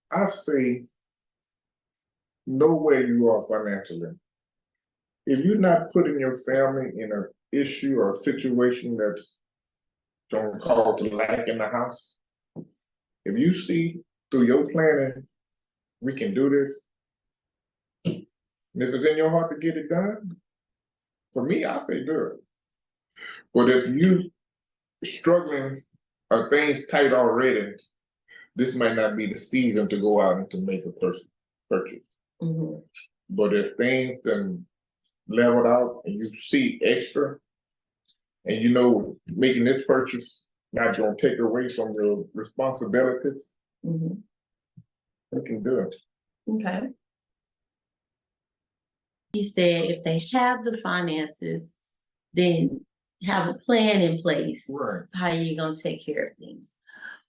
I 0.09 0.25
say, 0.27 0.85
know 2.51 2.75
where 2.75 3.05
you 3.05 3.29
are 3.29 3.43
financially. 3.47 4.11
If 5.25 5.45
you're 5.45 5.55
not 5.55 5.91
putting 5.91 6.19
your 6.19 6.35
family 6.35 6.91
in 6.97 7.11
an 7.11 7.27
issue 7.51 7.99
or 7.99 8.13
a 8.13 8.15
situation 8.15 8.97
that's 8.97 9.37
gonna 10.31 10.59
cause 10.59 11.01
lack 11.01 11.47
in 11.47 11.57
the 11.57 11.67
house. 11.67 12.15
If 13.25 13.37
you 13.37 13.53
see 13.53 13.99
through 14.31 14.43
your 14.43 14.69
planning, 14.69 15.27
we 15.99 16.13
can 16.13 16.33
do 16.33 16.49
this. 16.49 16.83
And 18.05 18.81
if 18.81 18.93
it's 18.95 19.05
in 19.05 19.17
your 19.17 19.29
heart 19.29 19.51
to 19.51 19.57
get 19.57 19.77
it 19.77 19.89
done, 19.89 20.37
for 21.33 21.43
me, 21.43 21.65
I 21.65 21.79
say 21.79 22.05
do 22.05 22.27
it. 22.27 23.23
But 23.53 23.69
if 23.69 23.87
you 23.87 24.31
struggling 25.03 25.83
or 26.29 26.49
things 26.49 26.87
tight 26.87 27.13
already, 27.13 27.73
this 28.55 28.75
might 28.75 28.95
not 28.95 29.17
be 29.17 29.27
the 29.27 29.35
season 29.35 29.87
to 29.89 29.99
go 29.99 30.21
out 30.21 30.37
and 30.37 30.49
to 30.51 30.57
make 30.57 30.85
a 30.85 30.91
person 30.91 31.29
purchase. 31.69 32.17
Mhm, 32.41 32.83
But 33.29 33.53
if 33.53 33.75
things 33.77 34.21
then 34.21 34.65
leveled 35.27 35.67
out 35.67 36.01
and 36.05 36.15
you 36.15 36.33
see 36.33 36.79
extra. 36.83 37.37
And 38.45 38.61
you 38.61 38.69
know, 38.71 39.17
making 39.27 39.63
this 39.63 39.85
purchase 39.85 40.43
not 40.73 40.97
gonna 40.97 41.15
take 41.15 41.37
away 41.39 41.69
from 41.69 41.93
your 41.93 42.25
responsibilities, 42.33 43.53
mhm. 43.85 44.23
we 45.31 45.41
can 45.43 45.61
do 45.63 45.79
it. 45.79 45.95
Okay. 46.49 46.89
You 49.33 49.43
said 49.43 49.91
if 49.91 50.03
they 50.03 50.19
have 50.33 50.65
the 50.65 50.79
finances, 50.83 51.73
then 52.33 52.85
have 53.23 53.47
a 53.47 53.53
plan 53.59 54.01
in 54.01 54.21
place, 54.21 54.67
Right. 54.69 55.03
how 55.13 55.31
you 55.31 55.55
gonna 55.55 55.75
take 55.75 56.03
care 56.03 56.27
of 56.29 56.37
things. 56.37 56.75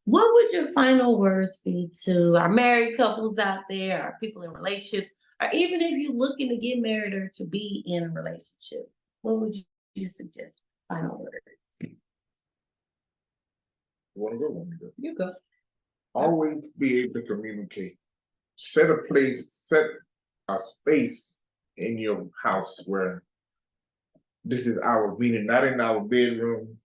What 0.05 0.35
would 0.35 0.53
your 0.53 0.73
final 0.73 1.19
words 1.19 1.59
be 1.65 1.91
to 2.05 2.37
our 2.37 2.49
married 2.49 2.97
couples 2.97 3.39
out 3.39 3.63
there, 3.71 4.03
our 4.03 4.17
people 4.21 4.43
in 4.43 4.51
relationships, 4.51 5.13
or 5.41 5.49
even 5.53 5.81
if 5.81 5.93
you're 5.93 6.13
looking 6.13 6.49
to 6.49 6.57
get 6.57 6.81
married 6.81 7.15
or 7.15 7.29
to 7.35 7.45
be 7.45 7.85
in 7.87 8.05
a 8.05 8.09
relationship? 8.09 8.91
What 9.23 9.41
would 9.41 9.55
you- 9.95 10.09
suggest, 10.09 10.63
final 10.89 11.23
word? 11.23 11.43
You 11.81 11.97
wanna 14.17 14.39
go, 14.39 14.51
wanna 14.51 14.77
go? 14.77 14.93
You 14.99 15.15
go. 15.15 15.35
Always 16.15 16.69
be 16.71 17.01
able 17.01 17.15
to 17.15 17.23
communicate. 17.23 17.99
Set 18.57 18.91
a 18.91 18.99
place, 18.99 19.53
set 19.53 19.87
a 20.49 20.59
space 20.61 21.39
in 21.77 21.99
your 21.99 22.29
house 22.43 22.85
where. 22.87 23.23
This 24.45 24.67
is 24.67 24.77
our 24.79 25.17
meeting, 25.17 25.47
not 25.47 25.65
in 25.65 25.81
our 25.81 26.01
bedroom. 26.01 26.82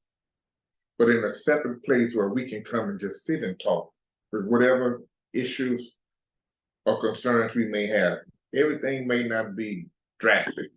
But 0.97 1.09
in 1.09 1.23
a 1.23 1.31
separate 1.31 1.83
place 1.83 2.15
where 2.15 2.29
we 2.29 2.49
can 2.49 2.63
come 2.63 2.89
and 2.89 2.99
just 2.99 3.25
sit 3.25 3.43
and 3.43 3.59
talk, 3.59 3.91
with 4.31 4.45
whatever 4.45 5.03
issues. 5.33 5.95
Or 6.85 6.97
concerns 6.99 7.53
we 7.53 7.65
may 7.65 7.87
have, 7.87 8.19
everything 8.55 9.07
may 9.07 9.27
not 9.27 9.57
be 9.57 9.87
drastic. 10.19 10.71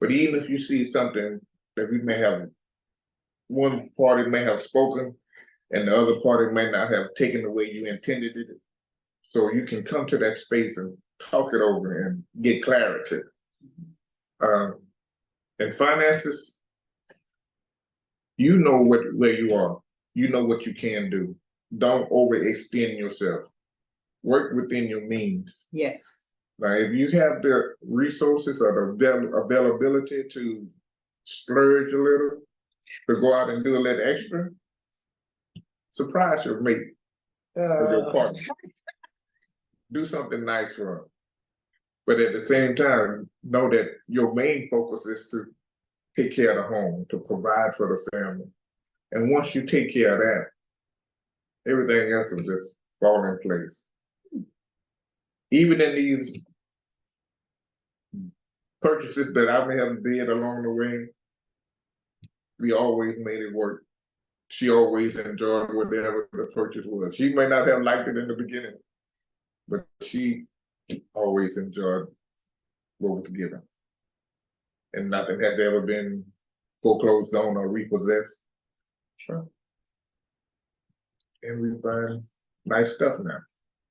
But 0.00 0.10
even 0.10 0.40
if 0.40 0.48
you 0.48 0.58
see 0.58 0.82
something 0.84 1.40
that 1.76 1.90
we 1.90 1.98
may 1.98 2.18
have. 2.18 2.48
One 3.48 3.90
party 3.96 4.28
may 4.28 4.42
have 4.42 4.60
spoken 4.60 5.14
and 5.70 5.86
the 5.86 5.96
other 5.96 6.20
party 6.20 6.52
may 6.52 6.70
not 6.70 6.92
have 6.92 7.14
taken 7.14 7.42
the 7.42 7.50
way 7.50 7.70
you 7.70 7.86
intended 7.86 8.36
it. 8.36 8.48
So 9.22 9.52
you 9.52 9.64
can 9.64 9.82
come 9.82 10.06
to 10.06 10.18
that 10.18 10.38
space 10.38 10.78
and 10.78 10.96
talk 11.20 11.52
it 11.52 11.60
over 11.60 12.06
and 12.06 12.24
get 12.42 12.62
clarity. 12.62 13.20
Um, 14.40 14.80
and 15.58 15.74
finances. 15.74 16.60
You 18.36 18.58
know 18.58 18.80
what, 18.82 19.00
where 19.14 19.32
you 19.32 19.54
are, 19.54 19.78
you 20.14 20.28
know 20.28 20.44
what 20.44 20.66
you 20.66 20.74
can 20.74 21.10
do, 21.10 21.34
don't 21.76 22.10
overextend 22.10 22.98
yourself. 22.98 23.44
Work 24.22 24.54
within 24.54 24.88
your 24.88 25.06
means, 25.06 25.68
Yes, 25.72 26.30
now, 26.58 26.72
if 26.72 26.92
you 26.92 27.10
have 27.10 27.42
the 27.42 27.74
resources 27.82 28.62
or 28.62 28.96
the 28.98 29.06
avail- 29.06 29.34
availability 29.44 30.24
to 30.30 30.66
splurge 31.24 31.92
a 31.92 31.98
little, 31.98 32.42
to 33.10 33.20
go 33.20 33.34
out 33.34 33.50
and 33.50 33.62
do 33.62 33.76
a 33.76 33.78
little 33.78 34.08
extra. 34.08 34.48
Surprise 35.90 36.44
your 36.46 36.60
mate 36.60 36.94
or 37.54 37.88
your 37.92 38.08
Uh, 38.08 38.12
partner. 38.12 38.40
Do 39.92 40.04
something 40.06 40.44
nice 40.44 40.74
for 40.74 40.84
them. 40.96 41.04
But 42.06 42.20
at 42.20 42.32
the 42.32 42.42
same 42.42 42.74
time, 42.74 43.28
know 43.42 43.68
that 43.70 43.88
your 44.08 44.32
main 44.34 44.68
focus 44.70 45.04
is 45.06 45.28
to 45.32 45.54
take 46.16 46.34
care 46.34 46.50
of 46.50 46.56
the 46.56 46.74
home, 46.74 47.06
to 47.10 47.18
provide 47.18 47.74
for 47.74 47.88
the 47.88 48.16
family. 48.16 48.46
And 49.12 49.30
once 49.30 49.54
you 49.54 49.64
take 49.64 49.92
care 49.92 50.14
of 50.14 50.20
that, 50.20 51.70
everything 51.70 52.12
else 52.12 52.32
will 52.32 52.42
just 52.42 52.76
fall 53.00 53.24
in 53.24 53.38
place. 53.42 53.84
Even 55.50 55.80
in 55.80 55.94
these 55.94 56.44
purchases 58.80 59.32
that 59.34 59.48
I 59.48 59.64
may 59.66 59.78
have 59.78 60.02
did 60.02 60.28
along 60.28 60.62
the 60.62 60.70
way, 60.70 61.06
we 62.58 62.72
always 62.72 63.16
made 63.18 63.40
it 63.40 63.54
work. 63.54 63.82
She 64.48 64.70
always 64.70 65.18
enjoyed 65.18 65.74
whatever 65.74 66.28
the 66.32 66.46
purchase 66.54 66.86
was. 66.86 67.16
She 67.16 67.32
may 67.32 67.48
not 67.48 67.66
have 67.68 67.82
liked 67.82 68.08
it 68.08 68.16
in 68.16 68.28
the 68.28 68.34
beginning, 68.34 68.76
but 69.68 69.86
she 70.02 70.44
always 71.14 71.58
enjoyed 71.58 72.06
what 72.98 73.20
was 73.20 73.28
given. 73.30 73.62
And 74.92 75.10
nothing 75.10 75.40
has 75.40 75.54
ever 75.60 75.82
been 75.82 76.24
foreclosed 76.82 77.34
on 77.34 77.56
or 77.56 77.68
repossessed. 77.68 78.46
We 81.42 81.80
find 81.82 82.24
nice 82.64 82.94
stuff 82.94 83.18
now. 83.20 83.40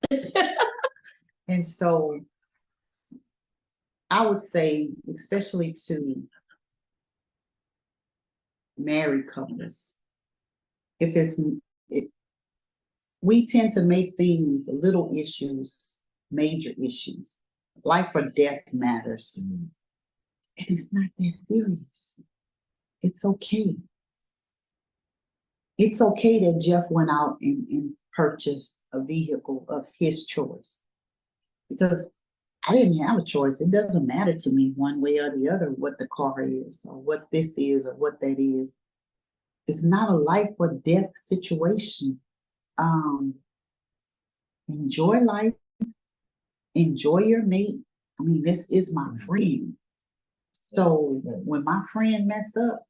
and 1.47 1.65
so. 1.65 2.19
I 4.09 4.25
would 4.25 4.41
say, 4.41 4.89
especially 5.11 5.73
to. 5.87 6.23
Married 8.77 9.27
couples. 9.27 9.95
If 10.99 11.15
it's, 11.15 11.39
n- 11.39 11.61
it. 11.89 12.09
We 13.21 13.47
tend 13.47 13.71
to 13.73 13.81
make 13.81 14.15
things 14.17 14.69
little 14.71 15.11
issues, 15.15 16.01
major 16.29 16.71
issues, 16.81 17.37
life 17.83 18.09
or 18.13 18.29
death 18.29 18.61
matters. 18.71 19.43
Mm. 19.49 19.67
And 20.57 20.67
it's 20.69 20.93
not 20.93 21.09
that 21.17 21.33
serious. 21.47 22.19
It's 23.01 23.25
okay. 23.25 23.75
It's 25.77 26.01
okay 26.01 26.39
that 26.39 26.61
Jeff 26.61 26.85
went 26.89 27.09
out 27.09 27.37
and, 27.41 27.67
and 27.67 27.93
purchased 28.15 28.79
a 28.93 29.03
vehicle 29.03 29.65
of 29.67 29.85
his 29.99 30.25
choice. 30.25 30.83
Because 31.69 32.11
I 32.67 32.73
didn't 32.73 32.99
have 32.99 33.19
a 33.19 33.23
choice. 33.23 33.61
It 33.61 33.71
doesn't 33.71 34.07
matter 34.07 34.33
to 34.33 34.51
me 34.51 34.73
one 34.75 35.01
way 35.01 35.19
or 35.19 35.35
the 35.35 35.49
other 35.49 35.67
what 35.67 35.97
the 35.99 36.07
car 36.07 36.41
is 36.41 36.85
or 36.89 36.95
what 36.95 37.27
this 37.31 37.57
is 37.57 37.85
or 37.85 37.93
what 37.95 38.19
that 38.21 38.39
is. 38.39 38.77
It's 39.67 39.85
not 39.85 40.09
a 40.09 40.13
life 40.13 40.49
or 40.57 40.73
death 40.73 41.11
situation. 41.15 42.19
Um, 42.77 43.35
enjoy 44.69 45.19
life. 45.19 45.53
Enjoy 46.73 47.19
your 47.19 47.43
mate. 47.43 47.81
I 48.19 48.23
mean, 48.23 48.43
this 48.43 48.71
is 48.71 48.93
my 48.93 49.13
friend. 49.25 49.73
So 50.75 51.21
when 51.23 51.63
my 51.63 51.83
friend 51.91 52.27
mess 52.27 52.55
up, 52.57 52.83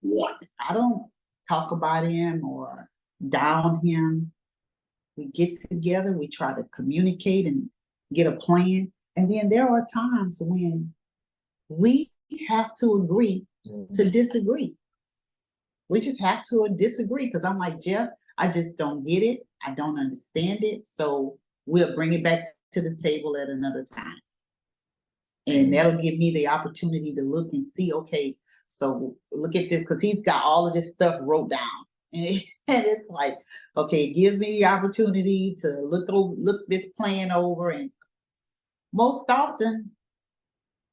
what? 0.00 0.36
I 0.58 0.74
don't 0.74 1.10
talk 1.48 1.72
about 1.72 2.04
him 2.04 2.44
or 2.44 2.88
down 3.28 3.80
him. 3.84 4.32
We 5.16 5.26
get 5.26 5.50
together, 5.70 6.12
we 6.12 6.28
try 6.28 6.54
to 6.54 6.64
communicate 6.74 7.46
and 7.46 7.68
get 8.14 8.26
a 8.26 8.32
plan. 8.32 8.92
And 9.16 9.32
then 9.32 9.48
there 9.48 9.68
are 9.68 9.86
times 9.92 10.42
when 10.44 10.94
we 11.68 12.10
have 12.48 12.74
to 12.76 13.02
agree 13.02 13.46
mm-hmm. 13.66 13.92
to 13.94 14.10
disagree. 14.10 14.74
We 15.88 16.00
just 16.00 16.20
have 16.22 16.42
to 16.48 16.68
disagree 16.74 17.26
because 17.26 17.44
I'm 17.44 17.58
like, 17.58 17.80
Jeff, 17.80 18.08
I 18.38 18.48
just 18.48 18.76
don't 18.78 19.06
get 19.06 19.22
it. 19.22 19.46
I 19.64 19.74
don't 19.74 19.98
understand 19.98 20.64
it. 20.64 20.86
So 20.86 21.38
we'll 21.66 21.94
bring 21.94 22.14
it 22.14 22.24
back 22.24 22.44
to 22.72 22.80
the 22.80 22.96
table 22.96 23.36
at 23.36 23.48
another 23.48 23.84
time. 23.84 24.16
And 25.46 25.56
mm-hmm. 25.56 25.70
that'll 25.72 26.00
give 26.00 26.18
me 26.18 26.32
the 26.32 26.48
opportunity 26.48 27.14
to 27.14 27.22
look 27.22 27.52
and 27.52 27.66
see, 27.66 27.92
okay, 27.92 28.36
so 28.66 29.16
look 29.32 29.56
at 29.56 29.68
this, 29.68 29.86
cause 29.86 30.00
he's 30.00 30.22
got 30.22 30.44
all 30.44 30.66
of 30.66 30.74
this 30.74 30.90
stuff 30.90 31.16
wrote 31.20 31.50
down. 31.50 31.60
And 32.12 32.26
it- 32.26 32.44
and 32.68 32.84
it's 32.86 33.08
like, 33.08 33.34
okay, 33.76 34.04
it 34.04 34.14
gives 34.14 34.38
me 34.38 34.52
the 34.52 34.66
opportunity 34.66 35.56
to 35.60 35.80
look 35.80 36.08
over, 36.08 36.34
look 36.38 36.66
this 36.68 36.86
plan 36.96 37.32
over 37.32 37.70
and 37.70 37.90
most 38.92 39.28
often, 39.30 39.90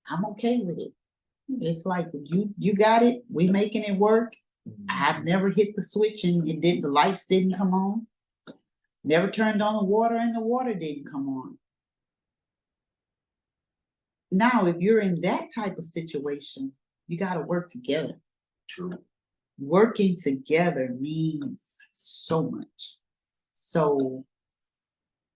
I'm 0.10 0.26
okay 0.28 0.60
with 0.60 0.80
it. 0.80 0.94
It's 1.62 1.86
like, 1.86 2.08
you, 2.14 2.54
you 2.58 2.74
got 2.74 3.04
it, 3.04 3.24
we 3.32 3.48
making 3.48 3.84
it 3.84 3.98
work. 3.98 4.34
I've 4.88 5.18
mm-hmm. 5.18 5.26
never 5.26 5.50
hit 5.50 5.76
the 5.76 5.84
switch 5.84 6.24
and 6.24 6.48
it 6.48 6.62
didn't. 6.62 6.82
the 6.82 6.90
lights 6.90 7.28
didn't 7.28 7.58
come 7.58 7.74
on. 7.74 8.08
Never 9.04 9.30
turned 9.30 9.62
on 9.62 9.76
the 9.76 9.84
water 9.84 10.16
and 10.16 10.36
the 10.36 10.42
water 10.42 10.74
didn't 10.74 11.10
come 11.10 11.30
on. 11.30 11.58
Now, 14.32 14.66
if 14.66 14.78
you're 14.80 15.00
in 15.00 15.22
that 15.22 15.50
type 15.54 15.78
of 15.78 15.84
situation, 15.84 16.72
you 17.08 17.18
gotta 17.18 17.42
work 17.42 17.68
together. 17.70 18.20
True. 18.68 19.00
Working 19.58 20.16
together 20.22 20.96
means 21.00 21.78
so 21.92 22.50
much. 22.50 22.98
So 23.54 24.26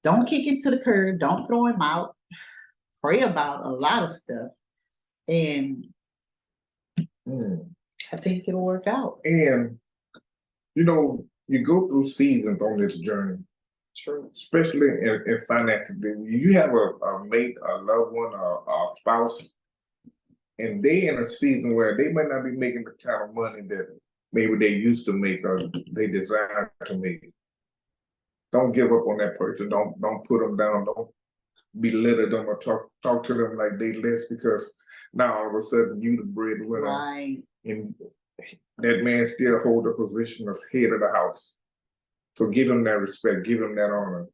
don't 0.03 0.27
kick 0.27 0.45
him 0.45 0.57
to 0.59 0.71
the 0.71 0.79
curb, 0.79 1.19
don't 1.19 1.47
throw 1.47 1.67
him 1.67 1.81
out. 1.81 2.15
Pray 3.01 3.21
about 3.21 3.65
a 3.65 3.69
lot 3.69 4.03
of 4.03 4.09
stuff. 4.11 4.51
And 5.27 5.87
Mm. 7.27 7.69
I 8.11 8.17
think 8.17 8.47
it'll 8.47 8.65
work 8.65 8.87
out. 8.87 9.19
And, 9.23 9.79
you 10.75 10.83
know, 10.83 11.25
you 11.47 11.63
go 11.63 11.87
through 11.87 12.03
seasons 12.05 12.61
on 12.61 12.79
this 12.79 12.97
journey, 12.97 13.37
True. 13.95 14.29
especially 14.33 14.87
in, 14.87 15.23
in 15.27 15.41
finances. 15.47 15.97
When 15.99 16.23
You 16.25 16.53
have 16.53 16.71
a, 16.71 17.05
a 17.05 17.25
mate, 17.25 17.55
a 17.67 17.75
loved 17.77 18.13
one, 18.13 18.33
a, 18.33 18.37
a 18.71 18.91
spouse, 18.97 19.53
and 20.59 20.83
they 20.83 21.07
in 21.07 21.17
a 21.19 21.27
season 21.27 21.75
where 21.75 21.95
they 21.97 22.09
might 22.11 22.29
not 22.29 22.43
be 22.43 22.51
making 22.51 22.85
the 22.85 22.91
kind 22.91 23.23
of 23.29 23.35
money 23.35 23.61
that 23.67 23.87
maybe 24.31 24.55
they 24.57 24.69
used 24.75 25.05
to 25.05 25.13
make 25.13 25.43
or 25.45 25.61
they 25.91 26.07
desire 26.07 26.71
to 26.85 26.95
make. 26.97 27.31
Don't 28.51 28.71
give 28.71 28.91
up 28.91 29.07
on 29.07 29.17
that 29.17 29.35
person. 29.37 29.69
Don't 29.69 29.99
don't 30.01 30.23
put 30.27 30.39
them 30.39 30.55
down. 30.57 30.85
Don't 30.85 31.09
belittle 31.79 32.29
them 32.29 32.47
or 32.47 32.57
talk 32.57 32.87
talk 33.01 33.23
to 33.23 33.33
them 33.33 33.57
like 33.57 33.79
they 33.79 33.93
less 33.93 34.25
because 34.29 34.73
now 35.13 35.33
all 35.33 35.49
of 35.49 35.55
a 35.55 35.61
sudden 35.61 35.99
you 36.01 36.17
the 36.17 36.23
breadwinner 36.23 36.83
Right. 36.83 37.39
and 37.65 37.95
that 38.77 39.03
man 39.03 39.25
still 39.25 39.57
hold 39.59 39.85
the 39.85 39.91
position 39.93 40.47
of 40.49 40.57
head 40.71 40.91
of 40.91 40.99
the 40.99 41.09
house. 41.11 41.55
So 42.35 42.47
give 42.47 42.69
him 42.69 42.83
that 42.85 42.99
respect, 42.99 43.45
give 43.45 43.61
him 43.61 43.75
that 43.75 43.91
honor. 43.91 44.27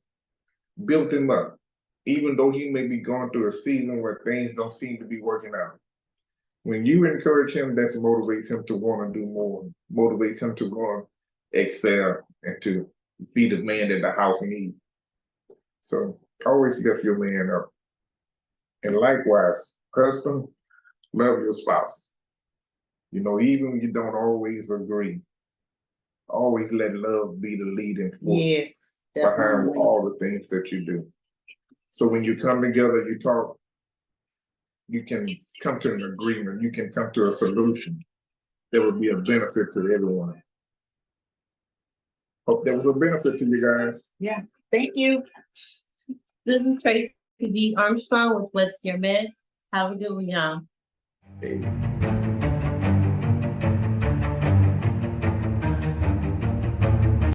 Build 0.86 1.14
him 1.14 1.30
up, 1.30 1.58
even 2.06 2.38
though 2.38 2.52
he 2.52 2.70
may 2.70 2.88
be 2.88 3.00
going 3.00 3.30
through 3.32 3.50
a 3.50 3.52
season 3.52 4.02
where 4.02 4.22
things 4.24 4.56
don't 4.56 4.74
seem 4.74 4.98
to 5.00 5.06
be 5.06 5.22
working 5.22 5.52
out. 5.56 5.78
When 6.64 6.86
you 6.86 7.06
encourage 7.06 7.56
him, 7.56 7.76
that 7.76 7.94
motivates 7.98 8.52
him 8.52 8.64
to 8.68 8.76
want 8.76 9.14
to 9.14 9.20
do 9.20 9.26
more, 9.26 9.70
motivates 9.94 10.42
him 10.42 10.56
to 10.56 10.70
go 10.70 10.96
and 10.96 11.06
excel 11.52 12.20
and 12.44 12.62
to 12.62 12.90
be 13.34 13.50
the 13.50 13.58
man 13.58 13.90
that 13.90 14.02
the 14.02 14.12
house 14.12 14.42
needs. 14.42 14.76
So 15.82 16.20
always 16.46 16.80
lift 16.84 17.04
your 17.04 17.18
man 17.18 17.54
up. 17.54 17.70
And 18.84 18.96
likewise, 18.96 19.78
husband, 19.94 20.48
love 21.14 21.40
your 21.40 21.54
spouse. 21.54 22.14
You 23.12 23.22
know, 23.22 23.42
even 23.42 23.72
when 23.72 23.82
you 23.82 23.92
don't 23.92 24.16
always 24.16 24.70
agree, 24.70 25.20
always 26.30 26.72
let 26.72 26.96
love 26.96 27.42
be 27.42 27.56
the 27.56 27.66
leading 27.66 28.12
force 28.12 28.22
Yes. 28.40 28.98
behind 29.16 29.38
definitely. 29.38 29.78
all 29.80 30.10
the 30.10 30.18
things 30.20 30.48
that 30.48 30.72
you 30.72 30.86
do. 30.86 31.08
So 31.92 32.08
when 32.08 32.24
you 32.24 32.36
come 32.36 32.62
together, 32.62 33.08
you 33.10 33.18
talk, 33.18 33.58
you 34.88 35.04
can 35.04 35.28
come 35.62 35.80
to 35.80 35.94
an 35.94 36.04
agreement, 36.04 36.62
you 36.62 36.72
can 36.72 36.92
come 36.92 37.12
to 37.14 37.30
a 37.30 37.34
solution 37.34 38.04
that 38.72 38.82
would 38.82 39.00
be 39.02 39.10
a 39.10 39.18
benefit 39.18 39.74
to 39.74 39.80
everyone. 39.94 40.42
Hope 42.48 42.66
that 42.66 42.76
was 42.78 42.88
a 42.88 42.94
benefit 42.94 43.38
to 43.40 43.46
you 43.46 43.62
guys. 43.62 44.12
Yeah. 44.20 44.42
Thank 44.72 44.96
you. 44.96 45.24
This 46.46 46.66
is 46.66 46.82
Tracey 46.82 47.14
D. 47.40 47.76
Armstrong 47.78 48.36
with 48.42 48.50
What's 48.52 48.84
Your 48.86 48.98
Mess? 48.98 49.32
How 49.74 49.88
are 49.88 49.94
we 49.96 50.04
doing, 50.04 50.30
y'all? 50.30 50.62
Hey. 51.42 52.18